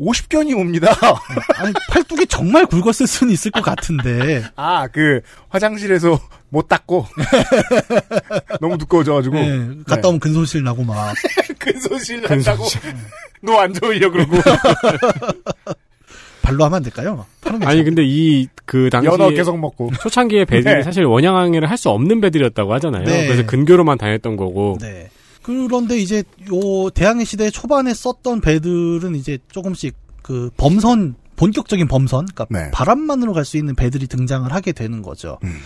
50견이 0.00 0.56
옵니다. 0.58 0.90
아니 1.56 1.72
팔뚝이 1.90 2.26
정말 2.26 2.66
굵었을 2.66 3.06
수는 3.06 3.32
있을 3.32 3.50
것 3.50 3.62
같은데. 3.62 4.44
아, 4.56 4.88
그 4.88 5.20
화장실에서 5.48 6.18
못 6.48 6.68
닦고 6.68 7.06
너무 8.60 8.76
두꺼워져가지고 8.78 9.36
예, 9.38 9.68
갔다 9.86 10.08
오면 10.08 10.20
근손실 10.20 10.62
나고 10.64 10.82
막. 10.84 11.14
근손실 11.58 12.22
난다고 12.22 12.64
너 13.42 13.58
안 13.58 13.72
좋으려 13.72 14.10
그러고 14.10 14.36
발로 16.42 16.64
하면 16.64 16.76
안 16.76 16.82
될까요? 16.82 17.24
아니 17.64 17.84
근데 17.84 18.02
이 18.04 18.48
그 18.64 18.88
당시 18.90 19.06
연어 19.06 19.28
계속 19.30 19.58
먹고 19.58 19.90
초창기의 20.00 20.46
배들이 20.46 20.76
네. 20.76 20.82
사실 20.82 21.04
원양항해를 21.04 21.68
할 21.68 21.76
수 21.76 21.90
없는 21.90 22.20
배들이었다고 22.20 22.72
하잖아요. 22.74 23.04
네. 23.04 23.26
그래서 23.26 23.44
근교로만 23.44 23.98
다녔던 23.98 24.36
거고. 24.36 24.78
네. 24.80 25.10
그런데 25.42 25.98
이제 25.98 26.22
요 26.52 26.90
대항해 26.90 27.24
시대 27.24 27.50
초반에 27.50 27.94
썼던 27.94 28.40
배들은 28.40 29.14
이제 29.16 29.38
조금씩 29.50 29.94
그 30.22 30.50
범선 30.56 31.16
본격적인 31.36 31.88
범선, 31.88 32.26
그러니까 32.26 32.46
네. 32.50 32.70
바람만으로 32.70 33.32
갈 33.32 33.44
수 33.44 33.56
있는 33.56 33.74
배들이 33.74 34.06
등장을 34.06 34.50
하게 34.52 34.72
되는 34.72 35.02
거죠. 35.02 35.38
음. 35.42 35.58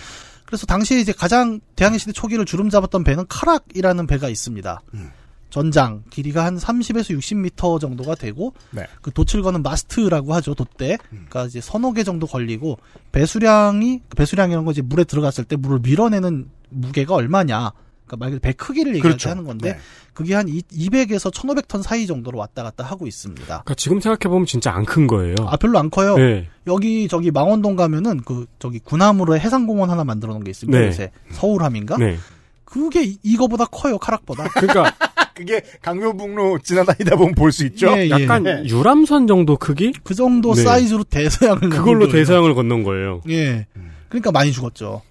그래서 0.46 0.64
당시에 0.64 1.00
이제 1.00 1.12
가장 1.12 1.60
대항해 1.74 1.98
시대 1.98 2.12
초기를 2.12 2.46
주름 2.46 2.70
잡았던 2.70 3.04
배는 3.04 3.26
카락이라는 3.28 4.06
배가 4.06 4.28
있습니다. 4.28 4.80
음. 4.94 5.10
전장 5.50 6.02
길이가 6.10 6.44
한 6.44 6.56
30에서 6.56 7.18
60m 7.18 7.80
정도가 7.80 8.14
되고 8.14 8.52
네. 8.70 8.84
그 9.02 9.10
돛을 9.10 9.42
거는 9.42 9.62
마스트라고 9.62 10.34
하죠 10.34 10.54
돛대. 10.54 10.98
그러니까 11.08 11.44
이제 11.44 11.60
서너 11.60 11.92
개 11.92 12.04
정도 12.04 12.26
걸리고 12.26 12.78
배수량이 13.12 14.02
배수량이라는 14.16 14.64
거 14.64 14.72
이제 14.72 14.82
물에 14.82 15.04
들어갔을 15.04 15.44
때 15.44 15.56
물을 15.56 15.78
밀어내는 15.80 16.48
무게가 16.70 17.14
얼마냐. 17.14 17.72
그러니까 18.06 18.16
말 18.18 18.30
그대로 18.30 18.40
배 18.40 18.52
크기를 18.52 18.92
얘기하는 18.94 19.10
그렇죠. 19.16 19.28
하는 19.30 19.44
건데 19.44 19.72
네. 19.72 19.78
그게 20.14 20.34
한 20.34 20.46
200에서 20.46 21.32
1,500톤 21.32 21.82
사이 21.82 22.06
정도로 22.06 22.38
왔다 22.38 22.62
갔다 22.62 22.84
하고 22.84 23.06
있습니다. 23.06 23.44
그러니까 23.44 23.74
지금 23.74 24.00
생각해 24.00 24.30
보면 24.30 24.46
진짜 24.46 24.70
안 24.72 24.84
큰 24.84 25.06
거예요. 25.06 25.34
아 25.46 25.56
별로 25.56 25.78
안 25.78 25.90
커요. 25.90 26.16
네. 26.16 26.46
여기 26.66 27.08
저기 27.08 27.30
망원동 27.30 27.74
가면은 27.76 28.20
그 28.24 28.46
저기 28.58 28.78
군함으로 28.78 29.36
해상공원 29.38 29.90
하나 29.90 30.04
만들어 30.04 30.32
놓은 30.32 30.44
게 30.44 30.50
있습니다. 30.52 30.78
네. 30.78 30.86
요새 30.86 31.10
서울함인가? 31.32 31.96
네. 31.98 32.16
그게 32.64 33.02
이- 33.04 33.18
이거보다 33.22 33.64
커요 33.66 33.98
carrack보다. 33.98 34.48
그러니까 34.54 34.92
그게 35.34 35.60
강변북로 35.82 36.60
지나다니다 36.60 37.16
보면 37.16 37.34
볼 37.34 37.52
수 37.52 37.66
있죠. 37.66 37.88
예, 37.96 38.06
예. 38.06 38.10
약간 38.10 38.46
유람선 38.66 39.26
정도 39.26 39.56
크기? 39.56 39.92
그 40.02 40.14
정도 40.14 40.54
네. 40.54 40.62
사이즈로 40.62 41.04
대서양을 41.04 41.68
그걸로. 41.68 42.08
대서양을 42.08 42.54
건넌 42.54 42.84
거예요. 42.84 43.20
예. 43.28 43.66
그러니까 44.08 44.30
많이 44.32 44.50
죽었죠. 44.52 45.02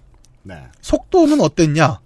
네. 0.42 0.56
속도는 0.80 1.40
어땠냐? 1.40 2.00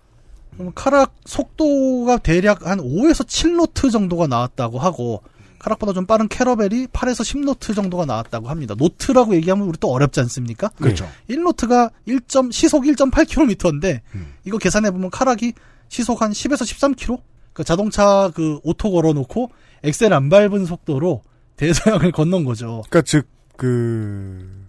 carrack 0.75 1.15
속도가 1.25 2.19
대략 2.19 2.67
한 2.67 2.79
5에서 2.79 3.27
7노트 3.27 3.91
정도가 3.91 4.27
나왔다고 4.27 4.79
하고 4.79 5.23
carrack보다 5.59 5.93
좀 5.93 6.07
빠른 6.07 6.27
caravel이 6.27 6.87
8에서 6.89 7.23
10노트 7.23 7.75
정도가 7.75 8.07
나왔다고 8.07 8.49
합니다. 8.49 8.75
노트라고 8.77 9.35
얘기하면 9.35 9.69
우리 9.69 9.77
또 9.79 9.89
어렵지 9.93 10.21
않습니까? 10.21 10.69
그렇죠. 10.77 11.07
1노트가 11.29 11.91
1. 12.07 12.21
시속 12.51 12.85
1.8km인데 12.85 14.01
음. 14.15 14.35
이거 14.45 14.59
계산해 14.59 14.91
보면 14.91 15.11
carrack이 15.11 15.53
시속 15.89 16.23
한 16.23 16.33
10에서 16.33 16.63
13km? 16.63 17.21
그 17.53 17.63
자동차 17.65 18.31
그 18.35 18.59
오토 18.63 18.91
걸어 18.91 19.13
놓고 19.13 19.51
엑셀 19.83 20.13
안 20.13 20.29
밟은 20.31 20.65
속도로 20.65 21.23
대서양을 21.57 22.13
건넌 22.13 22.45
거죠. 22.45 22.83
그러니까 22.89 23.03
즉 23.03 23.29
그. 23.57 24.67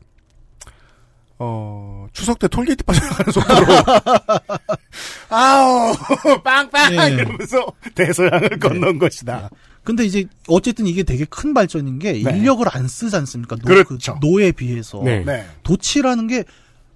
어, 1.44 2.06
추석 2.14 2.38
때 2.38 2.48
톨게이트 2.48 2.84
빠져나가는 2.84 3.32
속도로. 3.32 3.66
아우, 5.30 5.92
빵빵! 6.44 6.94
예. 6.94 7.14
이러면서 7.14 7.66
대서양을 7.96 8.60
건넌 8.60 9.00
것이다. 9.00 9.50
근데 9.84 10.06
이제 10.06 10.26
어쨌든 10.48 10.86
이게 10.86 11.02
되게 11.02 11.26
큰 11.26 11.56
발전인 11.56 11.98
게 11.98 12.14
네. 12.14 12.20
인력을 12.20 12.64
안 12.70 12.88
쓰지 12.88 13.16
않습니까? 13.16 13.56
노, 13.56 13.84
그렇죠. 13.84 14.20
그 14.20 14.28
노에 14.28 14.52
비해서. 14.52 15.02
네. 15.04 15.24
네. 15.26 15.48
돛이라는 15.64 16.28
게 16.28 16.44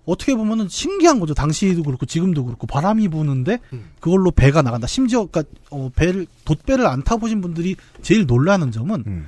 어떻게 0.05 0.35
보면은 0.35 0.67
신기한 0.69 1.19
거죠. 1.19 1.33
당시도 1.33 1.81
그렇고 1.81 2.05
지금도 2.05 2.45
그렇고 2.45 2.67
바람이 2.67 3.07
부는데 3.07 3.57
음. 3.73 3.89
그걸로 3.99 4.29
배가 4.29 4.61
나간다. 4.61 4.85
심지어 4.85 5.25
그러니까 5.25 5.55
어, 5.71 5.89
배를 5.95 6.27
돛배를 6.45 6.85
안 6.85 7.01
타보신 7.03 7.41
분들이 7.41 7.75
제일 8.03 8.27
놀라는 8.27 8.71
점은 8.71 9.03
음, 9.07 9.25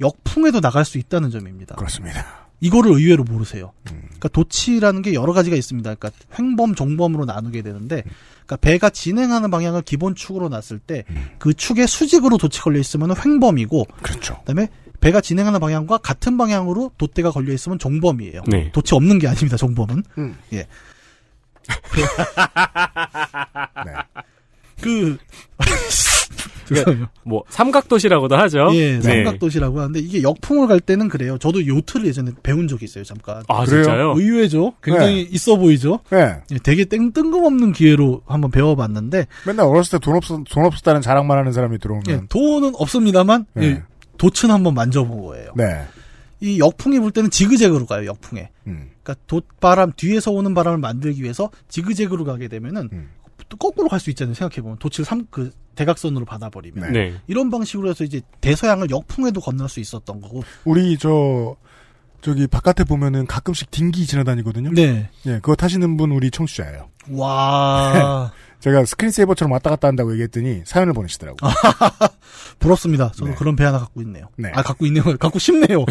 역풍에도 0.00 0.60
나갈 0.60 0.84
수 0.84 0.98
있다는 0.98 1.30
점입니다. 1.30 1.74
그렇습니다. 1.74 2.43
이거를 2.64 2.92
의외로 2.92 3.24
모르세요. 3.24 3.72
음. 3.92 4.00
그러니까 4.04 4.28
도치라는 4.28 5.02
게 5.02 5.12
여러 5.12 5.34
가지가 5.34 5.54
있습니다. 5.54 5.96
그러니까 5.96 6.18
횡범, 6.38 6.74
종범으로 6.74 7.26
나누게 7.26 7.60
되는데, 7.60 8.04
그러니까 8.46 8.56
배가 8.56 8.88
진행하는 8.88 9.50
방향을 9.50 9.82
기본 9.82 10.14
축으로 10.14 10.48
놨을 10.48 10.78
때, 10.78 11.04
음. 11.10 11.26
그 11.38 11.52
축에 11.52 11.86
수직으로 11.86 12.38
돛이 12.38 12.62
걸려 12.62 12.80
있으면 12.80 13.14
횡범이고, 13.14 13.86
그렇죠. 14.02 14.38
그다음에 14.38 14.68
배가 15.00 15.20
진행하는 15.20 15.60
방향과 15.60 15.98
같은 15.98 16.38
방향으로 16.38 16.92
돛대가 16.96 17.30
걸려 17.30 17.52
있으면 17.52 17.78
종범이에요. 17.78 18.44
네. 18.46 18.72
돛이 18.72 18.96
없는 18.96 19.18
게 19.18 19.28
아닙니다. 19.28 19.58
종범은. 19.58 20.02
음. 20.16 20.38
예. 20.54 20.56
네. 20.56 20.66
그 24.80 25.18
그러니까 26.66 27.10
뭐 27.24 27.42
삼각도시라고도 27.48 28.36
하죠. 28.36 28.68
예, 28.72 28.98
네. 28.98 29.00
삼각도시라고 29.00 29.80
하는데 29.80 29.98
이게 30.00 30.22
역풍을 30.22 30.66
갈 30.68 30.80
때는 30.80 31.08
그래요. 31.08 31.38
저도 31.38 31.66
요트를 31.66 32.06
예전에 32.06 32.32
배운 32.42 32.68
적이 32.68 32.84
있어요. 32.86 33.04
잠깐. 33.04 33.42
아 33.48 33.64
그래요? 33.64 33.82
진짜요? 33.82 34.14
의외죠. 34.16 34.74
굉장히 34.82 35.22
있어 35.22 35.56
보이죠. 35.56 36.00
네. 36.10 36.36
예, 36.52 36.56
되게 36.62 36.84
땡 36.84 37.12
뜬금없는 37.12 37.72
기회로 37.72 38.22
한번 38.26 38.50
배워봤는데 38.50 39.26
맨날 39.46 39.66
어렸을 39.66 39.98
때 39.98 40.04
돈 40.04 40.16
없, 40.16 40.24
돈 40.26 40.64
없었다는 40.64 41.00
자랑만 41.00 41.38
하는 41.38 41.52
사람이 41.52 41.78
들어오면. 41.78 42.04
예, 42.08 42.20
돈은 42.28 42.72
없습니다만 42.76 43.46
네. 43.54 43.66
예, 43.66 43.82
돛은 44.18 44.52
한번 44.52 44.74
만져본 44.74 45.22
거예요. 45.24 45.52
네. 45.56 45.84
이 46.40 46.58
역풍이 46.58 46.98
불 47.00 47.10
때는 47.10 47.30
지그재그로 47.30 47.86
가요. 47.86 48.06
역풍에. 48.06 48.50
음. 48.66 48.90
그러니까 49.02 49.14
돛바람 49.26 49.92
뒤에서 49.96 50.30
오는 50.30 50.52
바람을 50.52 50.78
만들기 50.78 51.22
위해서 51.22 51.50
지그재그로 51.68 52.24
가게 52.24 52.48
되면은 52.48 52.90
음. 52.92 53.08
또 53.48 53.56
거꾸로 53.56 53.88
갈 53.88 54.00
수 54.00 54.10
있잖아요. 54.10 54.34
생각해 54.34 54.60
보면 54.62 54.78
돛을 54.78 55.04
삼그 55.04 55.52
대각선으로 55.74 56.24
받아버리면 56.24 56.92
네. 56.92 57.14
이런 57.26 57.50
방식으로 57.50 57.90
해서 57.90 58.04
이제 58.04 58.20
대서양을 58.40 58.90
역풍에도 58.90 59.40
건널 59.40 59.68
수 59.68 59.80
있었던 59.80 60.20
거고. 60.20 60.42
우리 60.64 60.96
저 60.98 61.56
저기 62.20 62.46
바깥에 62.46 62.84
보면은 62.84 63.26
가끔씩 63.26 63.70
딩기 63.70 64.06
지나다니거든요. 64.06 64.70
네. 64.72 65.10
예, 65.26 65.32
그거 65.34 65.54
타시는 65.56 65.96
분 65.96 66.10
우리 66.12 66.30
청취자예요. 66.30 66.88
와 67.10 68.32
제가 68.60 68.84
스크린세이버처럼 68.84 69.52
왔다 69.52 69.70
갔다 69.70 69.88
한다고 69.88 70.12
얘기했더니 70.12 70.62
사연을 70.64 70.92
보내시더라고요. 70.92 71.50
부럽습니다. 72.58 73.12
저도 73.12 73.30
네. 73.30 73.34
그런 73.36 73.56
배 73.56 73.64
하나 73.64 73.78
갖고 73.78 74.00
있네요. 74.02 74.28
네. 74.36 74.50
아 74.54 74.62
갖고 74.62 74.86
있네요. 74.86 75.02
갖고 75.18 75.38
싶네요. 75.38 75.84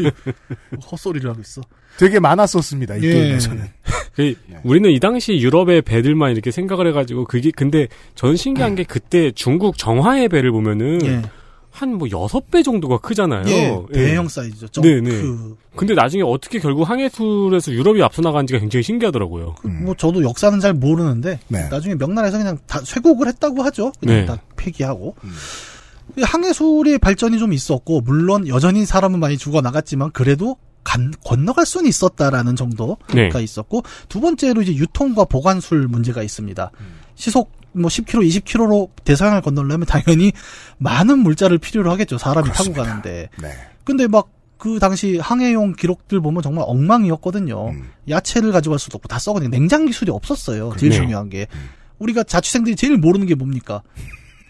헛소리를 0.90 1.28
하고 1.28 1.40
있어. 1.40 1.62
되게 1.98 2.18
많았었습니다. 2.20 2.96
이 2.96 3.02
예. 3.02 3.12
게임에서는. 3.12 3.68
그 4.14 4.34
네. 4.46 4.60
우리는 4.64 4.90
이 4.90 4.98
당시 5.00 5.38
유럽의 5.40 5.82
배들만 5.82 6.32
이렇게 6.32 6.50
생각을 6.50 6.86
해가지고 6.88 7.24
그게 7.24 7.50
근데 7.54 7.88
전 8.14 8.36
신기한 8.36 8.74
게 8.74 8.84
그때 8.84 9.30
중국 9.32 9.76
정화의 9.76 10.28
배를 10.28 10.52
보면은 10.52 11.04
예. 11.04 11.22
한 11.80 11.94
뭐 11.94 12.08
여섯 12.10 12.50
배 12.50 12.62
정도가 12.62 12.98
크잖아요. 12.98 13.44
예, 13.46 13.82
대형 13.92 14.28
사이즈죠. 14.28 14.68
좀 14.68 14.82
네네. 14.84 15.10
그, 15.10 15.56
근데 15.76 15.94
나중에 15.94 16.22
어떻게 16.22 16.58
결국 16.58 16.88
항해술에서 16.88 17.72
유럽이 17.72 18.02
앞서 18.02 18.22
나간 18.22 18.46
지가 18.46 18.58
굉장히 18.60 18.82
신기하더라고요. 18.82 19.54
뭐 19.84 19.94
저도 19.96 20.22
역사는 20.22 20.60
잘 20.60 20.72
모르는데 20.74 21.40
네. 21.48 21.68
나중에 21.68 21.94
명나라에서 21.94 22.38
그냥 22.38 22.58
다 22.66 22.80
쇄국을 22.84 23.28
했다고 23.28 23.62
하죠. 23.64 23.92
그냥 24.00 24.16
네. 24.20 24.24
다 24.26 24.38
폐기하고. 24.56 25.14
항해술의 26.20 26.98
발전이 26.98 27.38
좀 27.38 27.52
있었고 27.52 28.00
물론 28.00 28.48
여전히 28.48 28.84
사람은 28.84 29.20
많이 29.20 29.38
죽어 29.38 29.60
나갔지만 29.60 30.10
그래도 30.12 30.56
간- 30.82 31.12
건너갈 31.24 31.66
수는 31.66 31.88
있었다라는 31.88 32.56
정도가 32.56 32.96
네. 33.14 33.30
있었고 33.42 33.82
두 34.08 34.20
번째로 34.20 34.62
이제 34.62 34.74
유통과 34.74 35.24
보관술 35.24 35.86
문제가 35.88 36.22
있습니다. 36.22 36.70
시속 37.14 37.52
뭐 37.72 37.88
10km, 37.88 38.26
20km로 38.42 38.88
대서양을 39.04 39.42
건너려면 39.42 39.86
당연히 39.86 40.32
많은 40.78 41.18
물자를 41.20 41.58
필요로 41.58 41.90
하겠죠. 41.92 42.18
사람이 42.18 42.44
그렇습니다. 42.50 42.82
타고 42.82 42.88
가는데. 42.88 43.28
네. 43.40 43.48
근데 43.84 44.06
막 44.06 44.40
그 44.60 44.78
당시 44.78 45.16
항해용 45.16 45.72
기록들 45.72 46.20
보면 46.20 46.42
정말 46.42 46.64
엉망이었거든요. 46.68 47.70
음. 47.70 47.90
야채를 48.08 48.52
가져갈 48.52 48.78
수도 48.78 48.96
없고 48.96 49.08
다 49.08 49.18
썩어내. 49.18 49.48
냉장 49.48 49.86
기술이 49.86 50.10
없었어요. 50.12 50.74
제일 50.78 50.90
네. 50.92 50.96
중요한 50.98 51.30
게. 51.30 51.46
우리가 51.98 52.22
자취생들이 52.24 52.76
제일 52.76 52.98
모르는 52.98 53.26
게 53.26 53.34
뭡니까? 53.34 53.82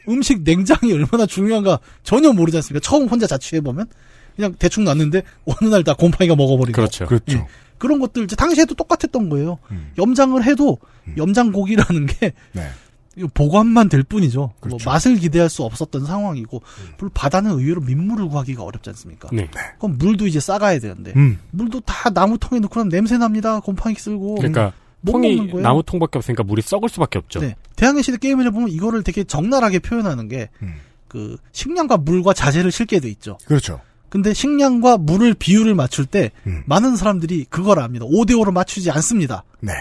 음식 0.09 0.43
냉장이 0.43 0.93
얼마나 0.93 1.27
중요한가 1.27 1.79
전혀 2.03 2.33
모르지 2.33 2.57
않습니까? 2.57 2.81
처음 2.83 3.07
혼자 3.07 3.29
자취해보면 3.29 3.87
그냥 4.35 4.55
대충 4.59 4.83
놨는데 4.83 5.23
어느 5.47 5.71
날 5.71 5.85
다 5.85 5.95
곰팡이가 5.95 6.35
먹어버리고. 6.35 6.75
그렇죠. 6.75 7.07
그렇죠. 7.07 7.39
예. 7.39 7.47
그런 7.79 8.01
것들 8.01 8.25
이제 8.25 8.35
당시에도 8.35 8.75
똑같았던 8.75 9.29
거예요. 9.29 9.59
음. 9.71 9.93
염장을 9.97 10.43
해도 10.45 10.79
염장 11.17 11.53
고기라는 11.53 12.07
게 12.07 12.33
네. 12.53 12.69
보관만 13.29 13.89
될 13.89 14.03
뿐이죠. 14.03 14.39
뭐 14.41 14.55
그렇죠. 14.61 14.89
맛을 14.89 15.17
기대할 15.17 15.49
수 15.49 15.63
없었던 15.63 16.07
상황이고 16.07 16.63
물론 16.99 17.11
바다는 17.15 17.53
의외로 17.53 17.81
민물을 17.81 18.29
구하기가 18.29 18.63
어렵지 18.63 18.91
않습니까? 18.91 19.29
네. 19.33 19.49
그럼 19.79 19.99
물도 19.99 20.27
이제 20.27 20.41
싸가야 20.41 20.79
되는데 20.79 21.13
음. 21.17 21.39
물도 21.51 21.81
다 21.81 22.11
나무통에 22.11 22.61
넣고 22.61 22.81
나면 22.81 22.91
냄새 22.91 23.19
납니다. 23.19 23.61
곰팡이 23.61 23.95
쓸고. 23.95 24.37
그러니까 24.37 24.73
못 25.01 25.13
통이 25.13 25.37
먹는 25.37 25.53
거예요. 25.53 25.63
나무 25.63 25.83
통밖에 25.83 26.19
없으니까 26.19 26.43
물이 26.43 26.63
썩을 26.63 26.89
수밖에 26.89 27.19
없죠. 27.19 27.41
네. 27.41 27.57
대항해 27.77 28.03
시대 28.03 28.19
게임을 28.19 28.47
해보면 28.47 28.69
이거를 28.69 29.03
되게 29.03 29.25
적나라하게 29.25 29.79
표현하는 29.79 30.29
게 30.29 30.51
음. 30.63 30.75
그 31.09 31.37
식량과 31.53 31.99
물과 31.99 32.35
자재를 32.35 32.71
실게 32.71 33.01
돼 33.01 33.09
있죠. 33.09 33.39
그렇죠. 33.47 33.81
근데 34.11 34.35
식량과 34.35 34.99
물을 34.99 35.35
비율을 35.35 35.75
맞출 35.75 36.05
때 36.05 36.33
음. 36.47 36.63
많은 36.67 36.97
사람들이 36.97 37.47
그걸 37.49 37.79
압니다. 37.79 38.05
5대5로 38.05 38.53
맞추지 38.53 38.91
않습니다. 38.91 39.45
네. 39.61 39.73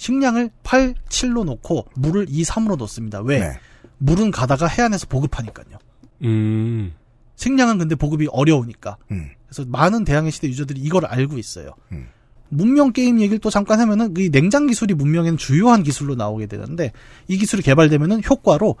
식량을 0.00 0.48
8, 0.62 0.94
7로 1.10 1.44
놓고 1.44 1.86
물을 1.94 2.24
2, 2.26 2.42
3으로 2.42 2.78
놓습니다. 2.78 3.20
왜? 3.20 3.38
네. 3.40 3.52
물은 3.98 4.30
가다가 4.30 4.66
해안에서 4.66 5.06
보급하니까요. 5.08 5.76
음. 6.24 6.94
식량은 7.36 7.76
근데 7.76 7.94
보급이 7.96 8.26
어려우니까. 8.32 8.96
음. 9.10 9.28
그래서 9.46 9.68
많은 9.68 10.04
대항해 10.04 10.30
시대 10.30 10.48
유저들이 10.48 10.80
이걸 10.80 11.04
알고 11.04 11.36
있어요. 11.36 11.74
음. 11.92 12.08
문명 12.48 12.94
게임 12.94 13.20
얘기를 13.20 13.38
또 13.40 13.50
잠깐 13.50 13.78
하면은 13.78 14.14
이 14.16 14.30
냉장 14.30 14.66
기술이 14.66 14.94
문명에는 14.94 15.36
주요한 15.36 15.82
기술로 15.82 16.14
나오게 16.14 16.46
되는데 16.46 16.92
이 17.28 17.36
기술이 17.36 17.60
개발되면은 17.62 18.22
효과로 18.24 18.76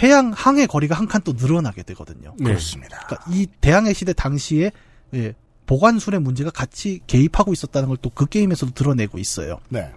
해양 0.00 0.30
항해 0.30 0.66
거리가 0.66 0.94
한 0.94 1.08
칸 1.08 1.22
또 1.24 1.32
늘어나게 1.32 1.82
되거든요. 1.82 2.32
네. 2.38 2.44
그렇습니다. 2.44 2.96
그러니까 3.08 3.24
이 3.32 3.48
대항해 3.60 3.92
시대 3.92 4.12
당시에 4.12 4.70
예, 5.14 5.34
보관술의 5.66 6.20
문제가 6.20 6.50
같이 6.50 7.00
개입하고 7.08 7.52
있었다는 7.52 7.88
걸 7.88 7.96
또 7.96 8.10
그 8.10 8.26
게임에서도 8.26 8.72
드러내고 8.72 9.18
있어요. 9.18 9.58
네. 9.68 9.90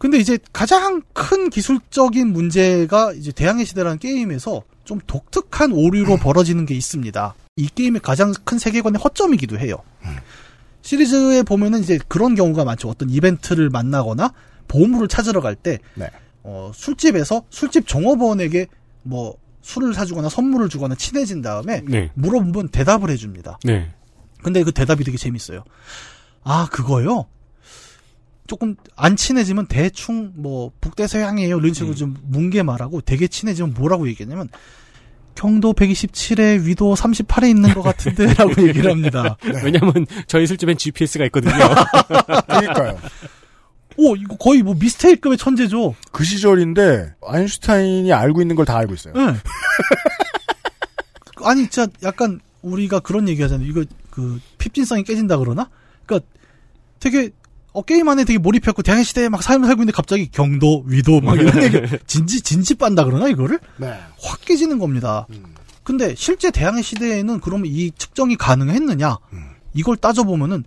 근데 0.00 0.16
이제 0.16 0.38
가장 0.54 1.02
큰 1.12 1.50
기술적인 1.50 2.32
문제가 2.32 3.12
이제 3.12 3.32
대항해 3.32 3.66
시대라는 3.66 3.98
게임에서 3.98 4.62
좀 4.84 4.98
독특한 5.06 5.72
오류로 5.72 6.16
벌어지는 6.16 6.64
게 6.64 6.74
있습니다. 6.74 7.34
이 7.56 7.68
게임의 7.68 8.00
가장 8.00 8.32
큰 8.44 8.58
세계관의 8.58 8.98
허점이기도 8.98 9.58
해요. 9.58 9.76
시리즈에 10.80 11.42
보면은 11.42 11.80
이제 11.80 11.98
그런 12.08 12.34
경우가 12.34 12.64
많죠. 12.64 12.88
어떤 12.88 13.10
이벤트를 13.10 13.68
만나거나 13.68 14.32
보물을 14.68 15.06
찾으러 15.06 15.42
갈때 15.42 15.80
네. 15.96 16.08
어, 16.44 16.72
술집에서 16.74 17.44
술집 17.50 17.86
종업원에게 17.86 18.68
뭐 19.02 19.36
술을 19.60 19.92
사주거나 19.92 20.30
선물을 20.30 20.70
주거나 20.70 20.94
친해진 20.94 21.42
다음에 21.42 21.82
네. 21.86 22.10
물어보면 22.14 22.68
대답을 22.68 23.10
해줍니다. 23.10 23.58
네. 23.64 23.92
근데 24.42 24.62
그 24.64 24.72
대답이 24.72 25.04
되게 25.04 25.18
재밌어요. 25.18 25.62
아, 26.42 26.66
그거요? 26.70 27.26
조금 28.50 28.74
안 28.96 29.14
친해지면 29.14 29.66
대충 29.68 30.32
뭐 30.34 30.72
북대서양이에요. 30.80 31.56
이런 31.58 31.72
식으로 31.72 31.94
좀 31.94 32.16
뭉개 32.24 32.64
말하고 32.64 33.00
되게 33.00 33.28
친해지면 33.28 33.74
뭐라고 33.74 34.08
얘기했냐면 34.08 34.48
경도 35.36 35.72
127에 35.72 36.64
위도 36.64 36.96
38에 36.96 37.48
있는 37.48 37.72
것 37.72 37.82
같은데 37.82 38.34
라고 38.34 38.50
얘기를 38.66 38.90
합니다. 38.90 39.36
왜냐면 39.62 40.04
저희 40.26 40.48
술집엔 40.48 40.78
GPS가 40.78 41.26
있거든요. 41.26 41.52
그러니까요. 42.48 42.98
오, 43.96 44.16
이거 44.16 44.34
거의 44.36 44.62
뭐 44.64 44.74
미스테이크급의 44.74 45.38
천재죠. 45.38 45.94
그 46.10 46.24
시절인데 46.24 47.14
아인슈타인이 47.24 48.12
알고 48.12 48.40
있는 48.40 48.56
걸 48.56 48.64
다 48.66 48.76
알고 48.78 48.94
있어요. 48.94 49.14
네. 49.14 49.34
아니, 51.44 51.68
진짜 51.68 51.86
약간 52.02 52.40
우리가 52.62 52.98
그런 52.98 53.28
얘기 53.28 53.42
하잖아요. 53.42 53.68
이거 53.68 53.84
그 54.10 54.40
핍진성이 54.58 55.04
깨진다 55.04 55.36
그러나? 55.38 55.70
그러니까 56.04 56.28
되게 56.98 57.30
어, 57.72 57.82
게임 57.82 58.08
안에 58.08 58.24
되게 58.24 58.38
몰입했고 58.38 58.82
대항해 58.82 59.02
시대에 59.04 59.28
막 59.28 59.42
삶을 59.42 59.66
살고 59.66 59.82
있는데 59.82 59.92
갑자기 59.94 60.28
경도, 60.30 60.82
위도 60.86 61.20
막 61.20 61.36
이런 61.38 61.62
얘기 61.62 61.78
진지 62.06 62.40
진지 62.40 62.74
빤다 62.74 63.04
그러나 63.04 63.28
이거를 63.28 63.58
네. 63.78 63.88
확 64.22 64.40
깨지는 64.44 64.78
겁니다. 64.78 65.26
근데 65.84 66.14
실제 66.16 66.50
대항해 66.50 66.82
시대에는 66.82 67.40
그러면 67.40 67.66
이 67.66 67.90
측정이 67.96 68.36
가능했느냐? 68.36 69.16
이걸 69.74 69.96
따져보면은 69.96 70.64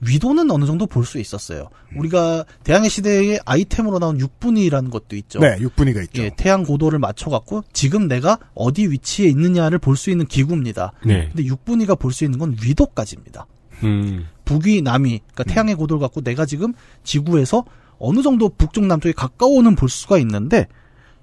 위도는 0.00 0.50
어느 0.50 0.66
정도 0.66 0.86
볼 0.86 1.04
수 1.06 1.18
있었어요. 1.18 1.70
우리가 1.96 2.44
대항해 2.64 2.88
시대의 2.88 3.40
아이템으로 3.46 3.98
나온 3.98 4.20
육분위라는 4.20 4.90
것도 4.90 5.16
있죠. 5.16 5.38
네, 5.40 5.56
육분위가 5.58 6.02
있죠. 6.02 6.22
예, 6.22 6.30
태양 6.36 6.64
고도를 6.64 6.98
맞춰갖고 6.98 7.64
지금 7.72 8.06
내가 8.06 8.38
어디 8.54 8.86
위치에 8.90 9.26
있느냐를 9.28 9.78
볼 9.78 9.96
수 9.96 10.10
있는 10.10 10.26
기구입니다. 10.26 10.92
네. 11.04 11.28
근데 11.28 11.44
육분위가 11.44 11.94
볼 11.94 12.12
수 12.12 12.24
있는 12.24 12.38
건 12.38 12.56
위도까지입니다. 12.62 13.46
음. 13.84 14.26
북위, 14.44 14.82
남위, 14.82 15.20
그러니까 15.32 15.44
태양의 15.44 15.74
고도를 15.74 16.00
갖고 16.00 16.20
내가 16.20 16.46
지금 16.46 16.72
지구에서 17.04 17.64
어느 17.98 18.22
정도 18.22 18.48
북쪽 18.48 18.86
남쪽에 18.86 19.12
가까워는 19.12 19.74
볼 19.74 19.88
수가 19.88 20.18
있는데 20.18 20.66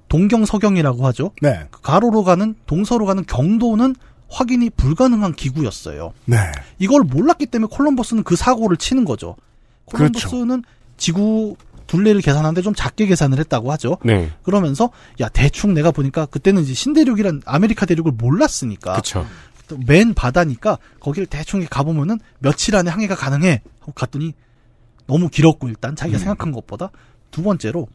동경 0.10 0.46
서경이라고 0.46 1.06
하죠. 1.08 1.32
네. 1.42 1.68
그 1.72 1.82
가로로 1.82 2.24
가는 2.24 2.56
동서로 2.66 3.06
가는 3.06 3.26
경도는 3.26 3.96
확인이 4.30 4.70
불가능한 4.72 5.34
기구였어요. 5.34 6.14
네. 6.26 6.38
이걸 6.80 7.02
몰랐기 7.04 7.46
때문에 7.46 7.70
콜럼버스는 7.72 8.24
그 8.24 8.36
사고를 8.36 8.78
치는 8.78 9.06
거죠. 9.06 9.36
그렇죠. 9.92 10.28
콜럼버스는 10.30 10.64
지구 10.98 11.56
둘레를 11.88 12.22
계산하는데 12.22 12.62
좀 12.62 12.74
작게 12.74 13.06
계산을 13.06 13.40
했다고 13.40 13.72
하죠. 13.74 13.98
네. 14.04 14.32
그러면서 14.42 14.90
야 15.20 15.30
대충 15.30 15.74
내가 15.74 15.92
보니까 15.92 16.26
그때는 16.26 16.64
이제 16.64 16.74
신대륙이란 16.74 17.42
아메리카 17.46 17.86
대륙을 17.86 18.14
몰랐으니까 18.14 18.96
그쵸. 18.96 19.26
또 19.78 19.93
맨 19.93 20.14
바다니까 20.14 20.78
거기를 21.00 21.26
대충 21.26 21.66
가보면은 21.70 22.20
며칠 22.40 22.76
안에 22.76 22.90
항해가 22.90 23.16
가능해 23.16 23.62
하고 23.80 23.92
갔더니 23.94 24.34
너무 25.08 25.30
길었고 25.30 25.68
일단 25.68 25.96
자기가 25.96 26.18
생각한 26.18 26.52
것보다 26.52 26.92
두 27.32 27.44
번째로 27.44 27.88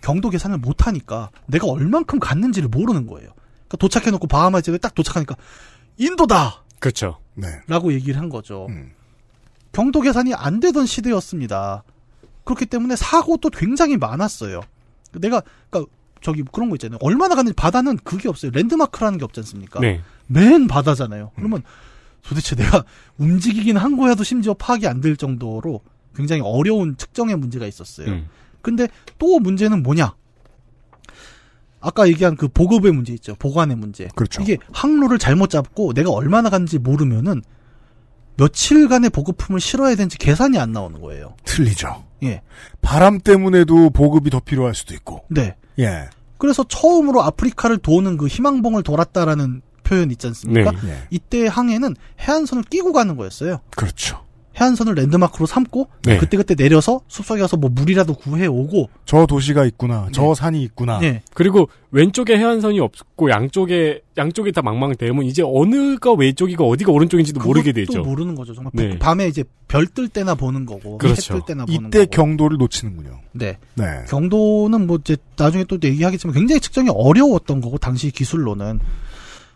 경도 0.00 0.30
계산을 0.30 0.58
못 0.58 0.86
하니까 0.86 1.30
내가 1.46 1.66
얼만큼 1.66 2.18
갔는지를 2.18 2.68
모르는 2.68 3.06
거예요. 3.06 3.30
그러니까 3.68 3.76
도착해 3.78 4.10
놓고 4.10 4.26
바하마 4.26 4.60
지역에 4.60 4.78
딱 4.78 4.94
도착하니까 4.94 5.36
인도다 5.96 6.64
그쵸. 6.80 7.18
네. 7.34 7.46
라고 7.68 7.92
얘기를 7.92 8.20
한 8.20 8.28
거죠. 8.28 8.66
음. 8.68 8.92
경도 9.70 10.00
계산이 10.00 10.34
안 10.34 10.60
되던 10.60 10.86
시대였습니다. 10.86 11.84
그렇기 12.44 12.66
때문에 12.66 12.96
사고도 12.96 13.50
굉장히 13.50 13.96
많았어요. 13.96 14.60
내가 15.12 15.42
그러니까 15.70 15.90
저기 16.20 16.42
그런 16.50 16.68
거 16.68 16.76
있잖아요. 16.76 16.98
얼마나 17.00 17.34
갔는지 17.34 17.54
바다는 17.54 17.96
그게 17.98 18.28
없어요. 18.28 18.50
랜드마크라는 18.52 19.18
게 19.18 19.24
없지 19.24 19.40
않습니까? 19.40 19.80
네. 19.80 20.00
맨 20.32 20.66
바다잖아요. 20.66 21.32
그러면 21.36 21.62
도대체 22.22 22.54
내가 22.56 22.84
움직이긴 23.18 23.76
한 23.76 23.96
거야도 23.96 24.24
심지어 24.24 24.54
파악이 24.54 24.86
안 24.86 25.00
될 25.00 25.16
정도로 25.16 25.80
굉장히 26.14 26.42
어려운 26.42 26.96
측정의 26.96 27.36
문제가 27.36 27.66
있었어요. 27.66 28.08
음. 28.08 28.28
근데 28.60 28.86
또 29.18 29.38
문제는 29.40 29.82
뭐냐? 29.82 30.14
아까 31.80 32.06
얘기한 32.06 32.36
그 32.36 32.46
보급의 32.48 32.92
문제 32.92 33.12
있죠. 33.14 33.34
보관의 33.34 33.76
문제. 33.76 34.08
그렇죠. 34.14 34.40
이게 34.42 34.56
항로를 34.72 35.18
잘못 35.18 35.50
잡고 35.50 35.94
내가 35.94 36.10
얼마나 36.10 36.48
갔는지 36.48 36.78
모르면은 36.78 37.42
며칠간의 38.36 39.10
보급품을 39.10 39.60
실어야 39.60 39.94
되는지 39.96 40.16
계산이 40.18 40.58
안 40.58 40.70
나오는 40.72 41.00
거예요. 41.00 41.34
틀리죠. 41.44 42.04
예. 42.22 42.42
바람 42.80 43.18
때문에도 43.18 43.90
보급이 43.90 44.30
더 44.30 44.38
필요할 44.40 44.74
수도 44.74 44.94
있고. 44.94 45.24
네. 45.28 45.56
예. 45.80 46.08
그래서 46.38 46.64
처음으로 46.64 47.22
아프리카를 47.22 47.78
도는 47.78 48.16
그 48.16 48.26
희망봉을 48.28 48.84
돌았다라는 48.84 49.62
표현 49.82 50.10
있지 50.10 50.26
않습니까? 50.28 50.70
네. 50.72 50.78
예. 50.88 50.98
이때 51.10 51.46
항해는 51.46 51.96
해안선을 52.20 52.64
끼고 52.64 52.92
가는 52.92 53.16
거였어요. 53.16 53.60
그렇죠. 53.76 54.20
해안선을 54.60 54.94
랜드마크로 54.96 55.46
삼고 55.46 55.88
네. 56.04 56.18
그때그때 56.18 56.54
내려서 56.54 57.00
숲속에 57.08 57.40
가서 57.40 57.56
뭐 57.56 57.70
물이라도 57.70 58.12
구해 58.12 58.46
오고 58.46 58.90
저 59.06 59.24
도시가 59.24 59.64
있구나. 59.64 60.08
저 60.12 60.34
산이 60.34 60.62
있구나. 60.64 60.98
네. 60.98 61.22
그리고 61.32 61.70
왼쪽에 61.90 62.36
해안선이 62.36 62.78
없고 62.78 63.30
양쪽에 63.30 64.02
양쪽이 64.18 64.52
다 64.52 64.60
망망대면 64.60 65.24
이제 65.24 65.42
어느가 65.42 66.12
왼쪽이고 66.12 66.68
어디가 66.68 66.92
오른쪽인지도 66.92 67.40
모르게 67.40 67.72
되죠. 67.72 68.02
모르는 68.02 68.34
거죠. 68.34 68.52
정말 68.52 68.72
네. 68.74 68.98
밤에 68.98 69.26
이제 69.26 69.42
별 69.68 69.86
뜰 69.86 70.06
때나 70.08 70.34
보는 70.34 70.66
거고 70.66 70.98
그렇죠. 70.98 71.32
해뜰 71.34 71.46
때나 71.46 71.64
보는 71.64 71.88
이때 71.88 72.00
거고. 72.00 72.10
경도를 72.10 72.58
놓치는군요. 72.58 73.20
네. 73.32 73.56
네. 73.74 73.84
경도는 74.10 74.86
뭐 74.86 74.98
이제 75.00 75.16
나중에 75.38 75.64
또 75.64 75.78
얘기하겠지만 75.82 76.34
굉장히 76.34 76.60
측정이 76.60 76.90
어려웠던 76.92 77.62
거고 77.62 77.78
당시 77.78 78.10
기술로는 78.10 78.80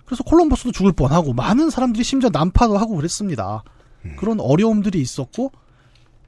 그래서 0.06 0.22
콜럼버스도 0.24 0.72
죽을 0.72 0.92
뻔하고 0.92 1.32
많은 1.32 1.68
사람들이 1.68 2.04
심지어 2.04 2.30
난파도 2.32 2.78
하고 2.78 2.96
그랬습니다. 2.96 3.62
그런 4.16 4.40
어려움들이 4.40 5.00
있었고 5.00 5.50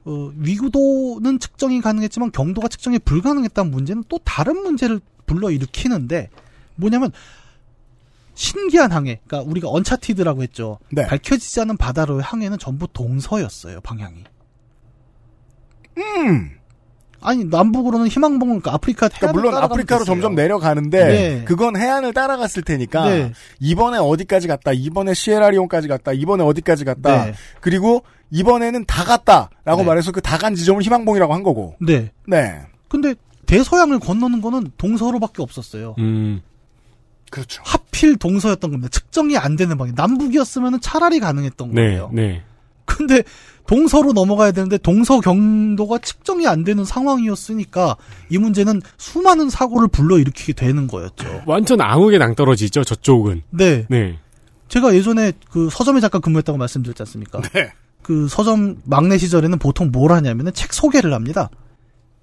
어, 0.05 0.31
위도는 0.35 1.39
측정이 1.39 1.81
가능했지만 1.81 2.31
경도가 2.31 2.67
측정이 2.67 2.99
불가능했다는 2.99 3.71
문제는 3.71 4.03
또 4.09 4.19
다른 4.23 4.61
문제를 4.63 4.99
불러 5.25 5.49
일으키는데 5.49 6.29
뭐냐면 6.75 7.11
신기한 8.33 8.91
항해, 8.93 9.19
그러니까 9.27 9.49
우리가 9.49 9.69
uncharted라고 9.69 10.43
했죠. 10.43 10.79
네. 10.91 11.05
밝혀지지 11.05 11.59
않은 11.61 11.75
바다로의 11.75 12.21
항해는 12.21 12.57
전부 12.57 12.87
동서였어요, 12.87 13.81
방향이. 13.81 14.23
음. 15.97 16.58
아니 17.21 17.43
남북으로는 17.45 18.07
희망봉을 18.07 18.61
그러니까 18.61 18.73
아프리카 18.73 19.07
그러니까 19.09 19.31
물론 19.33 19.55
아프리카로 19.55 19.99
됐어요. 19.99 20.05
점점 20.05 20.35
내려가는데 20.35 21.05
네. 21.05 21.43
그건 21.45 21.75
해안을 21.77 22.13
따라갔을 22.13 22.63
테니까 22.63 23.09
네. 23.09 23.33
이번에 23.59 23.97
어디까지 23.97 24.47
갔다 24.47 24.71
이번에 24.73 25.13
시에라리온까지 25.13 25.87
갔다 25.87 26.13
이번에 26.13 26.43
어디까지 26.43 26.85
갔다 26.85 27.25
네. 27.25 27.33
그리고 27.61 28.03
이번에는 28.31 28.85
다 28.85 29.03
갔다라고 29.03 29.81
네. 29.81 29.83
말해서 29.83 30.11
그 30.11 30.21
다 30.21 30.37
간 30.37 30.55
지점을 30.55 30.81
희망봉이라고 30.81 31.33
한 31.33 31.43
거고 31.43 31.75
네. 31.81 32.11
네 32.27 32.61
근데 32.87 33.15
대서양을 33.47 33.99
건너는 33.99 34.41
거는 34.41 34.71
동서로밖에 34.77 35.41
없었어요. 35.41 35.95
음. 35.97 36.41
그렇죠 37.31 37.61
하필 37.65 38.15
동서였던 38.17 38.71
겁니다. 38.71 38.89
측정이 38.89 39.37
안 39.37 39.55
되는 39.55 39.77
방향. 39.77 39.93
남북이었으면 39.95 40.79
차라리 40.81 41.19
가능했던 41.19 41.71
네, 41.73 41.81
거예요. 41.81 42.09
네. 42.13 42.41
근데 42.85 43.21
동서로 43.69 44.13
넘어가야 44.13 44.51
되는데 44.51 44.79
동서 44.79 45.19
경도가 45.19 45.99
측정이 45.99 46.47
안 46.47 46.63
되는 46.63 46.83
상황이었으니까 46.83 47.97
이 48.29 48.39
문제는 48.39 48.81
수많은 48.97 49.51
사고를 49.51 49.87
불러일으키게 49.89 50.53
되는 50.53 50.87
거였죠. 50.87 51.43
완전 51.45 51.79
암흑에 51.79 52.17
낭떨어지죠, 52.17 52.83
저쪽은. 52.83 53.43
네. 53.51 53.85
네. 53.87 54.17
제가 54.69 54.95
예전에 54.95 55.33
그 55.51 55.69
서점에 55.69 55.99
잠깐 55.99 56.19
근무했다고 56.19 56.57
말씀드렸지 56.57 57.03
않습니까? 57.03 57.41
네. 57.53 57.71
그 58.01 58.27
서점 58.27 58.77
막내 58.85 59.19
시절에는 59.19 59.59
보통 59.59 59.91
뭘 59.91 60.13
하냐면은 60.13 60.51
책 60.53 60.73
소개를 60.73 61.13
합니다. 61.13 61.51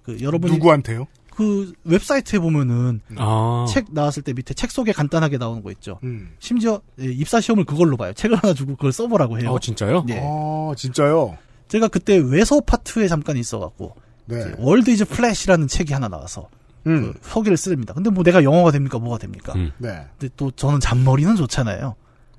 그 0.02 0.18
여러분이 0.20 0.52
누구한테요? 0.54 1.06
그 1.36 1.74
웹사이트에 1.84 2.38
보면은 2.38 3.02
아. 3.16 3.66
책 3.68 3.88
나왔을 3.90 4.22
때 4.22 4.32
밑에 4.32 4.54
책 4.54 4.70
소개 4.70 4.92
간단하게 4.92 5.36
나오는 5.36 5.62
거 5.62 5.70
있죠. 5.72 5.98
음. 6.02 6.30
심지어 6.38 6.80
예, 6.98 7.04
입사 7.04 7.42
시험을 7.42 7.64
그걸로 7.64 7.98
봐요. 7.98 8.14
책을 8.14 8.38
하나 8.38 8.54
주고 8.54 8.74
그걸 8.74 8.90
써보라고 8.90 9.38
해요. 9.38 9.52
어, 9.52 9.58
진짜요? 9.58 10.06
예. 10.08 10.18
아 10.22 10.74
진짜요 10.74 11.36
제가 11.68 11.88
그때 11.88 12.16
외서 12.16 12.60
파트에 12.60 13.06
잠깐 13.06 13.36
있어갖고 13.36 13.94
네 14.24 14.40
이제 14.40 14.54
World 14.58 14.90
Is 14.90 15.04
Flat이라는 15.04 15.68
책이 15.68 15.92
하나 15.92 16.08
나와서 16.08 16.48
음. 16.86 17.12
그 17.12 17.18
소개를 17.28 17.58
씁니다. 17.58 17.92
근데 17.92 18.08
뭐 18.08 18.24
내가 18.24 18.42
영어가 18.42 18.70
됩니까? 18.70 18.98
뭐가 18.98 19.18
됩니까? 19.18 19.52
음. 19.56 19.72
네. 19.76 20.06
근데 20.18 20.32
또 20.38 20.50
저는 20.50 20.80
잔머리는 20.80 21.36
좋잖아요. 21.36 21.96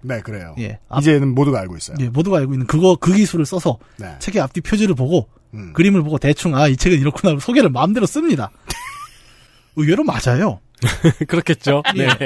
네, 0.08 0.22
그래요. 0.22 0.56
예. 0.60 0.80
앞- 0.90 1.02
이제는 1.02 1.34
모두가 1.36 1.60
알고 1.60 1.76
있어요. 1.78 1.98
예, 2.00 2.10
모두가 2.10 2.38
알고 2.38 2.54
있는 2.54 2.66
그거 2.68 2.96
그 3.00 3.14
기술을 3.14 3.46
써서 3.46 3.78
네. 3.98 4.16
책의 4.20 4.42
앞뒤 4.42 4.62
표지를 4.62 4.96
보고 4.96 5.28
음. 5.54 5.74
그림을 5.74 6.02
보고 6.04 6.18
대충 6.18 6.56
아 6.56 6.68
이 6.68 6.76
책은 6.78 7.00
이렇구나 7.00 7.32
하고 7.32 7.40
소개를 7.40 7.70
마음대로 7.70 8.06
씁니다. 8.06 8.52
의외로 9.76 10.04
맞아요. 10.04 10.60
그렇겠죠. 11.28 11.84
네. 11.96 12.08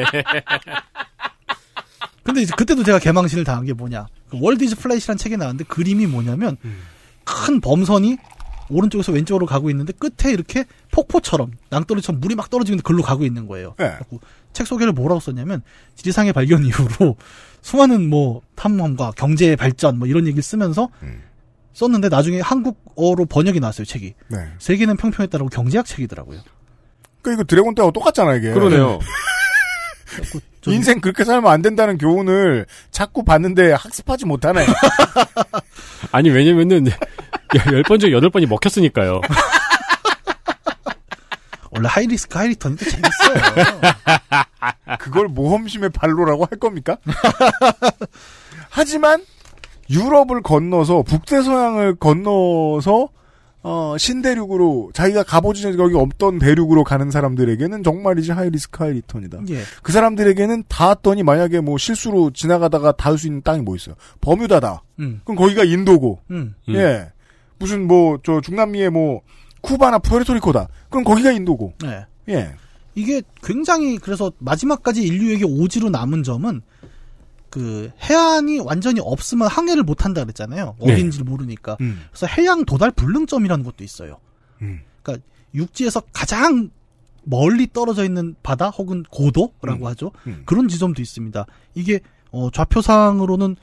근데 2.23 2.41
이제 2.43 2.53
그때도 2.55 2.83
제가 2.83 2.99
개망신을 2.99 3.43
당한 3.43 3.65
게 3.65 3.73
뭐냐. 3.73 4.07
그 4.29 4.37
World 4.39 4.63
Is 4.63 4.75
Flat이라는 4.75 5.17
책이 5.17 5.37
나왔는데 5.37 5.63
그림이 5.65 6.05
뭐냐면 6.07 6.55
큰 7.23 7.59
범선이 7.61 8.17
오른쪽에서 8.69 9.11
왼쪽으로 9.11 9.45
가고 9.47 9.69
있는데 9.69 9.91
끝에 9.93 10.31
이렇게 10.31 10.65
폭포처럼 10.91 11.51
낭떠러지처럼 11.71 12.21
물이 12.21 12.35
막 12.35 12.49
떨어지는데 12.49 12.83
글로 12.83 13.01
가고 13.01 13.25
있는 13.25 13.47
거예요. 13.47 13.73
네. 13.77 13.97
책 14.53 14.67
소개를 14.67 14.93
뭐라고 14.93 15.19
썼냐면 15.19 15.61
지리상의 15.95 16.31
발견 16.31 16.63
이후로 16.65 17.17
수많은 17.61 18.09
뭐 18.09 18.41
탐험과 18.55 19.11
경제 19.15 19.55
발전 19.55 19.99
뭐 19.99 20.07
이런 20.07 20.25
얘기를 20.25 20.41
쓰면서 20.43 20.89
썼는데 21.73 22.09
나중에 22.09 22.41
한국어로 22.41 23.25
번역이 23.25 23.59
나왔어요 23.59 23.85
책이 23.85 24.13
네. 24.29 24.37
세계는 24.59 24.97
평평했다라고 24.97 25.49
경제학 25.49 25.85
책이더라고요. 25.85 26.39
그러니까 27.21 27.41
이거 27.41 27.47
드래곤 27.47 27.75
때하고 27.75 27.91
똑같잖아 27.91 28.35
이게. 28.35 28.51
그러네요. 28.51 28.99
좀- 30.61 30.73
인생 30.73 30.99
그렇게 30.99 31.23
살면 31.23 31.49
안 31.51 31.61
된다는 31.61 31.97
교훈을 31.97 32.65
자꾸 32.91 33.23
봤는데 33.23 33.71
학습하지 33.73 34.25
못하네. 34.25 34.65
아니, 36.11 36.29
왜냐면은, 36.29 36.87
열 37.71 37.83
번중 37.83 38.11
여덟 38.11 38.29
번이 38.29 38.45
먹혔으니까요. 38.47 39.21
원래 41.71 41.87
하이리스크 41.89 42.37
하이리턴이 42.37 42.75
또 42.75 42.85
재밌어요. 42.85 43.81
그걸 44.99 45.27
모험심의 45.27 45.89
발로라고 45.91 46.45
할 46.45 46.59
겁니까? 46.59 46.97
하지만 48.69 49.23
유럽을 49.89 50.41
건너서 50.41 51.03
북대서양을 51.03 51.95
건너서 51.95 53.09
어, 53.63 53.95
신대륙으로 53.97 54.89
자기가 54.93 55.21
가보지 55.23 55.61
적이 55.61 55.95
없던 55.95 56.39
대륙으로 56.39 56.83
가는 56.83 57.11
사람들에게는 57.11 57.83
정말이지 57.83 58.31
하이리스크 58.31 58.83
하이리턴이다. 58.83 59.39
예. 59.51 59.61
그 59.83 59.91
사람들에게는 59.91 60.63
닿았더니 60.67 61.21
만약에 61.21 61.59
뭐 61.61 61.77
실수로 61.77 62.31
지나가다가 62.31 62.91
닿을 62.93 63.19
수 63.19 63.27
있는 63.27 63.43
땅이 63.43 63.61
뭐 63.61 63.75
있어요? 63.75 63.95
버뮤다다. 64.21 64.81
음. 64.99 65.21
그럼 65.25 65.37
거기가 65.37 65.63
인도고. 65.63 66.21
음. 66.31 66.55
음. 66.69 66.73
예. 66.73 67.11
무슨 67.59 67.85
뭐 67.87 68.17
저 68.23 68.41
중남미의 68.41 68.89
뭐 68.89 69.21
쿠바나 69.61 69.99
푸에르토리코다. 69.99 70.67
그럼 70.89 71.03
거기가 71.03 71.31
인도고. 71.31 71.73
네. 71.83 72.05
예. 72.29 72.55
이게 72.95 73.21
굉장히 73.43 73.97
그래서 73.97 74.31
마지막까지 74.39 75.01
인류에게 75.01 75.45
오지로 75.45 75.89
남은 75.89 76.23
점은 76.23 76.61
그 77.49 77.91
해안이 78.01 78.59
완전히 78.59 78.99
없으면 79.01 79.47
항해를 79.47 79.83
못 79.83 80.05
한다 80.05 80.23
그랬잖아요. 80.23 80.75
네. 80.79 80.93
어딘지를 80.93 81.25
모르니까. 81.25 81.77
음. 81.81 82.01
그래서 82.09 82.27
해양 82.27 82.65
도달 82.65 82.91
불능점이라는 82.91 83.63
것도 83.63 83.83
있어요. 83.83 84.17
음. 84.61 84.81
그러니까 85.03 85.25
육지에서 85.53 86.01
가장 86.13 86.69
멀리 87.23 87.67
떨어져 87.71 88.03
있는 88.03 88.35
바다 88.41 88.69
혹은 88.69 89.03
고도라고 89.03 89.85
음. 89.85 89.87
하죠. 89.87 90.11
음. 90.27 90.43
그런 90.45 90.67
지점도 90.67 91.01
있습니다. 91.01 91.45
이게 91.75 91.99
어, 92.31 92.49
좌표상으로는 92.49 93.57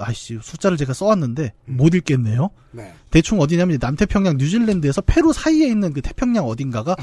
아이씨 0.00 0.38
숫자를 0.42 0.76
제가 0.76 0.92
써왔는데 0.92 1.52
못 1.66 1.94
읽겠네요. 1.94 2.50
네. 2.72 2.92
대충 3.10 3.40
어디냐면 3.40 3.78
남태평양 3.80 4.36
뉴질랜드에서 4.36 5.00
페루 5.02 5.32
사이에 5.32 5.66
있는 5.68 5.92
그 5.92 6.00
태평양 6.02 6.44
어딘가가 6.46 6.96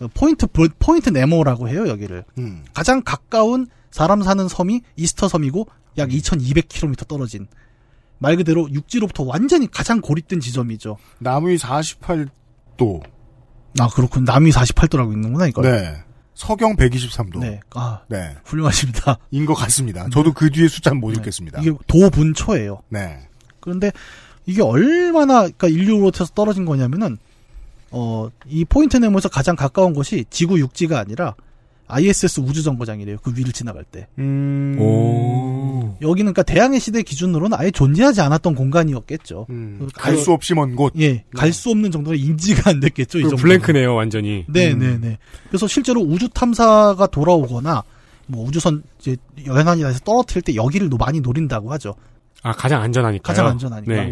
어, 0.00 0.08
포인트 0.14 0.46
브- 0.46 0.68
포인트 0.78 1.08
네모라고 1.10 1.68
해요 1.68 1.88
여기를 1.88 2.24
음. 2.38 2.64
가장 2.74 3.02
가까운 3.04 3.66
사람 3.90 4.22
사는 4.22 4.46
섬이 4.48 4.80
이스터 4.96 5.28
섬이고 5.28 5.66
약 5.98 6.08
2,200km 6.10 7.06
떨어진 7.06 7.46
말 8.18 8.36
그대로 8.36 8.68
육지로부터 8.72 9.22
완전히 9.24 9.70
가장 9.70 10.00
고립된 10.00 10.40
지점이죠. 10.40 10.96
남위 11.20 11.56
48도. 11.56 13.02
아 13.80 13.88
그렇군 13.88 14.24
남위 14.24 14.50
48도라고 14.50 15.12
있는구나 15.12 15.46
이걸. 15.48 15.64
네. 15.64 15.96
서경 16.34 16.76
123도. 16.76 17.38
네. 17.38 17.60
아 17.74 18.00
네. 18.08 18.34
훌륭하십니다. 18.44 19.18
인 19.30 19.46
것 19.46 19.54
같습니다. 19.54 20.08
저도 20.10 20.32
그 20.32 20.50
뒤에 20.50 20.68
숫자는 20.68 21.00
못 21.00 21.10
네. 21.12 21.16
읽겠습니다. 21.18 21.60
이게 21.60 21.72
도분초예요. 21.86 22.82
네. 22.88 23.28
그런데 23.60 23.92
이게 24.46 24.60
얼마나 24.62 25.42
그러니까 25.42 25.68
인류로부터 25.68 26.24
떨어진 26.26 26.64
거냐면은 26.64 27.18
어 27.90 28.28
이 28.46 28.64
포인트 28.64 28.96
네모에서 28.96 29.28
가장 29.28 29.54
가까운 29.56 29.94
곳이 29.94 30.24
지구 30.28 30.58
육지가 30.58 30.98
아니라 30.98 31.34
ISS 31.94 32.40
우주정거장이래요. 32.40 33.18
그 33.22 33.32
위를 33.36 33.52
지나갈 33.52 33.84
때. 33.84 34.06
음. 34.18 34.76
오. 34.80 35.96
여기는 36.02 36.32
그러니까 36.32 36.42
대항해 36.42 36.78
시대 36.78 37.02
기준으로는 37.02 37.56
아예 37.58 37.70
존재하지 37.70 38.20
않았던 38.20 38.54
공간이었겠죠. 38.54 39.46
음. 39.50 39.88
갈수 39.94 40.32
없이 40.32 40.54
먼 40.54 40.74
곳. 40.76 40.92
예, 40.98 41.24
갈 41.36 41.52
수 41.52 41.70
없는 41.70 41.90
정도로 41.90 42.16
인지가 42.16 42.70
안 42.70 42.80
됐겠죠. 42.80 43.18
이그 43.18 43.28
정도. 43.30 43.42
블랭크네요, 43.42 43.94
완전히. 43.94 44.44
네, 44.48 44.72
음. 44.72 44.78
네, 44.80 44.98
네. 44.98 45.18
그래서 45.48 45.66
실제로 45.68 46.00
우주 46.00 46.28
탐사가 46.28 47.06
돌아오거나 47.06 47.82
뭐 48.26 48.46
우주선 48.46 48.82
이제 48.98 49.16
여행하니 49.46 49.84
해서 49.84 49.98
떨어뜨릴 50.00 50.42
때 50.42 50.54
여기를 50.54 50.88
노- 50.88 50.96
많이 50.96 51.20
노린다고 51.20 51.70
하죠. 51.72 51.94
아, 52.42 52.52
가장 52.52 52.82
안전하니까요. 52.82 53.22
가장 53.22 53.46
안전하니까. 53.46 53.92
네. 53.94 54.10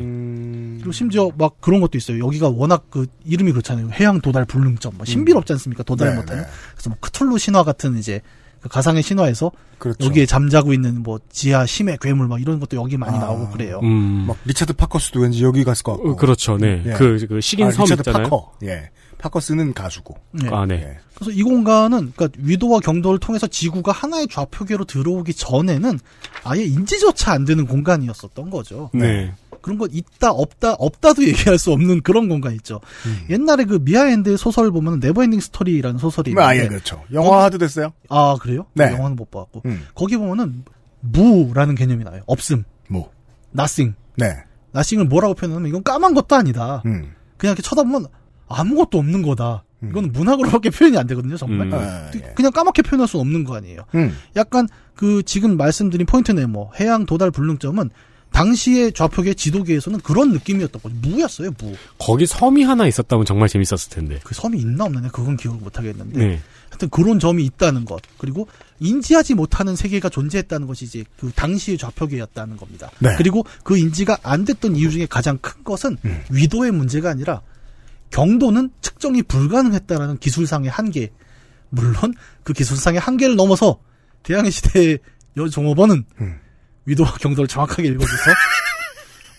음. 0.83 0.85
그리고 0.85 0.93
심지어 0.93 1.31
막 1.37 1.61
그런 1.61 1.81
것도 1.81 1.97
있어요. 1.97 2.25
여기가 2.25 2.49
워낙 2.49 2.87
그 2.91 3.07
이름이 3.25 3.53
그렇잖아요. 3.53 3.91
해양 3.93 4.21
도달 4.21 4.45
불능점, 4.45 4.95
뭐 4.97 5.07
신비롭지 5.07 5.53
않습니까? 5.55 5.83
도달 5.83 6.11
네, 6.11 6.17
못하는. 6.17 6.43
네. 6.43 6.49
그래서 6.73 6.91
뭐 6.91 6.99
크툴루 7.01 7.39
신화 7.39 7.63
같은 7.63 7.97
이제 7.99 8.21
그 8.61 8.69
가상의 8.69 9.03
신화에서 9.03 9.51
그렇죠. 9.79 10.05
여기에 10.05 10.27
잠자고 10.27 10.73
있는 10.73 11.03
뭐 11.03 11.19
지하 11.31 11.67
심해 11.67 11.97
괴물 12.01 12.29
막 12.29 12.41
이런 12.41 12.61
것도 12.61 12.77
여기 12.77 12.97
많이 12.97 13.17
아. 13.17 13.21
나오고 13.21 13.51
그래요. 13.51 13.81
음. 13.83 14.25
막 14.29 14.37
리차드 14.45 14.75
파커스도 14.75 15.21
왠지 15.21 15.43
여기 15.43 15.65
갔을 15.65 15.83
것 15.83 15.93
같고. 15.93 16.11
어, 16.11 16.17
그렇죠, 16.17 16.57
네. 16.57 16.83
예. 16.87 16.93
그, 16.93 17.27
그 17.29 17.41
식인 17.41 17.67
아, 17.67 17.71
섬 17.73 17.85
리차드 17.85 18.01
있잖아요. 18.01 18.23
파커. 18.25 18.53
예. 18.65 18.91
파커스는 19.19 19.75
가수고. 19.75 20.17
네. 20.33 20.49
아, 20.51 20.67
네. 20.67 20.75
예. 20.75 20.99
그래서 21.15 21.31
이 21.31 21.43
공간은 21.43 22.13
그러니까 22.15 22.29
위도와 22.39 22.81
경도를 22.81 23.19
통해서 23.19 23.47
지구가 23.47 23.93
하나의 23.93 24.29
좌표계로 24.29 24.85
들어오기 24.85 25.35
전에는 25.35 25.99
아예 26.45 26.65
인지조차 26.65 27.33
안 27.33 27.45
되는 27.45 27.67
공간이었었던 27.67 28.51
거죠. 28.51 28.91
네. 28.93 29.33
그런 29.63 29.79
거 29.79 29.89
있다 29.91 30.31
없다 30.31 30.75
없다도 30.75 31.25
얘기할 31.27 31.59
수 31.59 31.73
없는 31.73 32.03
그런 32.03 32.29
공간 32.29 32.53
있죠. 32.57 32.81
옛날에 33.31 33.65
그 33.65 33.79
미하엘 33.83 34.15
엔데 34.15 34.37
소설 34.37 34.71
보면 34.71 35.01
Neverending 35.01 35.41
Story라는 35.41 35.99
소설이 35.99 36.31
있는데 36.31 36.47
아, 36.47 36.57
예, 36.57 36.69
그렇죠. 36.69 37.03
영화화도 37.13 37.59
됐어요? 37.59 37.93
아 38.09 38.37
그래요? 38.41 38.67
네. 38.75 38.93
영화는 38.93 39.17
못 39.17 39.31
봤고 39.31 39.63
음. 39.65 39.87
거기 39.95 40.17
보면은 40.17 40.65
무라는 41.01 41.75
개념이 41.75 42.05
나와요. 42.05 42.23
없음, 42.27 42.65
뭐. 42.89 43.11
nothing. 43.57 43.97
네. 44.17 44.37
nothing을 44.75 45.07
뭐라고 45.09 45.35
표현하면 45.35 45.69
이건 45.69 45.83
까만 45.83 46.15
것도 46.15 46.37
아니다. 46.37 46.83
음. 46.87 47.13
그냥 47.37 47.53
이렇게 47.55 47.63
쳐다보면 47.63 48.07
아무것도 48.49 48.99
없는 48.99 49.23
거다. 49.23 49.65
음. 49.83 49.89
이건 49.91 50.13
문학으로밖에 50.13 50.71
표현이 50.71 50.97
안 50.97 51.07
되거든요, 51.09 51.37
정말. 51.37 51.67
음. 51.69 51.75
아, 51.75 52.11
예. 52.15 52.33
그냥 52.35 52.53
까맣게 52.53 52.83
표현할 52.83 53.09
수 53.09 53.19
없는 53.19 53.45
거 53.45 53.57
아니에요. 53.57 53.81
음. 53.95 54.17
약간 54.37 54.69
그 54.95 55.23
지금 55.25 55.57
말씀드린 55.57 56.07
포인트 56.07 56.31
네모 56.33 56.73
해양 56.79 57.05
도달 57.07 57.31
불능점은 57.31 57.91
당시의 58.33 58.93
좌표계 58.93 59.35
지도계에서는 59.35 60.01
그런 60.01 60.33
느낌이었던 60.33 60.83
거죠. 60.83 60.95
무였어요, 61.01 61.51
무. 61.59 61.75
거기 61.99 62.27
섬이 62.27 62.65
하나 62.65 62.87
있었다면 62.87 63.25
정말 63.25 63.49
재밌었을 63.49 63.91
텐데. 63.91 64.21
그 64.25 64.35
섬이 64.35 64.59
있나 64.59 64.85
없나 64.85 65.01
그건 65.11 65.37
기억을 65.37 65.61
못 65.61 65.79
하겠는데 65.79 66.19
네. 66.19 66.41
하여튼 66.71 66.89
그런 66.89 67.19
점이 67.19 67.45
있다는 67.45 67.85
것 67.85 68.01
그리고 68.17 68.49
인지하지 68.81 69.35
못하는 69.35 69.77
세계가 69.77 70.09
존재했다는 70.09 70.67
것이 70.67 70.87
이제 70.87 71.05
그 71.19 71.31
당시의 71.35 71.79
좌표계였다는 71.79 72.57
겁니다. 72.57 72.91
네. 72.99 73.15
그리고 73.17 73.45
그 73.63 73.77
인지가 73.77 74.19
안 74.23 74.45
됐던 74.45 74.77
이유 74.77 74.91
중에 74.91 75.07
가장 75.07 75.39
큰 75.39 75.63
것은 75.63 75.99
음. 76.05 76.23
위도의 76.31 76.73
문제가 76.73 77.11
아니라 77.11 77.43
경도는 78.11 78.71
측정이 78.81 79.23
불가능했다라는 79.25 80.19
기술상의 80.19 80.71
한계. 80.71 81.11
물론 81.69 82.15
그 82.43 82.53
기술상의 82.53 83.01
한계를 83.01 83.37
넘어서 83.37 83.79
대항해 84.23 84.51
시대의 84.51 84.99
여종업원은 85.37 86.05
음. 86.21 86.39
위도와 86.87 87.13
경도를 87.15 87.49
정확하게 87.49 87.89
읽어줘서 87.89 88.31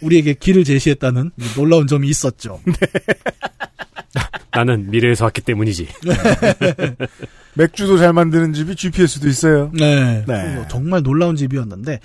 우리에게 0.02 0.34
길을 0.34 0.64
제시했다는 0.64 1.32
놀라운 1.56 1.88
점이 1.88 2.08
있었죠. 2.10 2.62
나는 4.52 4.92
미래에서 4.92 5.26
왔기 5.26 5.42
때문이지. 5.42 5.88
맥주도 7.56 7.98
잘 7.98 8.14
만드는 8.14 8.54
집이 8.54 8.76
GPS도 8.76 9.28
있어요. 9.28 9.72
네. 9.74 10.20
네. 10.20 10.24
그래서 10.26 10.68
정말 10.68 11.02
놀라운 11.02 11.36
집이었는데. 11.36 12.00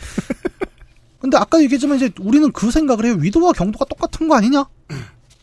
근데 1.21 1.37
아까 1.37 1.61
얘기했지만 1.61 1.97
이제 1.97 2.11
우리는 2.21 2.51
그 2.53 2.71
생각을 2.71 3.05
해요. 3.05 3.17
위도와 3.19 3.53
경도가 3.53 3.85
똑같은 3.87 4.29
거 4.29 4.37
아니냐? 4.37 4.65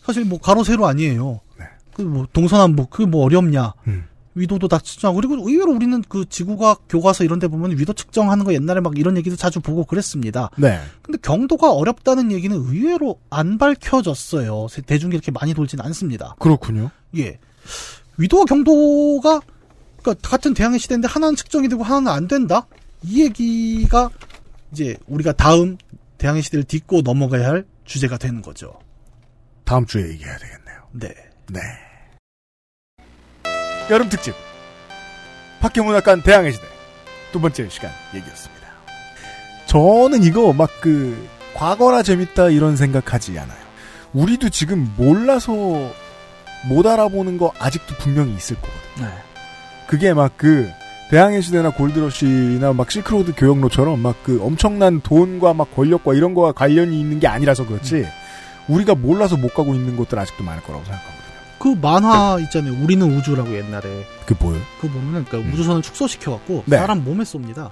사실 0.04 0.24
뭐 0.24 0.39
가로 0.39 0.64
세로 0.64 0.88
아니에요. 0.88 1.41
네. 1.60 1.66
그뭐 1.93 2.28
동서남북 2.34 2.89
그게 2.89 3.06
뭐 3.06 3.26
어렵냐? 3.26 3.74
음. 3.88 4.06
위도도 4.36 4.68
다 4.68 4.80
측정하고 4.80 5.16
그리고 5.22 5.50
의외로 5.50 5.72
우리는 5.74 6.04
그 6.10 6.26
지구과학 6.28 6.84
교과서 6.90 7.24
이런 7.24 7.40
데 7.40 7.48
보면 7.48 7.78
위도 7.78 7.94
측정하는 7.94 8.44
거 8.44 8.54
옛날에 8.54 8.82
막 8.82 8.98
이런 8.98 9.16
얘기도 9.18 9.36
자주 9.38 9.62
보고 9.62 9.86
그랬습니다. 9.86 10.50
네. 10.58 10.80
근데 11.02 11.18
경도가 11.22 11.72
어렵다는 11.72 12.32
얘기는 12.34 12.56
의외로 12.56 13.20
안 13.30 13.58
밝혀졌어요. 13.58 14.68
세- 14.70 14.82
대중에 14.82 15.14
이렇게 15.16 15.32
많이 15.32 15.54
돌진 15.54 15.80
않습니다. 15.82 16.36
그렇군요. 16.40 16.92
예. 17.18 17.40
위도와 18.18 18.44
경도가 18.46 19.40
그러니까 20.02 20.30
같은 20.30 20.54
대항해 20.54 20.78
시대인데 20.78 21.08
하나는 21.08 21.36
측정이 21.36 21.70
되고 21.70 21.84
하나는 21.84 22.12
안 22.12 22.28
된다. 22.28 22.68
이 23.04 23.22
얘기가 23.24 24.10
이제 24.72 24.98
우리가 25.08 25.32
다음 25.34 25.78
대항해 26.18 26.42
시대를 26.42 26.66
딛고 26.66 27.02
넘어가야 27.02 27.48
할 27.48 27.66
주제가 27.86 28.18
되는 28.18 28.42
거죠. 28.42 28.74
다음 29.64 29.86
주에 29.86 30.10
얘기해야 30.10 30.38
되겠네요. 30.38 30.78
네. 30.92 31.08
네. 31.52 31.60
여름 33.90 34.10
특집. 34.10 34.34
파케문학관 35.62 36.24
대항해 36.24 36.52
시대. 36.52 36.66
두 37.32 37.40
번째 37.40 37.68
시간 37.70 37.92
얘기였습니다. 38.14 38.66
저는 39.66 40.24
이거 40.24 40.54
막 40.54 40.70
그, 40.80 41.28
과거라 41.54 42.04
재밌다 42.04 42.50
이런 42.50 42.76
생각하지 42.78 43.38
않아요. 43.40 43.66
우리도 44.14 44.50
지금 44.50 44.94
몰라서 44.98 45.54
못 46.68 46.86
알아보는 46.86 47.38
거 47.38 47.52
아직도 47.60 47.96
분명히 47.96 48.34
있을 48.36 48.56
거거든요. 48.56 49.08
네. 49.08 49.14
그게 49.88 50.14
막 50.14 50.34
그, 50.38 50.70
대항해 51.12 51.42
시대나 51.42 51.70
골드러시나 51.72 52.74
막 52.74 52.90
실크로드 52.90 53.34
교역로처럼 53.38 54.00
막 54.00 54.16
그 54.24 54.40
엄청난 54.42 55.02
돈과 55.02 55.54
막 55.54 55.76
권력과 55.76 56.16
이런 56.16 56.34
거와 56.34 56.52
관련이 56.54 57.00
있는 57.00 57.20
게 57.20 57.28
아니라서 57.28 57.68
그렇지, 57.68 58.08
우리가 58.68 58.96
몰라서 58.96 59.38
못 59.38 59.54
가고 59.54 59.76
있는 59.76 59.96
곳들 59.98 60.18
아직도 60.18 60.44
많을 60.44 60.64
거라고 60.64 60.84
생각하거든요. 60.86 61.35
그 61.66 61.76
만화 61.82 62.38
있잖아요. 62.41 62.76
우리는 62.80 63.11
우주라고 63.18 63.55
옛날에. 63.57 64.05
그게 64.28 64.36
뭐예요? 64.39 64.61
그거 64.80 64.93
보면은 64.93 65.26
그러니까 65.26 65.49
음. 65.49 65.51
우주선을 65.51 65.82
축소시켜갖고 65.82 66.63
네. 66.68 66.78
사람 66.78 67.03
몸에 67.03 67.24
쏩니다. 67.24 67.72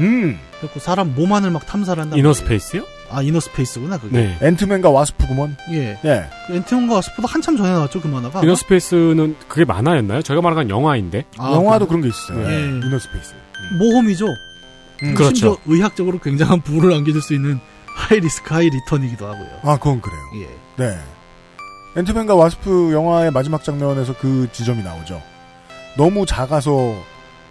음, 0.00 0.36
그래갖고 0.58 0.80
사람 0.80 1.14
몸 1.14 1.32
안을 1.32 1.50
막 1.52 1.64
탐사를 1.64 2.02
한다. 2.02 2.16
이너스페이스요? 2.16 2.82
아 3.08 3.22
Innerspace구나 3.22 3.98
그게. 3.98 4.16
네. 4.18 4.38
앤트맨과 4.42 4.90
와스프구먼. 4.90 5.56
예. 5.70 6.00
예. 6.04 6.24
그 6.48 6.54
앤트맨과 6.56 6.96
와스프도 6.96 7.28
한참 7.28 7.56
전에 7.56 7.70
나왔죠 7.70 8.00
그 8.00 8.08
만화가. 8.08 8.42
Innerspace는 8.42 9.36
그게 9.46 9.64
만화였나요? 9.64 10.22
저희가 10.22 10.42
말한 10.42 10.56
건 10.66 10.70
영화인데. 10.70 11.24
아, 11.38 11.52
영화도 11.52 11.86
그 11.86 11.90
그런 11.90 12.02
게 12.02 12.08
있어요. 12.08 12.48
네. 12.48 12.52
예. 12.52 12.66
Innerspace. 12.84 13.34
모험이죠. 13.78 14.26
음. 14.26 15.14
그렇죠. 15.14 15.24
심지어 15.36 15.56
의학적으로 15.66 16.18
굉장한 16.18 16.62
부를 16.62 16.92
안겨줄 16.94 17.22
수 17.22 17.32
있는 17.32 17.60
high 17.94 18.18
risk 18.18 18.52
high 18.52 18.68
return이기도 18.70 19.24
하고요. 19.24 19.48
아, 19.62 19.76
그건 19.76 20.00
그래요. 20.00 20.18
예. 20.42 20.84
네. 20.84 20.98
앤트맨과 21.96 22.34
와스프 22.34 22.92
영화의 22.92 23.30
마지막 23.32 23.64
장면에서 23.64 24.14
그 24.18 24.48
지점이 24.52 24.82
나오죠. 24.82 25.20
너무 25.96 26.24
작아서 26.24 26.94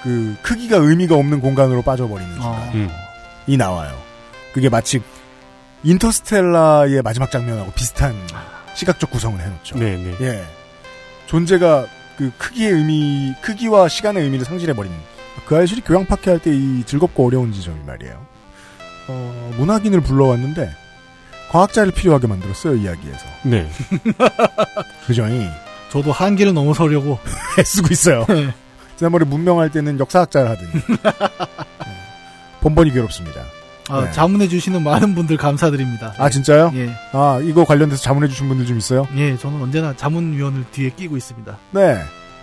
그 0.01 0.35
크기가 0.41 0.77
의미가 0.77 1.15
없는 1.15 1.41
공간으로 1.41 1.81
빠져버리는 1.81 2.31
아. 2.39 2.41
순간이 2.71 2.75
음. 2.75 3.57
나와요. 3.57 3.93
그게 4.53 4.69
마치 4.69 5.01
인터스텔라의 5.83 7.01
마지막 7.01 7.31
장면하고 7.31 7.71
비슷한 7.73 8.15
시각적 8.75 9.09
구성을 9.11 9.39
해놓죠. 9.39 9.77
네, 9.77 9.97
네. 9.97 10.15
예. 10.21 10.43
존재가 11.27 11.85
그 12.17 12.31
크기의 12.37 12.71
의미, 12.73 13.33
크기와 13.41 13.87
시간의 13.87 14.23
의미를 14.23 14.45
상실해버린 14.45 14.91
그 15.45 15.55
알실이 15.55 15.81
교양 15.81 16.05
파케 16.05 16.29
할 16.31 16.39
때 16.39 16.51
이 16.51 16.83
즐겁고 16.85 17.27
어려운 17.27 17.51
지점이 17.51 17.79
말이에요. 17.85 18.25
어, 19.07 19.51
문학인을 19.57 20.01
불러왔는데 20.01 20.69
과학자를 21.50 21.91
필요하게 21.91 22.28
만들었어요 22.28 22.76
이야기에서. 22.76 23.26
네. 23.43 23.70
그죠? 25.08 25.28
이 25.28 25.47
저도 25.89 26.12
한계를 26.12 26.54
넘어서려고 26.54 27.20
애쓰고 27.60 27.88
있어요. 27.91 28.26
지난번에 28.95 29.26
문명할 29.26 29.72
때는 29.72 30.00
역사학자를 30.00 30.50
하더니 30.50 30.70
네. 31.04 31.95
번번이 32.62 32.91
괴롭습니다. 32.91 33.41
아, 33.89 34.02
네. 34.06 34.12
자문해 34.12 34.47
주시는 34.47 34.84
많은 34.84 35.16
분들 35.16 35.38
감사드립니다. 35.38 36.14
아 36.20 36.30
진짜요? 36.30 36.72
예. 36.76 36.91
아 37.12 37.39
이거 37.43 37.64
관련돼서 37.66 38.04
자문해 38.04 38.28
주신 38.28 38.47
분들 38.47 38.68
좀 38.68 38.78
있어요? 38.78 39.08
예, 39.16 39.36
저는 39.36 39.60
언제나 39.62 39.95
자문위원을 39.95 40.66
뒤에 40.72 40.91
끼고 40.91 41.18
있습니다. 41.18 41.58
네. 41.72 41.97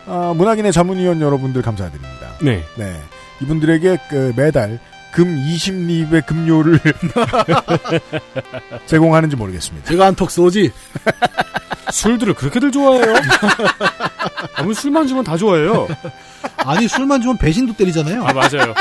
아, 0.08 0.34
문학인의 0.36 0.72
자문위원 0.72 1.20
여러분들 1.20 1.62
감사드립니다. 1.62 2.32
네. 2.42 2.64
네. 2.76 3.00
이분들에게 3.42 3.98
그 4.08 4.32
매달 4.36 4.80
금 5.16 5.34
20립의 5.34 6.26
급료를 6.26 6.78
제공하는지 8.84 9.34
모르겠습니다. 9.34 9.88
제가 9.88 10.04
한턱 10.08 10.30
쏘지. 10.30 10.70
술들을 11.90 12.34
그렇게들 12.34 12.70
좋아해요? 12.70 13.14
아무 14.56 14.74
술만 14.74 15.06
주면 15.06 15.24
다 15.24 15.38
좋아해요. 15.38 15.88
아니 16.58 16.86
술만 16.86 17.22
주면 17.22 17.38
배신도 17.38 17.76
때리잖아요. 17.78 18.26
아, 18.26 18.34
맞아요. 18.34 18.74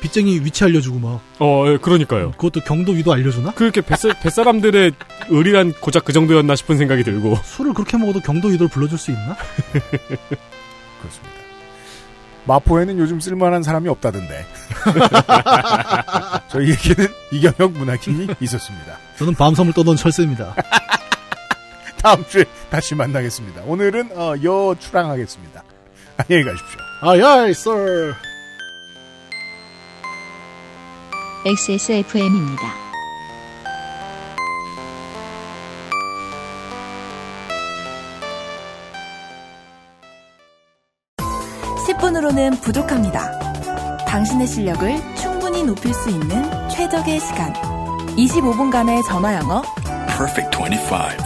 빚쟁이 0.00 0.40
위치 0.40 0.64
알려주고 0.64 0.98
막. 0.98 1.20
어, 1.38 1.64
예, 1.68 1.76
그러니까요. 1.76 2.32
그것도 2.32 2.62
경도 2.62 2.90
위도 2.90 3.12
알려주나? 3.12 3.52
그렇게 3.52 3.82
뱃사, 3.82 4.12
뱃사람들의 4.14 4.94
의리란 5.28 5.74
고작 5.74 6.04
그 6.04 6.12
정도였나 6.12 6.56
싶은 6.56 6.76
생각이 6.76 7.04
들고. 7.04 7.38
술을 7.44 7.72
그렇게 7.72 7.96
먹어도 7.96 8.18
경도 8.18 8.48
위도를 8.48 8.68
불러줄 8.68 8.98
수 8.98 9.12
있나? 9.12 9.36
그렇습니다. 9.70 11.41
마포에는 12.44 12.98
요즘 12.98 13.20
쓸만한 13.20 13.62
사람이 13.62 13.88
없다던데. 13.88 14.44
저희에게는 16.48 17.08
이경혁 17.32 17.72
문학인이 17.72 18.28
있었습니다. 18.40 18.96
저는 19.18 19.34
밤섬을 19.34 19.72
떠던 19.72 19.96
철새입니다. 19.96 20.54
다음 22.02 22.24
주에 22.26 22.44
다시 22.68 22.94
만나겠습니다. 22.94 23.62
오늘은 23.62 24.10
어, 24.16 24.34
여 24.42 24.74
출항하겠습니다. 24.78 25.62
안녕히 26.16 26.44
가십시오. 26.44 26.80
아야, 27.00 27.52
썰. 27.52 28.14
XSFM입니다. 31.44 32.91
10분으로 41.92 42.22
시간으로는 42.22 42.52
부족합니다. 42.60 43.38
당신의 44.06 44.46
실력을 44.46 45.16
충분히 45.16 45.62
높일 45.62 45.92
수 45.92 46.10
있는 46.10 46.44
최적의 46.68 47.20
시간. 47.20 47.52
25분간의 48.16 49.04
전화 49.06 49.34
영어. 49.34 49.62
Perfect 50.16 50.56
25. 50.56 51.21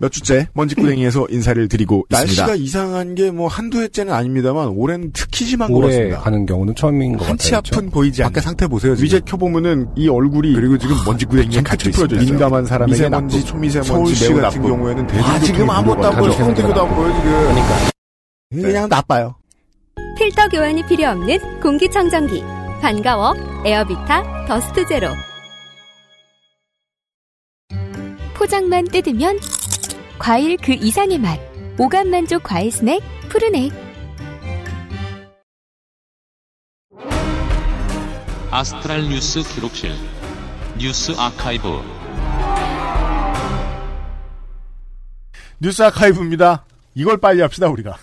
몇 0.00 0.10
주째 0.12 0.48
먼지구덩이에서 0.54 1.26
인사를 1.30 1.68
드리고 1.68 2.06
있습니다. 2.12 2.42
날씨가 2.42 2.54
이상한 2.56 3.14
게 3.14 3.30
뭐 3.30 3.46
한두 3.48 3.80
해째는 3.82 4.12
아닙니다만 4.12 4.68
올해는 4.68 5.10
특히 5.12 5.44
심한 5.44 5.70
것 5.70 5.78
올해 5.78 5.88
같습니다. 5.88 6.20
가는 6.20 6.46
경우는 6.46 6.74
처음인 6.74 7.16
것 7.16 7.28
한치 7.28 7.50
같아요. 7.50 7.76
앞은 7.78 7.90
보이지 7.90 8.22
않는. 8.22 8.32
밖에 8.32 8.40
상태 8.40 8.66
보세요. 8.66 8.94
위제 8.98 9.20
켜보면은 9.24 9.88
이 9.96 10.08
얼굴이 10.08 10.54
그리고 10.54 10.78
지금 10.78 10.96
먼지구덩이에 11.04 11.62
갇혀 11.62 11.90
있습니다. 11.90 12.20
민감한 12.22 12.64
사람에게 12.64 12.92
미세먼지, 12.92 13.44
초미세먼지 13.44 13.88
서울시 13.88 14.28
매우 14.32 14.40
같은 14.40 14.60
나쁜. 14.62 14.70
경우에는 14.76 15.10
아, 15.22 15.38
지금 15.40 15.68
아무것도 15.70 16.08
안 16.08 16.16
보여. 16.16 16.32
성산대교도 16.32 16.82
안 16.86 16.94
보여 16.94 17.12
지금. 17.14 17.30
그러니까. 17.30 17.90
그냥 18.50 18.88
나빠요. 18.88 19.34
필터 20.18 20.48
교환이 20.48 20.84
필요 20.86 21.08
없는 21.10 21.60
공기청정기. 21.60 22.42
반가워. 22.80 23.34
에어비타 23.64 24.46
Dust 24.46 24.86
Zero. 24.88 25.08
포장만 28.34 28.84
뜯으면 28.86 29.38
과일 30.18 30.56
그 30.56 30.72
이상의 30.72 31.18
맛. 31.18 31.38
오감 31.78 32.10
만족 32.10 32.42
과일 32.42 32.72
스낵 32.72 33.00
푸르넥. 33.28 33.72
아스트랄 38.50 39.02
뉴스 39.08 39.42
기록실 39.54 39.92
뉴스 40.78 41.12
아카이브 41.16 41.68
뉴스 45.60 45.82
아카이브입니다. 45.82 46.64
이걸 46.94 47.18
빨리 47.18 47.40
합시다 47.40 47.68
우리가. 47.68 47.96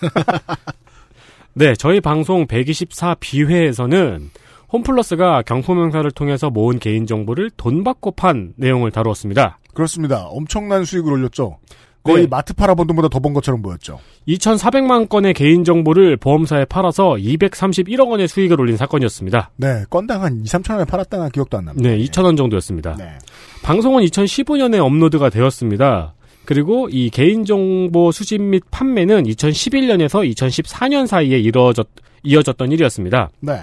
네, 1.53 1.73
저희 1.73 1.99
방송 1.99 2.47
124 2.47 3.15
비회에서는 3.19 4.29
홈플러스가 4.71 5.41
경품행사를 5.41 6.09
통해서 6.11 6.49
모은 6.49 6.79
개인 6.79 7.05
정보를 7.05 7.49
돈 7.57 7.83
받고 7.83 8.11
판 8.11 8.53
내용을 8.55 8.91
다루었습니다. 8.91 9.59
그렇습니다. 9.73 10.25
엄청난 10.27 10.85
수익을 10.85 11.11
올렸죠. 11.11 11.57
거의 12.05 12.23
네. 12.23 12.27
마트 12.27 12.53
팔아본 12.53 12.87
돈보다 12.87 13.09
더 13.09 13.19
번 13.19 13.33
것처럼 13.33 13.61
보였죠. 13.61 13.99
2,400만 14.27 15.09
건의 15.09 15.33
개인정보를 15.33 16.17
보험사에 16.17 16.65
팔아서 16.65 17.15
231억 17.15 18.09
원의 18.09 18.27
수익을 18.27 18.61
올린 18.61 18.77
사건이었습니다. 18.77 19.51
네, 19.57 19.83
건당 19.89 20.23
한 20.23 20.41
2, 20.41 20.43
3천 20.43 20.73
원에 20.73 20.85
팔았다나 20.85 21.29
기억도 21.29 21.57
안 21.57 21.65
납니다. 21.65 21.89
네, 21.89 21.97
2,000원 21.97 22.37
정도였습니다. 22.37 22.95
네. 22.97 23.17
방송은 23.63 24.03
2015년에 24.05 24.77
업로드가 24.79 25.29
되었습니다. 25.29 26.13
그리고 26.45 26.87
이 26.91 27.09
개인정보 27.09 28.11
수집 28.11 28.41
및 28.41 28.63
판매는 28.69 29.23
2011년에서 29.23 30.31
2014년 30.35 31.07
사이에 31.07 31.39
이루어졌, 31.39 31.87
이어졌던 32.23 32.71
일이었습니다. 32.71 33.29
네. 33.41 33.61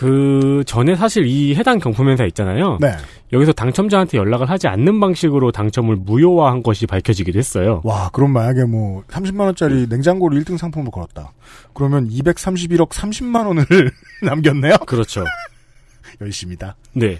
그 0.00 0.64
전에 0.66 0.96
사실 0.96 1.26
이 1.26 1.54
해당 1.54 1.78
경품회사 1.78 2.24
있잖아요. 2.24 2.78
네. 2.80 2.90
여기서 3.34 3.52
당첨자한테 3.52 4.16
연락을 4.16 4.48
하지 4.48 4.66
않는 4.66 4.98
방식으로 4.98 5.52
당첨을 5.52 5.96
무효화한 5.96 6.62
것이 6.62 6.86
밝혀지기도 6.86 7.38
했어요. 7.38 7.82
와, 7.84 8.08
그럼 8.10 8.32
만약에 8.32 8.64
뭐 8.64 9.02
30만 9.08 9.40
원짜리 9.40 9.86
냉장고를 9.88 10.42
1등 10.42 10.56
상품으로 10.56 10.90
걸었다. 10.90 11.32
그러면 11.74 12.08
231억 12.08 12.88
30만 12.88 13.46
원을 13.46 13.66
남겼네요. 14.24 14.76
그렇죠. 14.86 15.22
열심히다. 16.22 16.76
네. 16.94 17.18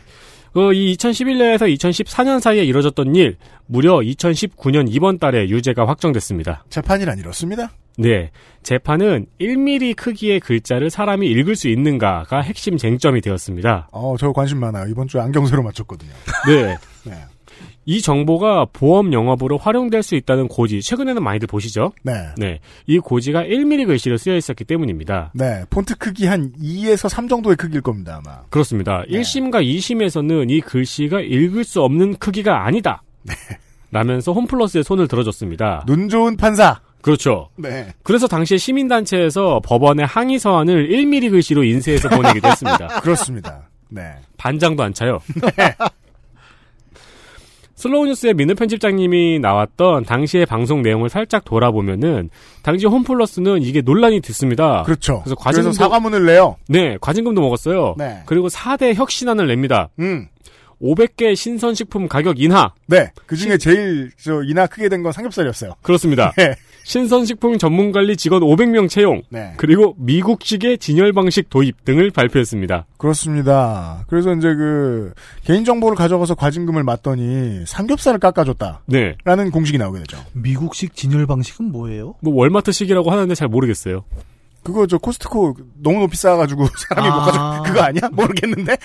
어, 0.55 0.73
이 0.73 0.97
2011년에서 0.97 1.71
2014년 1.77 2.41
사이에 2.41 2.65
이뤄졌던 2.65 3.15
일, 3.15 3.37
무려 3.67 3.99
2019년 3.99 4.87
이번 4.89 5.19
달에 5.19 5.51
유죄가 5.51 5.87
확정됐습니다. 5.87 6.65
재판이란 6.71 7.19
이렇습니다. 7.19 7.73
네. 8.01 8.31
재판은 8.63 9.27
1mm 9.41 9.97
크기의 9.97 10.41
글자를 10.41 10.91
사람이 10.91 11.27
읽을 11.27 11.57
수 11.57 11.69
있는가가 11.69 12.41
핵심 12.41 12.77
쟁점이 12.77 13.21
되었습니다. 13.21 13.89
어, 13.93 14.17
저 14.19 14.33
관심 14.33 14.61
많아요. 14.61 14.87
이번 14.89 15.09
주에 15.09 15.21
안경 15.21 15.47
새로 15.47 15.63
맞췄거든요. 15.63 16.11
네. 16.47 16.77
네. 17.05 17.25
이 17.87 18.03
정보가 18.03 18.67
보험 18.73 19.13
영업으로 19.13 19.57
활용될 19.57 20.03
수 20.03 20.15
있다는 20.15 20.49
고지, 20.49 20.83
최근에는 20.83 21.23
많이들 21.23 21.49
보시죠? 21.49 21.93
네. 22.03 22.13
네. 22.37 22.61
이 22.87 22.99
고지가 22.99 23.45
1mm 23.45 23.87
글씨로 23.87 24.17
쓰여 24.17 24.37
있었기 24.37 24.65
때문입니다. 24.65 25.33
네. 25.35 25.65
폰트 25.71 25.97
크기 25.97 26.27
한 26.27 26.53
2에서 26.53 27.09
3 27.09 27.27
정도의 27.27 27.57
크기일 27.57 27.81
겁니다, 27.81 28.21
아마. 28.25 28.43
그렇습니다. 28.51 29.03
1심과 29.09 29.65
2심에서는 29.65 30.51
이 30.51 30.61
글씨가 30.61 31.21
읽을 31.23 31.65
수 31.65 31.83
없는 31.83 32.17
크기가 32.19 32.67
아니다. 32.67 33.03
라면서 33.91 34.33
홈플러스의 34.33 34.85
손을 34.85 35.09
들어줬습니다. 35.09 35.85
눈 35.87 36.09
좋은 36.09 36.37
판사. 36.37 36.81
그렇죠. 37.03 37.49
네. 37.57 37.89
그래서 38.03 38.27
당시에 38.27 38.59
시민단체에서 38.59 39.61
법원에 39.65 40.05
항의 40.05 40.39
서한을 40.39 40.89
1mm 40.91 41.31
글씨로 41.31 41.65
인쇄해서 41.65 42.09
보내기도 42.09 42.49
했습니다. 42.49 42.87
그렇습니다. 43.01 43.69
네. 43.89 44.03
반장도 44.37 44.83
안 44.83 44.93
차요. 44.95 45.19
슬로우 47.75 48.05
뉴스의 48.07 48.35
민우 48.35 48.55
편집장님이 48.57 49.39
나왔던 49.39 50.05
당시의 50.05 50.45
방송 50.45 50.83
내용을 50.83 51.09
살짝 51.09 51.47
돌아보면은 51.47 52.29
당시 52.63 52.85
홈플러스는 52.87 53.63
이게 53.63 53.81
논란이 53.81 54.21
됐습니다. 54.21 54.83
그렇죠. 54.83 55.23
그래서 55.25 55.35
그래서 55.37 55.73
사과문을 55.73 56.27
내요. 56.27 56.57
네, 56.69 56.99
과징금도 57.01 57.41
먹었어요. 57.41 57.95
네. 57.97 58.21
그리고 58.27 58.49
4대 58.49 58.93
혁신안을 58.95 59.47
냅니다. 59.47 59.89
음. 59.99 60.27
500개 60.83 61.35
신선식품 61.35 62.09
가격 62.09 62.39
인하. 62.41 62.73
네. 62.87 63.11
그 63.27 63.35
중에 63.37 63.57
제일 63.57 64.11
저 64.23 64.43
인하 64.43 64.67
크게 64.67 64.89
된 64.91 65.03
건 65.03 65.13
삼겹살이었어요. 65.13 65.75
그렇습니다. 65.83 66.33
네. 66.37 66.55
신선식품 66.91 67.59
전문관리 67.59 68.17
직원 68.17 68.43
500명 68.43 68.89
채용. 68.91 69.23
네. 69.29 69.53
그리고 69.59 69.95
미국식의 69.99 70.79
진열 70.79 71.13
방식 71.13 71.49
도입 71.49 71.85
등을 71.85 72.11
발표했습니다. 72.11 72.87
그렇습니다. 72.99 74.05
그래서 74.09 74.35
이제 74.35 74.53
그 74.53 75.13
개인 75.45 75.65
정보를 75.65 75.97
가져가서 75.97 76.35
과징금을 76.35 76.83
맞더니 76.83 77.65
삼겹살을 77.65 78.19
깎아줬다. 78.19 78.83
네. 78.87 79.17
라는 79.23 79.53
공식이 79.53 79.79
나오게 79.79 80.01
되죠. 80.01 80.19
미국식 80.33 80.97
진열 80.97 81.29
방식은 81.29 81.71
뭐예요? 81.71 82.17
뭐 82.23 82.35
월마트식이라고 82.35 83.09
하는데 83.09 83.33
잘 83.37 83.47
모르겠어요. 83.47 84.03
그거 84.65 84.89
저 84.89 84.99
코스트코 84.99 85.55
너무 85.81 86.01
높이 86.01 86.17
쌓아가지고 86.17 86.67
사람이 86.89 87.09
아. 87.09 87.15
못 87.15 87.21
가져. 87.25 87.63
그거 87.67 87.83
아니야? 87.83 88.09
모르겠는데. 88.11 88.77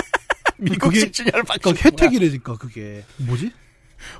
미국식 0.56 1.12
진열 1.12 1.32
방식. 1.42 1.60
그러니까 1.62 1.84
혜택이래니까 1.90 2.56
그게 2.56 3.04
뭐지? 3.18 3.52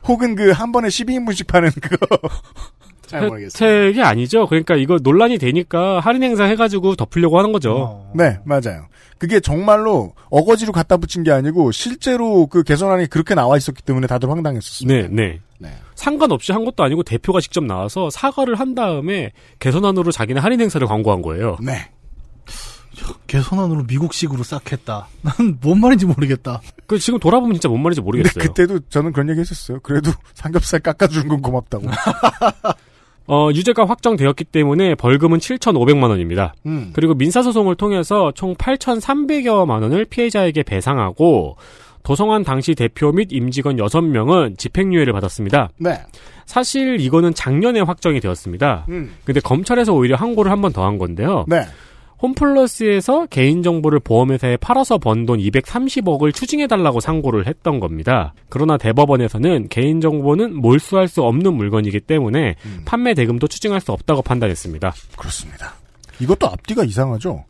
혹은 0.06 0.34
그 0.34 0.52
한 0.52 0.72
번에 0.72 0.88
12인분씩 0.88 1.46
파는 1.46 1.70
그거. 1.70 2.06
잘 3.10 3.26
모르겠어요. 3.28 3.68
혜택이 3.68 4.02
아니죠. 4.02 4.46
그러니까 4.46 4.76
이거 4.76 4.98
논란이 5.02 5.38
되니까 5.38 6.00
할인 6.00 6.22
행사 6.22 6.44
해가지고 6.44 6.96
덮으려고 6.96 7.38
하는 7.38 7.52
거죠. 7.52 8.06
네, 8.14 8.38
맞아요. 8.44 8.86
그게 9.18 9.40
정말로 9.40 10.14
어거지로 10.30 10.72
갖다 10.72 10.96
붙인 10.96 11.22
게 11.22 11.30
아니고 11.30 11.72
실제로 11.72 12.46
그 12.46 12.62
개선안이 12.62 13.06
그렇게 13.08 13.34
나와 13.34 13.56
있었기 13.56 13.82
때문에 13.82 14.06
다들 14.06 14.30
황당했었습니다. 14.30 15.08
네, 15.10 15.40
네. 15.58 15.70
상관없이 15.94 16.52
한 16.52 16.64
것도 16.64 16.82
아니고 16.82 17.02
대표가 17.02 17.40
직접 17.40 17.62
나와서 17.62 18.08
사과를 18.08 18.54
한 18.54 18.74
다음에 18.74 19.32
개선안으로 19.58 20.10
자기네 20.10 20.40
할인 20.40 20.60
행사를 20.62 20.86
광고한 20.86 21.20
거예요. 21.20 21.58
네. 21.60 21.90
개선안으로 23.26 23.84
미국식으로 23.84 24.42
싹 24.42 24.72
했다. 24.72 25.06
난 25.22 25.58
뭔 25.60 25.80
말인지 25.80 26.06
모르겠다. 26.06 26.60
그 26.86 26.98
지금 26.98 27.18
돌아보면 27.18 27.54
진짜 27.54 27.68
뭔 27.68 27.82
말인지 27.82 28.00
모르겠어요. 28.00 28.32
근데 28.34 28.46
그때도 28.48 28.80
저는 28.88 29.12
그런 29.12 29.28
얘기 29.30 29.40
했었어요. 29.40 29.80
그래도 29.82 30.10
삼겹살 30.34 30.80
깎아주는 30.80 31.28
건 31.28 31.40
고맙다고. 31.42 31.86
어, 33.30 33.50
유죄가 33.54 33.84
확정되었기 33.84 34.44
때문에 34.44 34.96
벌금은 34.96 35.38
7,500만 35.38 36.10
원입니다. 36.10 36.52
음. 36.66 36.90
그리고 36.92 37.14
민사소송을 37.14 37.76
통해서 37.76 38.32
총 38.34 38.54
8,300여만 38.56 39.82
원을 39.82 40.04
피해자에게 40.04 40.62
배상하고 40.64 41.56
도성환 42.02 42.42
당시 42.44 42.74
대표 42.74 43.12
및 43.12 43.28
임직원 43.30 43.76
6명은 43.76 44.58
집행유예를 44.58 45.12
받았습니다. 45.12 45.68
네. 45.78 46.00
사실 46.46 46.98
이거는 47.00 47.32
작년에 47.34 47.80
확정이 47.80 48.18
되었습니다. 48.20 48.86
음. 48.88 49.12
근데 49.24 49.38
검찰에서 49.40 49.92
오히려 49.94 50.16
항고를 50.16 50.50
한 50.50 50.60
번 50.60 50.72
더 50.72 50.82
한 50.84 50.98
건데요. 50.98 51.44
네. 51.46 51.62
홈플러스에서 52.22 53.26
개인정보를 53.26 54.00
보험회사에 54.00 54.56
팔아서 54.58 54.98
번 54.98 55.26
돈 55.26 55.38
230억을 55.38 56.34
추징해달라고 56.34 57.00
상고를 57.00 57.46
했던 57.46 57.78
겁니다. 57.78 58.32
그러나 58.48 58.78
대법원에서는 58.78 59.68
개인정보는 59.68 60.54
몰수할 60.56 61.08
수 61.08 61.22
없는 61.22 61.54
물건이기 61.54 62.00
때문에 62.00 62.56
판매 62.86 63.12
대금도 63.12 63.48
추징할 63.48 63.80
수 63.82 63.92
없다고 63.92 64.22
판단했습니다. 64.22 64.94
그렇습니다. 65.16 65.74
이것도 66.20 66.46
앞뒤가 66.46 66.84
이상하죠. 66.84 67.44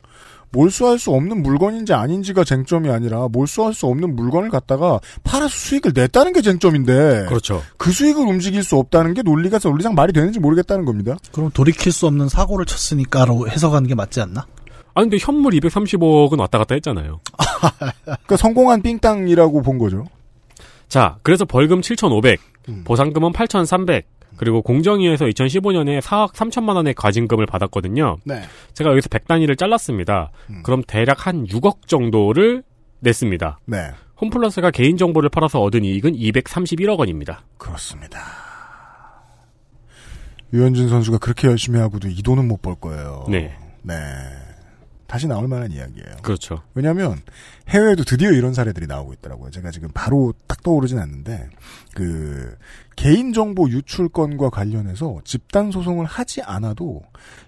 몰수할 0.53 0.99
수 0.99 1.13
없는 1.13 1.45
물건인지 1.45 1.93
아닌지가 1.93 2.43
쟁점이 2.43 2.91
아니라 2.91 3.29
몰수할 3.31 3.73
수 3.73 3.87
없는 3.87 4.17
물건을 4.17 4.51
갖다가 4.51 4.99
팔아서 5.23 5.49
수익을 5.49 5.93
냈다는 5.95 6.33
게 6.33 6.43
쟁점인데 6.43 7.27
그렇죠. 7.29 7.63
그 7.77 7.93
수익을 7.93 8.27
움직일 8.27 8.65
수 8.65 8.77
없다는 8.77 9.15
게 9.15 9.23
논리가 9.23 9.61
논리상 9.63 9.95
말이 9.95 10.13
되는지 10.13 10.41
모르겠다는 10.41 10.85
겁니다. 10.85 11.17
그럼 11.31 11.51
돌이킬 11.55 11.93
수 11.93 12.09
없는 12.09 12.29
사고를 12.29 12.67
쳤으니까로 12.67 13.49
해석하는 13.49 13.89
게 13.89 13.95
맞지 13.95 14.21
않나? 14.21 14.45
아 15.01 15.03
근데 15.03 15.17
현물 15.19 15.53
230억은 15.55 16.39
왔다 16.39 16.59
갔다 16.59 16.75
했잖아요. 16.75 17.21
그러니까 18.05 18.37
성공한 18.37 18.83
삥땅이라고 18.83 19.63
본 19.63 19.79
거죠. 19.79 20.05
자, 20.89 21.17
그래서 21.23 21.45
벌금 21.47 21.81
7,500, 21.81 22.39
보상금은 22.85 23.33
8,300, 23.33 24.07
그리고 24.37 24.61
공정위에서 24.61 25.25
2015년에 25.27 26.01
4억 26.03 26.33
3천만 26.35 26.75
원의 26.77 26.95
과징금을 26.95 27.47
받았거든요. 27.47 28.19
네. 28.25 28.43
제가 28.75 28.91
여기서 28.91 29.09
100단위를 29.09 29.57
잘랐습니다. 29.57 30.31
음. 30.51 30.63
그럼 30.65 30.83
대략 30.87 31.27
한 31.27 31.47
6억 31.47 31.87
정도를 31.87 32.63
냈습니다. 33.01 33.61
네. 33.67 33.91
홈플러스가 34.21 34.71
개인 34.71 34.97
정보를 34.99 35.31
팔아서 35.31 35.63
얻은 35.63 35.83
이익은 35.85 36.13
231억 36.13 36.99
원입니다. 36.99 37.43
그렇습니다. 37.57 38.21
유현진 40.53 40.89
선수가 40.89 41.19
그렇게 41.19 41.49
열심히 41.49 41.79
하고도 41.81 42.09
이 42.09 42.23
돈은 42.23 42.47
못 42.49 42.61
벌 42.61 42.75
거예요. 42.75 43.25
네. 43.29 43.57
네. 43.83 43.95
다시 45.11 45.27
나올 45.27 45.49
만한 45.49 45.73
이야기예요. 45.73 46.19
그렇죠. 46.23 46.63
왜냐하면 46.73 47.21
해외에도 47.69 48.05
드디어 48.05 48.31
이런 48.31 48.55
사례들이 48.55 48.87
나오고 48.87 49.13
있더라고요. 49.15 49.51
제가 49.51 49.73
지금 49.73 49.89
바로 49.93 50.33
딱 50.47 50.63
떠오르진 50.63 51.01
않는데 51.01 51.51
그 51.97 52.57
개인정보 52.95 53.71
유출건과 53.71 54.51
관련해서 54.51 55.21
집단 55.25 55.73
소송을 55.73 56.07
하지 56.07 56.43
않아도 56.43 57.03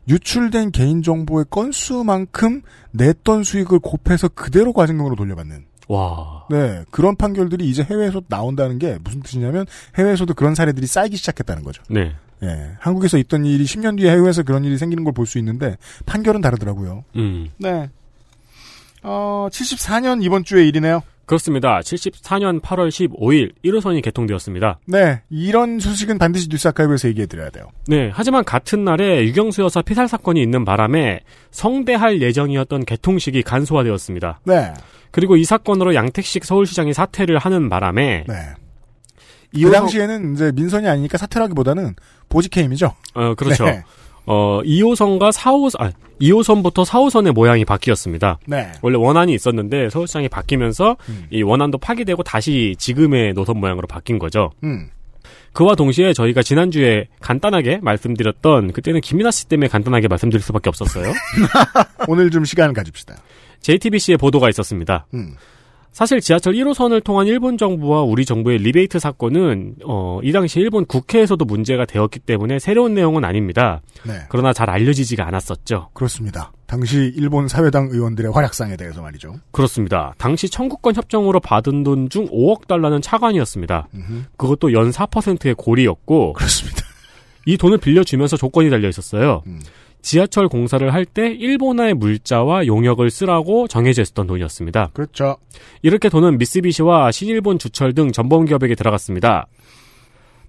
유출된 0.09 0.73
개인정보의 0.73 1.45
건수만큼 1.51 2.63
냈던 2.91 3.45
수익을 3.45 3.79
곱해서 3.79 4.27
그대로 4.27 4.73
과징금으로 4.73 5.15
돌려받는 5.15 5.65
와. 5.87 6.49
네 6.51 6.85
그런 6.91 7.15
판결들이 7.15 7.69
이제 7.69 7.85
해외에서 7.85 8.23
나온다는 8.27 8.81
게 8.81 8.99
무슨 9.05 9.21
뜻이냐면 9.21 9.67
해외에서도 9.97 10.35
그런 10.35 10.57
사례들이 10.57 10.89
쌓이기 10.89 11.17
시작했다는 11.17 11.63
거죠. 11.63 11.81
네. 11.89 12.13
예, 12.43 12.71
한국에서 12.81 13.19
있던 13.19 13.45
일이 13.47 13.65
10년 13.65 13.97
뒤에 13.99 14.11
해외에서 14.11 14.43
그런 14.43 14.65
일이 14.65 14.77
생기는 14.79 15.05
걸 15.05 15.13
볼 15.13 15.27
수 15.27 15.39
있는데 15.39 15.77
판결은 16.07 16.41
다르더라고요. 16.41 17.05
음. 17.17 17.49
네. 17.59 17.89
어, 19.03 19.49
74년 19.51 20.23
이번 20.25 20.45
주의 20.45 20.69
일이네요. 20.69 21.03
그렇습니다. 21.27 21.79
74년 21.81 22.61
8월 22.61 22.89
15일 22.89 23.53
1호선이 23.65 24.03
개통되었습니다. 24.03 24.81
네, 24.87 25.23
이런 25.31 25.79
소식은 25.79 26.19
반드시 26.19 26.49
뉴스 26.49 26.69
아카이브에서 26.69 27.09
얘기해 27.09 27.27
드려야 27.27 27.49
돼요. 27.51 27.67
네, 27.87 28.11
하지만 28.13 28.45
같은 28.45 28.85
날에 28.85 29.25
유경수 29.25 29.63
여사 29.63 29.83
피살 29.83 30.09
사건이 30.09 30.43
있는 30.43 30.65
바람에 30.65 31.21
성대할 31.53 32.21
예정이었던 32.23 32.85
개통식이 32.85 33.43
간소화되었습니다. 33.45 34.41
네. 34.45 34.75
그리고 35.11 35.37
이 35.37 35.45
사건으로 35.45 35.95
양택식 35.95 36.45
서울시장이 36.45 36.93
사퇴를 36.93 37.39
하는 37.39 37.69
바람에 37.69 38.25
네. 38.27 38.35
그 39.53 39.59
이호선- 39.61 39.73
당시에는 39.73 40.35
이제 40.35 40.53
민선이 40.55 40.89
아니니까 40.89 41.19
사퇴라기보다는 41.19 41.95
보직해임이죠. 42.29 42.95
어, 43.15 43.35
그렇죠. 43.35 43.65
네. 43.65 43.83
어, 44.25 44.61
2호선과 44.65 45.33
4호선, 45.33 45.81
아, 45.83 45.91
2호선부터 46.21 46.85
4호선의 46.85 47.33
모양이 47.33 47.65
바뀌었습니다. 47.65 48.39
네. 48.47 48.71
원래 48.81 48.97
원안이 48.97 49.35
있었는데 49.35 49.91
서울시장이 49.91 50.29
바뀌면서 50.29 50.97
음. 51.09 51.27
이 51.31 51.43
원안도 51.43 51.79
파기되고 51.79 52.23
다시 52.23 52.77
지금의 52.79 53.35
노선 53.35 53.59
모양으로 53.59 53.87
바뀐 53.89 54.19
거죠. 54.21 54.53
음. 54.63 54.89
그와 55.53 55.75
동시에 55.75 56.13
저희가 56.15 56.43
지난주에 56.43 57.09
간단하게 57.21 57.81
말씀드렸던 57.83 58.73
그때는 58.73 59.01
김민아 59.01 59.31
씨 59.33 59.47
때문에 59.49 59.69
간단하게 59.69 60.09
말씀드릴 60.09 60.41
수밖에 60.41 60.71
없었어요. 60.71 61.13
오늘 62.09 62.31
좀 62.31 62.45
시간을 62.45 62.73
가집시다. 62.75 63.17
JTBC의 63.61 64.17
보도가 64.17 64.49
있었습니다. 64.49 65.07
음. 65.15 65.35
사실 65.93 66.21
지하철 66.23 66.55
1호선을 66.55 67.05
통한 67.05 67.27
일본 67.27 67.59
정부와 67.59 68.01
우리 68.03 68.25
정부의 68.25 68.59
리베이트 68.59 68.99
사건은 68.99 69.75
어, 69.85 70.21
이 70.23 70.33
당시 70.33 70.59
일본 70.59 70.87
국회에서도 70.87 71.45
문제가 71.45 71.85
되었기 71.85 72.21
때문에 72.21 72.59
새로운 72.59 72.95
내용은 72.95 73.25
아닙니다. 73.27 73.83
네. 74.07 74.15
그러나 74.31 74.55
잘 74.55 74.71
알려지지가 74.71 75.27
않았었죠. 75.27 75.91
그렇습니다. 75.93 76.51
당시 76.67 77.13
일본 77.15 77.47
사회당 77.47 77.89
의원들의 77.91 78.33
활약상에 78.33 78.77
대해서 78.79 79.03
말이죠. 79.03 79.35
그렇습니다. 79.51 80.15
당시 80.17 80.49
청구권 80.49 80.95
협정으로 80.95 81.41
받은 81.41 81.83
돈 81.83 82.09
중 82.09 82.27
5억 82.29 82.67
달러는 82.67 83.03
차관이었습니다. 83.03 83.89
그것도 84.39 84.73
연 84.73 84.91
4%의 84.91 85.55
고리였고 85.57 86.33
그렇습니다. 86.33 86.81
이 87.45 87.59
돈을 87.59 87.77
빌려주면서 87.79 88.37
조건이 88.39 88.71
달려 88.71 88.89
있었어요. 88.89 89.43
음. 89.47 89.61
지하철 90.03 90.49
공사를 90.49 90.93
할 90.93 91.05
때 91.05 91.29
일본화의 91.33 91.95
물자와 91.95 92.67
용역을 92.67 93.11
쓰라고 93.11 93.69
정해져 93.69 94.03
있었던 94.03 94.27
돈이었습니다. 94.27 94.91
그렇죠. 94.95 95.37
이렇게 95.83 96.09
돈은 96.09 96.39
미쓰비시와 96.39 97.13
신일본 97.13 97.59
주철 97.59 97.93
등 97.95 98.13
전범 98.13 98.45
기업에게 98.47 98.75
들어갔습니다. 98.75 99.47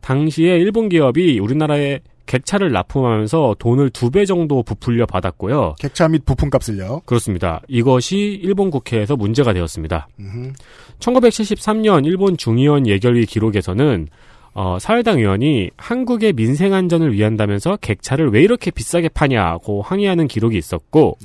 당시에 0.01 0.57
일본 0.57 0.89
기업이 0.89 1.39
우리나라에 1.39 1.99
객차를 2.25 2.71
납품하면서 2.71 3.55
돈을 3.59 3.89
두 3.89 4.09
배 4.09 4.25
정도 4.25 4.63
부풀려 4.63 5.05
받았고요. 5.05 5.75
객차 5.79 6.07
및 6.07 6.23
부품값을요. 6.25 7.01
그렇습니다. 7.05 7.61
이것이 7.67 8.39
일본 8.41 8.71
국회에서 8.71 9.15
문제가 9.17 9.53
되었습니다. 9.53 10.07
음흠. 10.19 10.53
1973년 10.99 12.05
일본 12.05 12.37
중의원 12.37 12.87
예결위 12.87 13.25
기록에서는 13.25 14.07
어, 14.53 14.77
사회당 14.79 15.19
의원이 15.19 15.71
한국의 15.77 16.33
민생 16.33 16.73
안전을 16.73 17.13
위한다면서 17.13 17.77
객차를 17.77 18.29
왜 18.29 18.41
이렇게 18.43 18.69
비싸게 18.71 19.09
파냐고 19.09 19.81
항의하는 19.81 20.27
기록이 20.27 20.57
있었고 20.57 21.17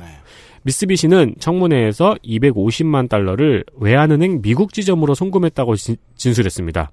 미쓰비시는 0.62 1.36
청문회에서 1.38 2.16
250만 2.24 3.08
달러를 3.08 3.64
외환은행 3.78 4.42
미국 4.42 4.72
지점으로 4.72 5.14
송금했다고 5.14 5.76
진, 5.76 5.96
진술했습니다. 6.16 6.90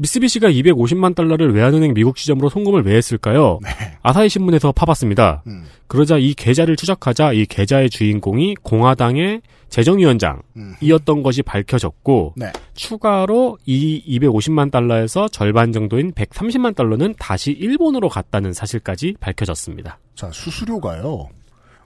미쓰비시가 0.00 0.48
250만 0.48 1.14
달러를 1.14 1.54
외환은행 1.54 1.92
미국 1.92 2.16
지점으로 2.16 2.48
송금을 2.48 2.84
왜 2.86 2.96
했을까요? 2.96 3.58
아사히 4.02 4.30
신문에서 4.30 4.72
파봤습니다. 4.72 5.42
그러자 5.86 6.16
이 6.16 6.32
계좌를 6.32 6.76
추적하자 6.76 7.34
이 7.34 7.44
계좌의 7.44 7.90
주인공이 7.90 8.54
공화당의 8.62 9.42
재정위원장이었던 9.68 11.22
것이 11.22 11.42
밝혀졌고 11.42 12.34
네. 12.36 12.50
추가로 12.74 13.58
이 13.66 14.18
250만 14.18 14.70
달러에서 14.72 15.28
절반 15.28 15.72
정도인 15.72 16.12
130만 16.12 16.74
달러는 16.74 17.14
다시 17.18 17.52
일본으로 17.52 18.08
갔다는 18.08 18.52
사실까지 18.52 19.14
밝혀졌습니다. 19.20 19.98
자, 20.14 20.30
수수료가요. 20.32 21.28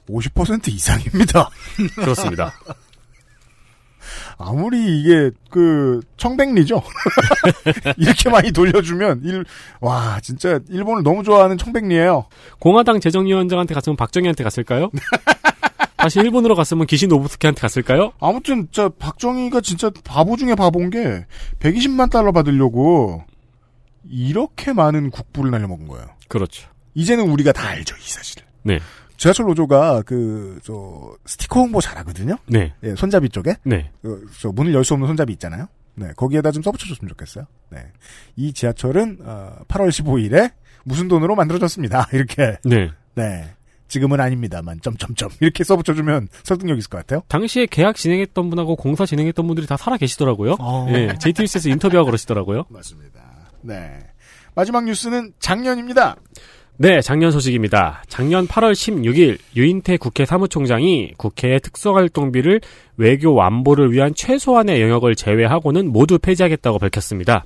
50% 0.08 0.68
이상입니다. 0.68 1.50
그렇습니다. 1.96 2.52
아무리 4.38 5.00
이게 5.00 5.30
그 5.50 6.00
청백리죠. 6.16 6.82
이렇게 7.96 8.30
많이 8.30 8.52
돌려주면 8.52 9.22
일, 9.24 9.44
와 9.80 10.18
진짜 10.22 10.60
일본을 10.68 11.02
너무 11.02 11.22
좋아하는 11.22 11.58
청백리예요. 11.58 12.26
공화당 12.58 13.00
재정위원장한테 13.00 13.74
갔으면 13.74 13.96
박정희한테 13.96 14.44
갔을까요? 14.44 14.90
다시 15.96 16.20
일본으로 16.20 16.54
갔으면 16.54 16.86
기시 16.86 17.06
노부스키한테 17.06 17.60
갔을까요? 17.60 18.12
아무튼 18.20 18.68
저 18.70 18.90
박정희가 18.90 19.62
진짜 19.62 19.90
바보 20.04 20.36
중에 20.36 20.54
바보인 20.54 20.90
게 20.90 21.24
120만 21.60 22.10
달러 22.10 22.30
받으려고 22.32 23.24
이렇게 24.08 24.72
많은 24.72 25.10
국부를 25.10 25.50
날려먹은 25.50 25.88
거예요. 25.88 26.06
그렇죠. 26.28 26.68
이제는 26.94 27.30
우리가 27.30 27.52
다 27.52 27.68
알죠 27.68 27.96
이 27.96 28.08
사실을. 28.08 28.44
네. 28.62 28.80
지하철 29.24 29.46
노조가 29.46 30.02
그 30.02 30.58
저 30.62 31.16
스티커 31.24 31.60
홍보 31.60 31.80
잘하거든요. 31.80 32.36
네. 32.46 32.74
예, 32.82 32.94
손잡이 32.94 33.28
쪽에. 33.30 33.56
네. 33.64 33.90
그, 34.02 34.26
저 34.38 34.50
문을 34.52 34.74
열 34.74 34.84
수 34.84 34.92
없는 34.94 35.06
손잡이 35.06 35.32
있잖아요. 35.32 35.66
네, 35.94 36.08
거기에다 36.16 36.50
좀 36.50 36.62
써붙여줬으면 36.62 37.08
좋겠어요. 37.08 37.46
네, 37.70 37.78
이 38.36 38.52
지하철은 38.52 39.18
어, 39.22 39.56
8월 39.68 39.88
15일에 39.88 40.52
무슨 40.84 41.08
돈으로 41.08 41.34
만들어졌습니다. 41.36 42.08
이렇게. 42.12 42.56
네. 42.64 42.90
네. 43.14 43.50
지금은 43.88 44.20
아닙니다만 44.20 44.80
점점점 44.82 45.30
이렇게 45.40 45.62
써붙여주면 45.64 46.28
설득력 46.42 46.76
있을 46.78 46.90
것 46.90 46.98
같아요. 46.98 47.22
당시에 47.28 47.66
계약 47.66 47.96
진행했던 47.96 48.50
분하고 48.50 48.76
공사 48.76 49.06
진행했던 49.06 49.46
분들이 49.46 49.66
다 49.66 49.76
살아 49.76 49.96
계시더라고요. 49.96 50.56
어. 50.58 50.86
예, 50.90 51.14
JTBC에서 51.18 51.68
인터뷰하고 51.70 52.06
그러시더라고요. 52.06 52.64
맞습니다. 52.70 53.20
네. 53.62 54.00
마지막 54.54 54.84
뉴스는 54.84 55.32
작년입니다. 55.38 56.16
네, 56.76 57.00
작년 57.00 57.30
소식입니다. 57.30 58.02
작년 58.08 58.48
8월 58.48 58.72
16일 58.72 59.38
유인태 59.54 59.96
국회 59.96 60.24
사무총장이 60.24 61.12
국회의 61.16 61.60
특수활동비를 61.60 62.60
외교 62.96 63.32
완보를 63.32 63.92
위한 63.92 64.12
최소한의 64.12 64.82
영역을 64.82 65.14
제외하고는 65.14 65.92
모두 65.92 66.18
폐지하겠다고 66.18 66.80
밝혔습니다. 66.80 67.44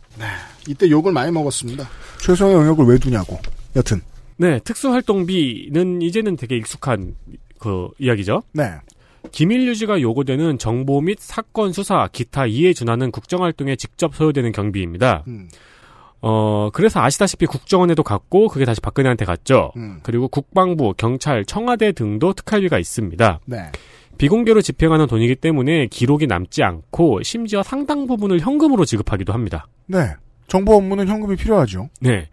이때 0.67 0.89
욕을 0.89 1.13
많이 1.13 1.31
먹었습니다. 1.31 1.87
최소의 2.23 2.55
영역을 2.55 2.87
왜 2.87 2.99
두냐고. 2.99 3.39
여튼. 3.77 4.01
네, 4.39 4.61
특수활동비는 4.61 6.01
이제는 6.01 6.37
되게 6.37 6.57
익숙한 6.57 7.15
그 7.59 7.89
이야기죠. 7.99 8.43
네. 8.53 8.71
기밀 9.31 9.67
유지가 9.67 10.01
요구되는 10.01 10.59
정보 10.59 11.03
및 11.03 11.19
사건 11.21 11.75
수사, 11.75 12.09
기타 12.11 12.47
이에 12.47 12.73
준하는 12.73 13.11
국정활동에 13.11 13.77
직접 13.77 14.15
소요되는 14.15 14.53
경비입니다. 14.53 15.25
음. 15.27 15.49
어, 16.21 16.71
그래서 16.73 17.01
아시다시피 17.01 17.47
국정원에도 17.47 18.03
갔고, 18.03 18.49
그게 18.49 18.65
다시 18.65 18.81
박근혜한테 18.81 19.25
갔죠. 19.25 19.73
음. 19.77 20.01
그리고 20.03 20.29
국방부, 20.29 20.95
경찰, 20.97 21.45
청와대 21.45 21.93
등도 21.93 22.33
특활비가 22.33 22.79
있습니다. 22.79 23.41
네. 23.47 23.71
비공개로 24.19 24.63
집행하는 24.63 25.07
돈이기 25.07 25.37
때문에 25.37 25.87
기록이 25.87 26.27
남지 26.27 26.63
않고, 26.63 27.23
심지어 27.23 27.63
상당 27.63 28.07
부분을 28.07 28.41
현금으로 28.41 28.85
지급하기도 28.85 29.33
합니다. 29.33 29.69
네. 29.87 30.15
정보 30.49 30.75
업무는 30.75 31.07
현금이 31.07 31.37
필요하죠. 31.37 31.89
네. 32.01 32.29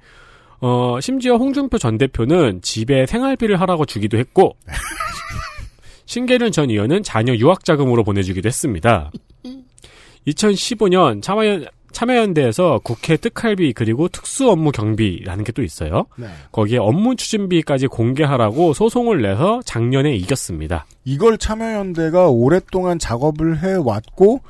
어, 0.62 0.99
심지어 0.99 1.36
홍준표 1.36 1.78
전 1.78 1.98
대표는 1.98 2.62
집에 2.64 3.06
생활비를 3.06 3.62
하라고 3.62 3.86
주기도 3.86 4.18
했고, 4.18 4.56
신계륜 6.07 6.52
전 6.52 6.70
의원은 6.70 7.03
자녀 7.03 7.36
유학 7.36 7.66
자금으로 7.66 8.03
보내주기도 8.03 8.48
했습니다. 8.48 9.12
2015년 10.28 11.22
참여연, 11.22 11.68
참여연대에서 11.96 12.82
국회 12.84 13.16
특할비 13.16 13.72
그리고 13.74 14.10
특수 14.10 14.50
업무 14.50 14.72
경비라는 14.72 15.44
게 15.44 15.56
또 15.56 15.64
있어요. 15.64 16.06
네. 16.18 16.28
거기에 16.52 16.78
업무 16.78 17.16
추진비까지 17.16 17.88
공개하라고 17.88 18.74
소송을 18.74 19.22
내서 19.22 19.62
작년에 19.64 20.14
이겼습니다. 20.16 20.86
이걸 21.06 21.38
참여연대가 21.38 22.28
오랫동안 22.28 23.00
작업을 23.00 23.60
해왔고 23.60 24.42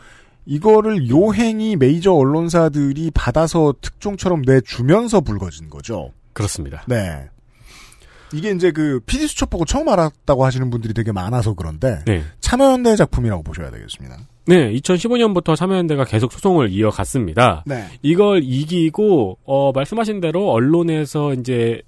이거를 0.48 1.10
요행이 1.10 1.76
메이저 1.76 2.12
언론사들이 2.14 3.12
받아서 3.14 3.76
특종처럼 3.80 4.42
내주면서 4.42 5.22
불거진 5.22 5.70
거죠. 5.70 6.12
그렇습니다. 6.34 6.84
네. 6.88 7.30
이게 8.34 8.50
이제 8.50 8.72
그 8.72 9.00
PD 9.06 9.28
수첩 9.28 9.52
보고 9.52 9.66
처음 9.66 9.88
알았다고 9.88 10.44
하시는 10.44 10.72
분들이 10.72 10.96
되게 10.96 11.12
많아서 11.12 11.54
그런데 11.54 12.04
네. 12.06 12.24
참여연대 12.40 12.96
작품이라고 12.96 13.44
보셔야 13.44 13.70
되겠습니다. 13.70 14.18
네, 14.48 14.72
2015년부터 14.74 15.56
참여연대가 15.56 16.06
계속 16.06 16.32
소송을 16.32 16.70
이어갔습니다. 16.72 17.64
네. 17.66 17.86
이걸 18.02 18.42
이기고 18.44 19.40
어 19.44 19.72
말씀하신 19.72 20.20
대로 20.20 20.52
언론에서 20.52 21.34
이제 21.34 21.82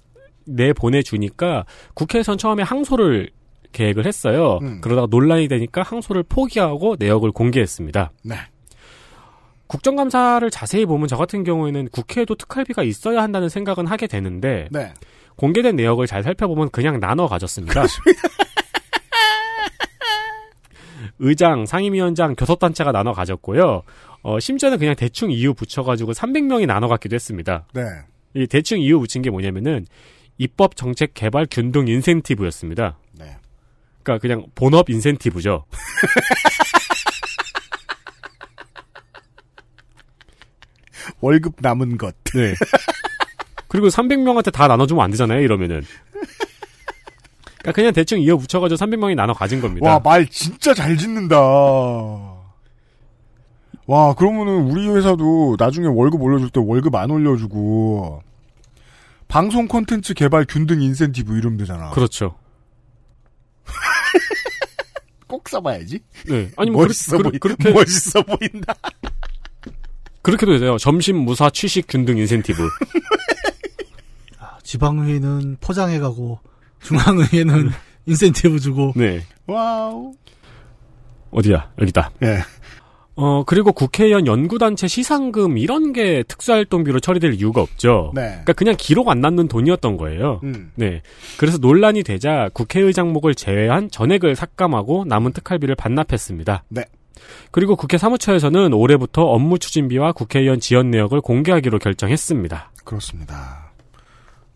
내 0.44 0.72
보내주니까 0.72 1.64
국회에선 1.94 2.38
처음에 2.38 2.62
항소를 2.62 3.30
계획을 3.72 4.06
했어요. 4.06 4.58
음. 4.62 4.80
그러다가 4.80 5.06
논란이 5.10 5.48
되니까 5.48 5.82
항소를 5.82 6.24
포기하고 6.24 6.96
내역을 6.98 7.32
공개했습니다. 7.32 8.12
네. 8.24 8.36
국정감사를 9.66 10.50
자세히 10.50 10.86
보면 10.86 11.08
저 11.08 11.16
같은 11.16 11.44
경우에는 11.44 11.88
국회에도 11.92 12.34
특활비가 12.34 12.82
있어야 12.82 13.22
한다는 13.22 13.50
생각은 13.50 13.86
하게 13.86 14.06
되는데 14.06 14.66
네. 14.70 14.92
공개된 15.36 15.76
내역을 15.76 16.06
잘 16.06 16.22
살펴보면 16.22 16.70
그냥 16.70 16.98
나눠 16.98 17.28
가졌습니다. 17.28 17.84
의장, 21.18 21.66
상임위원장, 21.66 22.34
교섭단체가 22.36 22.92
나눠 22.92 23.12
가졌고요. 23.12 23.82
어, 24.22 24.40
심지어는 24.40 24.78
그냥 24.78 24.94
대충 24.96 25.30
이유 25.30 25.54
붙여가지고 25.54 26.12
300명이 26.12 26.66
나눠 26.66 26.88
갖기도 26.88 27.14
했습니다. 27.14 27.66
네. 27.72 27.82
이 28.34 28.46
대충 28.46 28.80
이유 28.80 28.98
붙인 29.00 29.22
게 29.22 29.30
뭐냐면은 29.30 29.86
입법 30.36 30.76
정책 30.76 31.14
개발 31.14 31.46
균등 31.50 31.88
인센티브였습니다. 31.88 32.98
네. 33.12 33.36
그러니까 34.02 34.20
그냥 34.20 34.46
본업 34.54 34.90
인센티브죠. 34.90 35.64
월급 41.20 41.56
남은 41.60 41.98
것. 41.98 42.14
네. 42.34 42.54
그리고 43.66 43.88
300명한테 43.88 44.52
다 44.52 44.68
나눠주면 44.68 45.04
안 45.04 45.10
되잖아요, 45.10 45.40
이러면은. 45.40 45.82
그러니까 47.60 47.72
그냥 47.72 47.92
대충 47.92 48.20
이어 48.20 48.36
붙여가지고 48.36 48.76
300명이 48.78 49.14
나눠 49.14 49.34
가진 49.34 49.60
겁니다. 49.60 49.88
와, 49.88 49.98
말 50.00 50.26
진짜 50.28 50.72
잘 50.74 50.96
짓는다. 50.96 51.36
와, 53.86 54.14
그러면은 54.14 54.70
우리 54.70 54.86
회사도 54.88 55.56
나중에 55.58 55.86
월급 55.86 56.20
올려줄 56.22 56.50
때 56.50 56.60
월급 56.62 56.94
안 56.94 57.10
올려주고, 57.10 58.22
방송 59.28 59.66
콘텐츠 59.66 60.12
개발 60.14 60.44
균등 60.48 60.82
인센티브 60.82 61.36
이름 61.36 61.56
되잖아. 61.56 61.90
그렇죠. 61.90 62.36
꼭 65.26 65.48
써봐야지. 65.48 66.00
네. 66.28 66.50
아니, 66.56 66.70
뭐, 66.70 66.84
멋있어 66.84 67.16
그렇- 67.18 67.30
보이, 67.30 67.38
그렇게. 67.38 67.70
멋있어 67.70 68.22
보인다. 68.22 68.74
그렇게도 70.22 70.52
되세요. 70.52 70.76
점심 70.78 71.16
무사 71.18 71.48
취식 71.50 71.86
균등 71.88 72.18
인센티브. 72.18 72.68
지방의회는 74.62 75.56
포장해가고 75.60 76.40
중앙의회는 76.80 77.70
인센티브 78.06 78.58
주고 78.58 78.92
네. 78.96 79.22
Wow. 79.46 80.12
어디야? 81.30 81.70
여기다. 81.80 82.10
예. 82.22 82.38
어, 83.20 83.42
그리고 83.44 83.72
국회의원 83.72 84.28
연구단체 84.28 84.86
시상금 84.86 85.58
이런 85.58 85.92
게 85.92 86.22
특수활동비로 86.28 87.00
처리될 87.00 87.34
이유가 87.34 87.60
없죠. 87.60 88.12
네. 88.14 88.28
그러니까 88.28 88.52
그냥 88.52 88.76
기록 88.78 89.08
안 89.08 89.20
남는 89.20 89.48
돈이었던 89.48 89.96
거예요. 89.96 90.40
음. 90.44 90.70
네. 90.76 91.02
그래서 91.36 91.58
논란이 91.58 92.04
되자 92.04 92.48
국회의장목을 92.54 93.34
제외한 93.34 93.90
전액을 93.90 94.36
삭감하고 94.36 95.04
남은 95.06 95.32
특활비를 95.32 95.74
반납했습니다. 95.74 96.62
네. 96.68 96.84
그리고 97.50 97.74
국회 97.74 97.98
사무처에서는 97.98 98.72
올해부터 98.72 99.22
업무 99.22 99.58
추진비와 99.58 100.12
국회의원 100.12 100.60
지원 100.60 100.92
내역을 100.92 101.20
공개하기로 101.20 101.80
결정했습니다. 101.80 102.70
그렇습니다. 102.84 103.67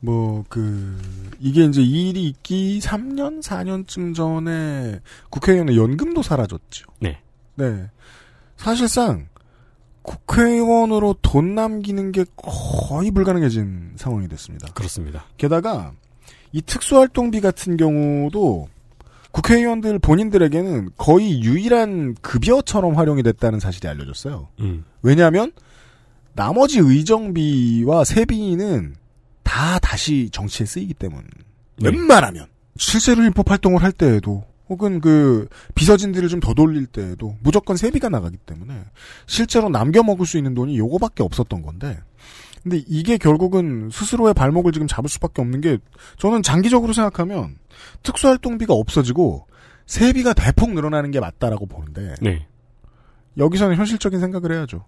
뭐, 0.04 0.44
그, 0.48 0.98
이게 1.38 1.64
이제 1.64 1.80
이 1.80 2.10
일이 2.10 2.26
있기 2.26 2.80
3년, 2.82 3.40
4년쯤 3.40 4.16
전에 4.16 5.00
국회의원의 5.30 5.76
연금도 5.76 6.22
사라졌죠. 6.22 6.86
네. 6.98 7.20
네. 7.54 7.88
사실상, 8.56 9.28
국회의원으로 10.02 11.14
돈 11.22 11.54
남기는 11.54 12.10
게 12.10 12.24
거의 12.34 13.12
불가능해진 13.12 13.92
상황이 13.94 14.26
됐습니다. 14.26 14.72
그렇습니다. 14.72 15.24
게다가, 15.36 15.92
이 16.50 16.60
특수활동비 16.62 17.40
같은 17.40 17.76
경우도 17.76 18.68
국회의원들 19.30 20.00
본인들에게는 20.00 20.90
거의 20.96 21.42
유일한 21.42 22.16
급여처럼 22.20 22.96
활용이 22.96 23.22
됐다는 23.22 23.60
사실이 23.60 23.86
알려졌어요. 23.86 24.48
음. 24.58 24.84
왜냐하면 25.02 25.52
나머지 26.34 26.80
의정비와 26.80 28.02
세비는 28.02 28.96
다 29.42 29.78
다시 29.78 30.28
정치에 30.32 30.66
쓰이기 30.66 30.94
때문. 30.94 31.24
네. 31.76 31.88
웬만하면 31.90 32.46
실제로 32.76 33.24
입법 33.24 33.50
활동을 33.50 33.82
할 33.82 33.92
때에도 33.92 34.44
혹은 34.68 35.00
그 35.00 35.48
비서진들을 35.74 36.28
좀 36.28 36.40
더 36.40 36.54
돌릴 36.54 36.86
때에도 36.86 37.36
무조건 37.42 37.76
세비가 37.76 38.08
나가기 38.08 38.38
때문에 38.38 38.84
실제로 39.26 39.68
남겨 39.68 40.02
먹을 40.02 40.24
수 40.26 40.38
있는 40.38 40.54
돈이 40.54 40.78
요거밖에 40.78 41.22
없었던 41.22 41.62
건데. 41.62 41.98
근데 42.62 42.82
이게 42.86 43.18
결국은 43.18 43.90
스스로의 43.92 44.34
발목을 44.34 44.70
지금 44.70 44.86
잡을 44.86 45.10
수밖에 45.10 45.42
없는 45.42 45.60
게 45.60 45.78
저는 46.18 46.42
장기적으로 46.42 46.92
생각하면 46.92 47.56
특수활동비가 48.04 48.72
없어지고 48.72 49.46
세비가 49.86 50.32
대폭 50.32 50.72
늘어나는 50.72 51.10
게 51.10 51.18
맞다라고 51.18 51.66
보는데 51.66 52.14
네. 52.22 52.46
여기서는 53.36 53.76
현실적인 53.76 54.20
생각을 54.20 54.52
해야죠. 54.52 54.84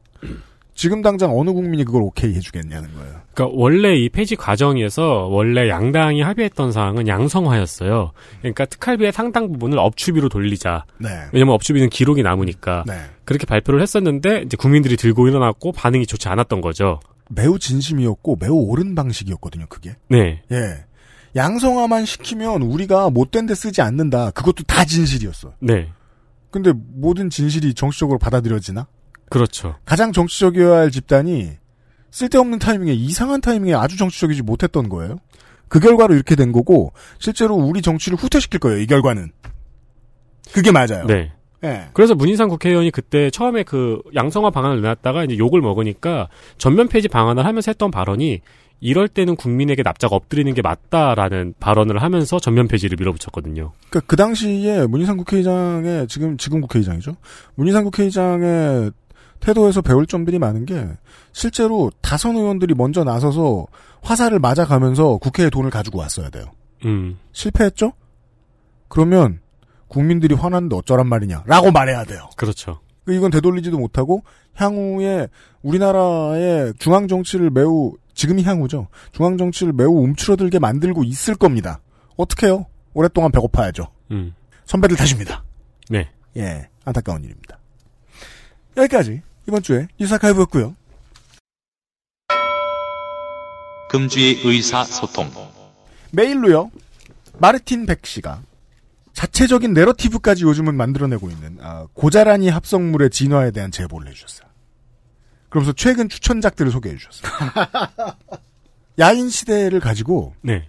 지금 0.74 1.02
당장 1.02 1.36
어느 1.38 1.52
국민이 1.52 1.84
그걸 1.84 2.02
오케이 2.02 2.34
해주겠냐는 2.34 2.92
거예요. 2.94 3.20
그러니까 3.32 3.56
원래 3.56 3.96
이 3.96 4.08
폐지 4.08 4.36
과정에서 4.36 5.28
원래 5.28 5.68
양당이 5.68 6.20
합의했던 6.20 6.72
사항은 6.72 7.06
양성화였어요. 7.06 8.12
그러니까 8.40 8.64
특활비의 8.66 9.12
상당 9.12 9.52
부분을 9.52 9.78
업추비로 9.78 10.28
돌리자. 10.28 10.84
네. 10.98 11.08
왜냐면 11.32 11.54
업추비는 11.54 11.90
기록이 11.90 12.22
남으니까. 12.22 12.84
네. 12.86 12.94
그렇게 13.24 13.46
발표를 13.46 13.80
했었는데 13.80 14.42
이제 14.42 14.56
국민들이 14.56 14.96
들고 14.96 15.28
일어났고 15.28 15.72
반응이 15.72 16.06
좋지 16.06 16.28
않았던 16.28 16.60
거죠. 16.60 17.00
매우 17.30 17.58
진심이었고 17.58 18.36
매우 18.40 18.54
옳은 18.54 18.94
방식이었거든요. 18.94 19.66
그게. 19.68 19.96
네. 20.08 20.42
예. 20.52 20.84
양성화만 21.36 22.04
시키면 22.04 22.62
우리가 22.62 23.10
못된 23.10 23.46
데 23.46 23.54
쓰지 23.54 23.80
않는다. 23.80 24.30
그것도 24.30 24.64
다 24.64 24.84
진실이었어. 24.84 25.54
네. 25.60 25.88
근데 26.50 26.72
모든 26.72 27.30
진실이 27.30 27.74
정치적으로 27.74 28.18
받아들여지나? 28.18 28.86
그렇죠. 29.34 29.74
가장 29.84 30.12
정치적이어야 30.12 30.78
할 30.78 30.90
집단이 30.92 31.50
쓸데없는 32.12 32.60
타이밍에 32.60 32.92
이상한 32.92 33.40
타이밍에 33.40 33.74
아주 33.74 33.96
정치적이지 33.96 34.42
못했던 34.42 34.88
거예요. 34.88 35.16
그 35.66 35.80
결과로 35.80 36.14
이렇게 36.14 36.36
된 36.36 36.52
거고 36.52 36.92
실제로 37.18 37.56
우리 37.56 37.82
정치를 37.82 38.16
후퇴시킬 38.16 38.60
거예요. 38.60 38.78
이 38.78 38.86
결과는. 38.86 39.32
그게 40.52 40.70
맞아요. 40.70 41.04
네. 41.08 41.32
예. 41.64 41.88
그래서 41.94 42.14
문인상 42.14 42.48
국회의원이 42.48 42.92
그때 42.92 43.28
처음에 43.30 43.64
그 43.64 44.00
양성화 44.14 44.50
방안을 44.50 44.82
내놨다가 44.82 45.24
이제 45.24 45.36
욕을 45.36 45.60
먹으니까 45.60 46.28
전면 46.56 46.86
폐지 46.86 47.08
방안을 47.08 47.44
하면서 47.44 47.72
했던 47.72 47.90
발언이 47.90 48.40
이럴 48.78 49.08
때는 49.08 49.34
국민에게 49.34 49.82
납작 49.82 50.12
엎드리는 50.12 50.52
게 50.54 50.62
맞다라는 50.62 51.54
발언을 51.58 52.02
하면서 52.02 52.38
전면 52.38 52.68
폐지를 52.68 52.96
밀어붙였거든요. 53.00 53.72
그러니까 53.88 54.06
그 54.06 54.14
당시에 54.14 54.86
문희상 54.86 55.16
국회의장의 55.16 56.06
지금 56.06 56.36
지금 56.36 56.60
국회의장이죠. 56.60 57.16
문희상 57.56 57.82
국회의장의 57.82 58.92
태도에서 59.44 59.82
배울 59.82 60.06
점들이 60.06 60.38
많은 60.38 60.64
게 60.64 60.88
실제로 61.32 61.92
다선 62.00 62.36
의원들이 62.36 62.74
먼저 62.74 63.04
나서서 63.04 63.66
화살을 64.00 64.38
맞아가면서 64.38 65.18
국회에 65.18 65.50
돈을 65.50 65.70
가지고 65.70 65.98
왔어야 65.98 66.30
돼요. 66.30 66.46
음. 66.86 67.18
실패했죠? 67.32 67.92
그러면 68.88 69.40
국민들이 69.88 70.34
화났는데 70.34 70.76
어쩌란 70.76 71.08
말이냐라고 71.08 71.72
말해야 71.72 72.04
돼요. 72.04 72.30
그렇죠. 72.36 72.80
이건 73.06 73.30
되돌리지도 73.30 73.78
못하고 73.78 74.24
향후에 74.54 75.28
우리나라의 75.62 76.72
중앙 76.78 77.06
정치를 77.06 77.50
매우 77.50 77.92
지금이 78.14 78.44
향후죠. 78.44 78.88
중앙 79.12 79.36
정치를 79.36 79.74
매우 79.74 79.90
움츠러들게 80.04 80.58
만들고 80.58 81.04
있을 81.04 81.34
겁니다. 81.34 81.80
어떻게요? 82.16 82.64
오랫동안 82.94 83.30
배고파야죠. 83.30 83.88
음. 84.12 84.34
선배들 84.64 84.96
탓입니다. 84.96 85.44
네. 85.90 86.08
예, 86.38 86.66
안타까운 86.86 87.22
일입니다. 87.24 87.58
여기까지 88.76 89.20
이번 89.48 89.62
주에 89.62 89.88
뉴스 89.98 90.14
아카이브였고요. 90.14 90.74
금주의 93.90 94.40
의사소통. 94.44 95.30
메일로요. 96.12 96.70
마르틴 97.38 97.86
백 97.86 98.06
씨가 98.06 98.42
자체적인 99.12 99.72
내러티브까지 99.74 100.44
요즘은 100.44 100.74
만들어내고 100.76 101.30
있는 101.30 101.58
아, 101.60 101.86
고자라니 101.94 102.48
합성물의 102.48 103.10
진화에 103.10 103.50
대한 103.52 103.70
제보를 103.70 104.08
해주셨어요. 104.08 104.48
그러면서 105.48 105.72
최근 105.72 106.08
추천작들을 106.08 106.72
소개해 106.72 106.96
주셨어요. 106.96 107.30
야인 108.98 109.28
시대를 109.28 109.78
가지고 109.80 110.34
네. 110.40 110.66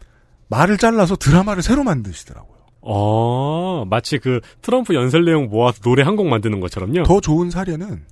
말을 0.48 0.78
잘라서 0.78 1.16
드라마를 1.16 1.64
새로 1.64 1.84
만드시더라고요. 1.84 2.56
어, 2.82 3.86
마치 3.86 4.20
그 4.20 4.42
트럼프 4.62 4.94
연설 4.94 5.26
내용 5.26 5.48
모아서 5.50 5.80
노래 5.82 6.04
한 6.04 6.16
곡 6.16 6.28
만드는 6.28 6.60
것처럼요. 6.60 7.04
더 7.04 7.20
좋은 7.20 7.50
사례는 7.50 8.06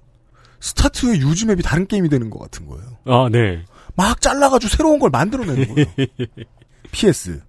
스타트의 0.64 1.20
유즈 1.20 1.44
맵이 1.44 1.62
다른 1.62 1.86
게임이 1.88 2.08
되는 2.08 2.30
것 2.30 2.40
같은 2.40 2.66
거예요. 2.68 2.98
아, 3.04 3.28
네. 3.30 3.66
막 3.96 4.22
잘라가지고 4.22 4.70
새로운 4.70 4.98
걸 4.98 5.10
만들어내는 5.10 5.76
거예요. 5.76 5.88
PS. 6.92 7.42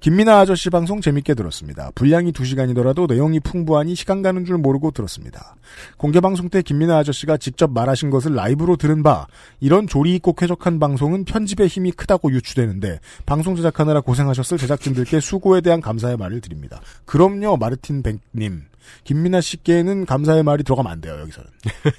김민아 0.00 0.40
아저씨 0.40 0.70
방송 0.70 1.00
재밌게 1.00 1.34
들었습니다. 1.34 1.90
분량이 1.94 2.32
2시간이더라도 2.32 3.06
내용이 3.06 3.38
풍부하니 3.40 3.94
시간 3.94 4.22
가는 4.22 4.44
줄 4.46 4.56
모르고 4.56 4.92
들었습니다. 4.92 5.56
공개 5.98 6.20
방송 6.20 6.48
때 6.48 6.62
김민아 6.62 6.98
아저씨가 6.98 7.36
직접 7.36 7.70
말하신 7.70 8.08
것을 8.10 8.34
라이브로 8.34 8.76
들은 8.76 9.02
바 9.02 9.26
이런 9.60 9.86
조리 9.86 10.14
있고 10.16 10.32
쾌적한 10.32 10.78
방송은 10.78 11.24
편집의 11.24 11.68
힘이 11.68 11.92
크다고 11.92 12.32
유추되는데 12.32 13.00
방송 13.26 13.56
제작하느라 13.56 14.00
고생하셨을 14.00 14.56
제작진들께 14.56 15.20
수고에 15.20 15.60
대한 15.60 15.82
감사의 15.82 16.16
말을 16.16 16.40
드립니다. 16.40 16.80
그럼요, 17.04 17.58
마르틴 17.58 18.02
백님. 18.02 18.62
김민아 19.04 19.42
씨께는 19.42 20.06
감사의 20.06 20.42
말이 20.42 20.64
들어가면 20.64 20.90
안 20.90 21.00
돼요, 21.00 21.18
여기서는. 21.20 21.50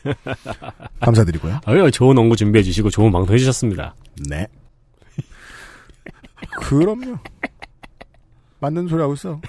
감사드리고요. 0.99 1.61
아유, 1.65 1.91
좋은 1.91 2.17
원고 2.17 2.35
준비해 2.35 2.63
주시고 2.63 2.89
좋은 2.89 3.11
방송 3.11 3.33
해주셨습니다. 3.33 3.95
네. 4.27 4.47
그럼요. 6.57 7.19
맞는 8.61 8.87
소리 8.87 9.01
하고 9.01 9.13
있어. 9.13 9.41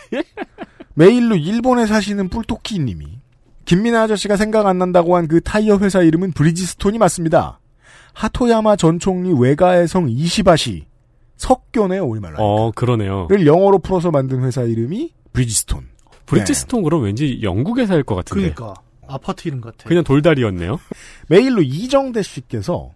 메일로 0.94 1.36
일본에 1.36 1.86
사시는 1.86 2.28
뿔토끼 2.28 2.78
님이 2.80 3.06
김민아 3.64 4.02
아저씨가 4.02 4.36
생각 4.36 4.66
안 4.66 4.78
난다고 4.78 5.16
한 5.16 5.28
그 5.28 5.40
타이어 5.40 5.78
회사 5.78 6.02
이름은 6.02 6.32
브리지스톤이 6.32 6.98
맞습니다. 6.98 7.60
하토야마 8.14 8.76
전 8.76 8.98
총리 8.98 9.32
외가의 9.32 9.86
성 9.88 10.08
이시바시 10.10 10.86
석교네요, 11.36 12.04
우리말로. 12.04 12.36
어, 12.38 12.70
그러네요. 12.72 13.26
를 13.30 13.46
영어로 13.46 13.78
풀어서 13.78 14.10
만든 14.10 14.42
회사 14.44 14.62
이름이 14.62 15.12
브리지스톤. 15.32 15.86
브리지스톤 16.26 16.82
그럼 16.82 17.02
왠지 17.04 17.40
영국 17.42 17.78
회사일 17.78 18.02
것 18.02 18.14
같은데. 18.14 18.52
그러니까 18.52 18.74
아파트 19.08 19.48
이름 19.48 19.60
같아. 19.60 19.88
그냥 19.88 20.04
돌다리였네요. 20.04 20.78
메일로 21.28 21.62
이정대 21.62 22.22
씨께서 22.22 22.90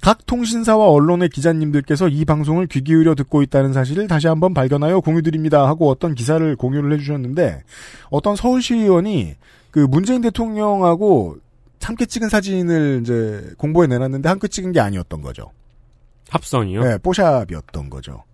각 0.00 0.26
통신사와 0.26 0.88
언론의 0.88 1.28
기자님들께서 1.30 2.08
이 2.08 2.24
방송을 2.24 2.66
귀 2.66 2.82
기울여 2.82 3.14
듣고 3.14 3.42
있다는 3.42 3.72
사실을 3.72 4.08
다시 4.08 4.26
한번 4.26 4.54
발견하여 4.54 5.00
공유드립니다 5.00 5.66
하고 5.66 5.90
어떤 5.90 6.14
기사를 6.14 6.56
공유를 6.56 6.92
해주셨는데 6.94 7.62
어떤 8.10 8.36
서울시 8.36 8.74
의원이 8.74 9.34
그 9.70 9.80
문재인 9.80 10.20
대통령하고 10.20 11.36
함께 11.82 12.06
찍은 12.06 12.28
사진을 12.28 13.00
이제 13.02 13.50
공보에 13.56 13.86
내놨는데 13.86 14.28
함께 14.28 14.48
찍은 14.48 14.72
게 14.72 14.80
아니었던 14.80 15.22
거죠. 15.22 15.50
합성이요? 16.30 16.82
네, 16.82 16.98
뽀샵이었던 16.98 17.88
거죠. 17.88 18.24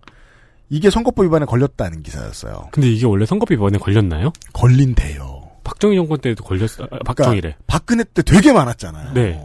이게 0.69 0.89
선거법 0.89 1.25
위반에 1.25 1.45
걸렸다는 1.45 2.03
기사였어요. 2.03 2.69
근데 2.71 2.89
이게 2.89 3.05
원래 3.05 3.25
선거법 3.25 3.53
위반에 3.53 3.77
걸렸나요? 3.77 4.33
걸린대요. 4.53 5.43
박정희 5.63 5.95
정권 5.95 6.19
때도 6.19 6.43
걸렸어. 6.43 6.83
아, 6.91 6.99
박정희래. 7.05 7.41
그러니까 7.41 7.63
박근혜 7.67 8.03
때 8.03 8.21
되게 8.21 8.51
많았잖아요. 8.51 9.13
네. 9.13 9.41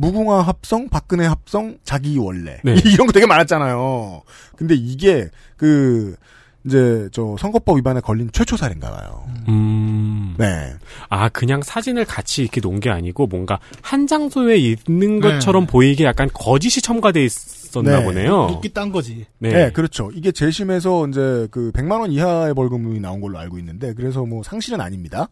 무궁화 0.00 0.40
합성, 0.40 0.88
박근혜 0.88 1.26
합성, 1.26 1.76
자기 1.84 2.16
원래 2.16 2.58
네. 2.64 2.74
이런 2.86 3.06
거 3.06 3.12
되게 3.12 3.26
많았잖아요. 3.26 4.22
근데 4.56 4.74
이게 4.74 5.28
그 5.56 6.16
이제 6.64 7.08
저 7.12 7.36
선거법 7.38 7.76
위반에 7.76 8.00
걸린 8.00 8.30
최초 8.32 8.56
사례인가 8.56 8.90
봐요. 8.90 9.26
음. 9.48 10.34
네. 10.38 10.72
아, 11.08 11.28
그냥 11.28 11.62
사진을 11.62 12.06
같이 12.06 12.42
이렇게 12.42 12.60
놓은 12.60 12.80
게 12.80 12.90
아니고 12.90 13.26
뭔가 13.26 13.58
한 13.82 14.06
장소에 14.06 14.56
있는 14.56 15.20
네. 15.20 15.20
것처럼 15.20 15.66
보이게 15.66 16.04
약간 16.04 16.30
거짓이 16.32 16.80
첨가돼 16.80 17.22
있었나 17.22 17.98
네. 17.98 18.04
보네요. 18.04 18.46
웃기 18.52 18.72
딴 18.72 18.92
거지. 18.92 19.26
네. 19.38 19.70
그렇죠. 19.72 20.10
이게 20.14 20.32
재심에서 20.32 21.08
이제 21.08 21.46
그 21.50 21.72
100만 21.72 22.00
원 22.00 22.10
이하의 22.10 22.54
벌금이 22.54 23.00
나온 23.00 23.20
걸로 23.20 23.38
알고 23.38 23.58
있는데 23.58 23.92
그래서 23.94 24.24
뭐 24.24 24.42
상실은 24.42 24.80
아닙니다. 24.80 25.28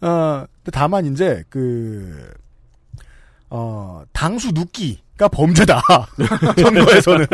어, 0.00 0.44
근데 0.62 0.70
다만 0.70 1.06
이제 1.06 1.44
그 1.48 2.30
어, 3.50 4.02
당수 4.12 4.52
눕기가 4.52 5.28
범죄다. 5.28 5.80
선거에서는. 6.60 7.26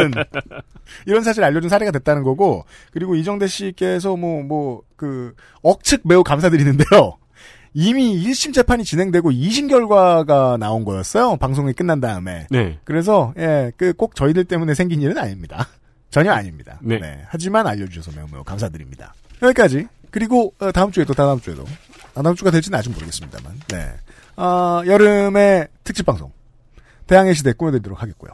이런 1.06 1.22
사실 1.22 1.42
알려준 1.44 1.68
사례가 1.68 1.90
됐다는 1.90 2.22
거고, 2.22 2.64
그리고 2.92 3.14
이정대 3.16 3.46
씨께서 3.46 4.16
뭐, 4.16 4.42
뭐, 4.42 4.82
그, 4.96 5.34
억측 5.62 6.02
매우 6.04 6.22
감사드리는데요. 6.22 7.18
이미 7.76 8.24
1심 8.24 8.54
재판이 8.54 8.84
진행되고 8.84 9.30
2심 9.32 9.68
결과가 9.68 10.56
나온 10.58 10.84
거였어요. 10.84 11.36
방송이 11.38 11.72
끝난 11.72 12.00
다음에. 12.00 12.46
네. 12.50 12.78
그래서, 12.84 13.34
예, 13.36 13.72
그 13.76 13.92
꼭 13.94 14.14
저희들 14.14 14.44
때문에 14.44 14.74
생긴 14.74 15.02
일은 15.02 15.18
아닙니다. 15.18 15.66
전혀 16.10 16.30
아닙니다. 16.30 16.78
네. 16.80 17.22
하지만 17.26 17.66
알려주셔서 17.66 18.12
매우 18.16 18.28
매우 18.30 18.44
감사드립니다. 18.44 19.12
여기까지. 19.42 19.88
그리고, 20.12 20.54
어, 20.60 20.70
다음 20.70 20.92
주에도, 20.92 21.12
주에도. 21.40 21.64
아, 22.14 22.22
다음 22.22 22.36
주가 22.36 22.52
될지는 22.52 22.78
아직 22.78 22.90
모르겠습니다만. 22.90 23.60
네. 23.68 23.92
아, 24.36 24.82
여름의 24.86 25.68
특집 25.84 26.06
방송. 26.06 26.32
대항해 27.06 27.34
시대 27.34 27.52
꾸며드리도록 27.52 28.00
하겠고요. 28.02 28.32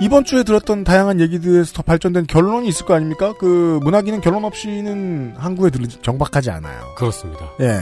이번 0.00 0.24
주에 0.24 0.44
들었던 0.44 0.84
다양한 0.84 1.20
얘기들에서 1.20 1.72
더 1.72 1.82
발전된 1.82 2.28
결론이 2.28 2.68
있을 2.68 2.86
거 2.86 2.94
아닙니까? 2.94 3.34
그, 3.38 3.80
문학인은 3.82 4.20
결론 4.20 4.44
없이는 4.44 5.34
항구에 5.36 5.70
들 5.70 5.88
정박하지 5.88 6.50
않아요. 6.50 6.94
그렇습니다. 6.96 7.50
예. 7.60 7.80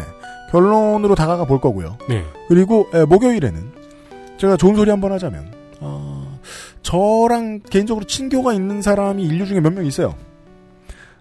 결론으로 0.51 1.15
다가가 1.15 1.44
볼 1.44 1.61
거고요. 1.61 1.98
네. 2.09 2.24
그리고 2.48 2.89
예, 2.94 3.05
목요일에는 3.05 3.73
제가 4.39 4.57
좋은 4.57 4.77
소리 4.77 4.90
한번 4.90 5.12
하자면 5.12 5.53
어, 5.81 6.39
저랑 6.82 7.61
개인적으로 7.69 8.07
친교가 8.07 8.55
있는 8.55 8.81
사람이 8.81 9.23
인류 9.24 9.44
중에 9.44 9.61
몇 9.61 9.73
명 9.74 9.85
있어요. 9.85 10.15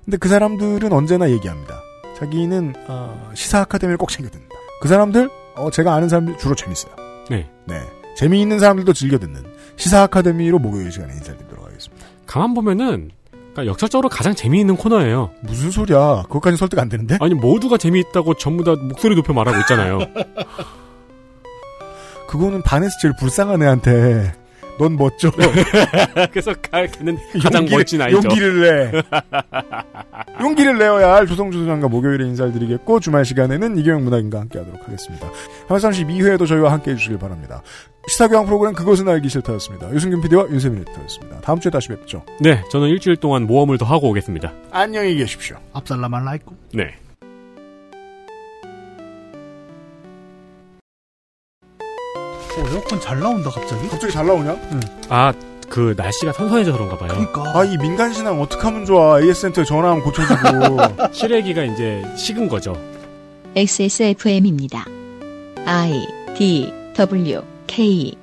근데 0.06 0.18
그 0.18 0.30
사람들은 0.30 0.94
언제나 0.94 1.30
얘기합니다. 1.32 1.82
자기는 2.20 2.74
어, 2.88 3.32
시사 3.34 3.62
아카데미를 3.62 3.98
꼭 3.98 4.10
챙겨 4.10 4.30
듣는다. 4.30 4.45
그 4.82 4.88
사람들 4.88 5.30
어, 5.56 5.70
제가 5.72 5.94
아는 5.94 6.10
사람들 6.10 6.38
주로 6.38 6.56
재밌어요. 6.56 6.94
네. 7.30 7.50
네. 7.66 7.82
재미있는 8.18 8.60
사람들도 8.60 8.94
즐겨 8.94 9.18
듣는 9.18 9.44
시사 9.78 10.04
아카데미로 10.04 10.60
목요일 10.60 10.92
시간에 10.92 11.14
인사드리도록 11.14 11.66
하겠습니다. 11.66 12.06
가만 12.26 12.54
보면은 12.54 13.12
그러니까 13.32 13.66
역사적으로 13.68 14.10
가장 14.10 14.36
재미있는 14.36 14.76
코너예요. 14.76 15.32
무슨 15.42 15.72
소리야? 15.72 16.24
그것까지 16.24 16.58
설득 16.58 16.80
안 16.80 16.90
되는데? 16.90 17.18
아니 17.22 17.34
모두가 17.34 17.78
재미있다고 17.78 18.36
전부 18.36 18.64
다 18.64 18.76
목소리 18.76 19.16
높여 19.16 19.34
말하고 19.34 19.60
있잖아요. 19.62 20.00
그거는 22.28 22.62
반에서 22.64 22.92
제일 23.02 23.14
불쌍한 23.18 23.64
애한테 23.64 24.34
넌 24.78 24.98
멋져. 24.98 25.32
그래서 26.32 26.54
가- 26.56 26.86
걔는 26.86 27.18
가장 27.42 27.66
용기를- 27.66 27.78
멋진 27.78 28.02
아이죠. 28.02 28.18
용기를 28.18 28.62
내. 28.62 29.02
용기를 30.42 30.78
내어야 30.78 31.14
할 31.16 31.28
조성주 31.28 31.60
소장과 31.60 31.88
목요일에 31.88 32.26
인사를 32.28 32.52
드리겠고 32.52 33.00
주말 33.00 33.24
시간에는 33.26 33.78
이경영 33.78 34.04
문학인과 34.04 34.40
함께하도록 34.42 34.86
하겠습니다. 34.86 35.30
332회에도 35.70 36.48
저희와 36.48 36.72
함께해 36.74 36.98
주시길 36.98 37.18
바랍니다. 37.20 37.62
시사교양 38.08 38.46
프로그램 38.46 38.74
그것은 38.74 39.08
알기 39.08 39.30
싫다였습니다. 39.30 39.92
유승균 39.94 40.22
PD와 40.22 40.48
윤세민 40.50 40.82
에디터였습니다. 40.82 41.42
다음 41.42 41.60
주에 41.60 41.72
다시 41.72 41.88
뵙죠. 41.88 42.24
네, 42.40 42.62
저는 42.70 42.90
일주일 42.90 43.16
동안 43.16 43.48
모험을 43.48 43.78
더 43.78 43.86
하고 43.86 44.10
오겠습니다. 44.10 44.54
안녕히 44.72 45.16
계십시오. 45.16 45.58
압살라말라이고. 45.74 46.54
네. 46.74 46.94
어, 52.58 52.68
에어컨 52.72 53.00
잘 53.02 53.20
나온다 53.20 53.50
갑자기. 53.50 53.88
갑자기 53.90 54.14
잘 54.14 54.26
나오냐? 54.26 54.56
아, 55.10 55.34
그 55.70 55.94
날씨가 55.98 56.34
선선해져서 56.34 56.78
그런가 56.78 56.98
봐요. 56.98 57.10
그러니까. 57.10 57.60
아, 57.60 57.64
이 57.66 57.78
민간 57.78 58.14
신앙 58.14 58.40
어떡하면 58.42 58.86
좋아. 58.86 59.20
AS센터에 59.20 59.64
전화하면 59.66 60.04
고쳐주고. 60.04 61.12
실외기가 61.12 61.64
이제 61.64 62.04
식은 62.18 62.48
거죠. 62.48 62.76
XSFM입니다. 63.56 64.86
I 65.66 66.08
D 66.38 66.72
W 66.96 67.42
K 67.68 68.16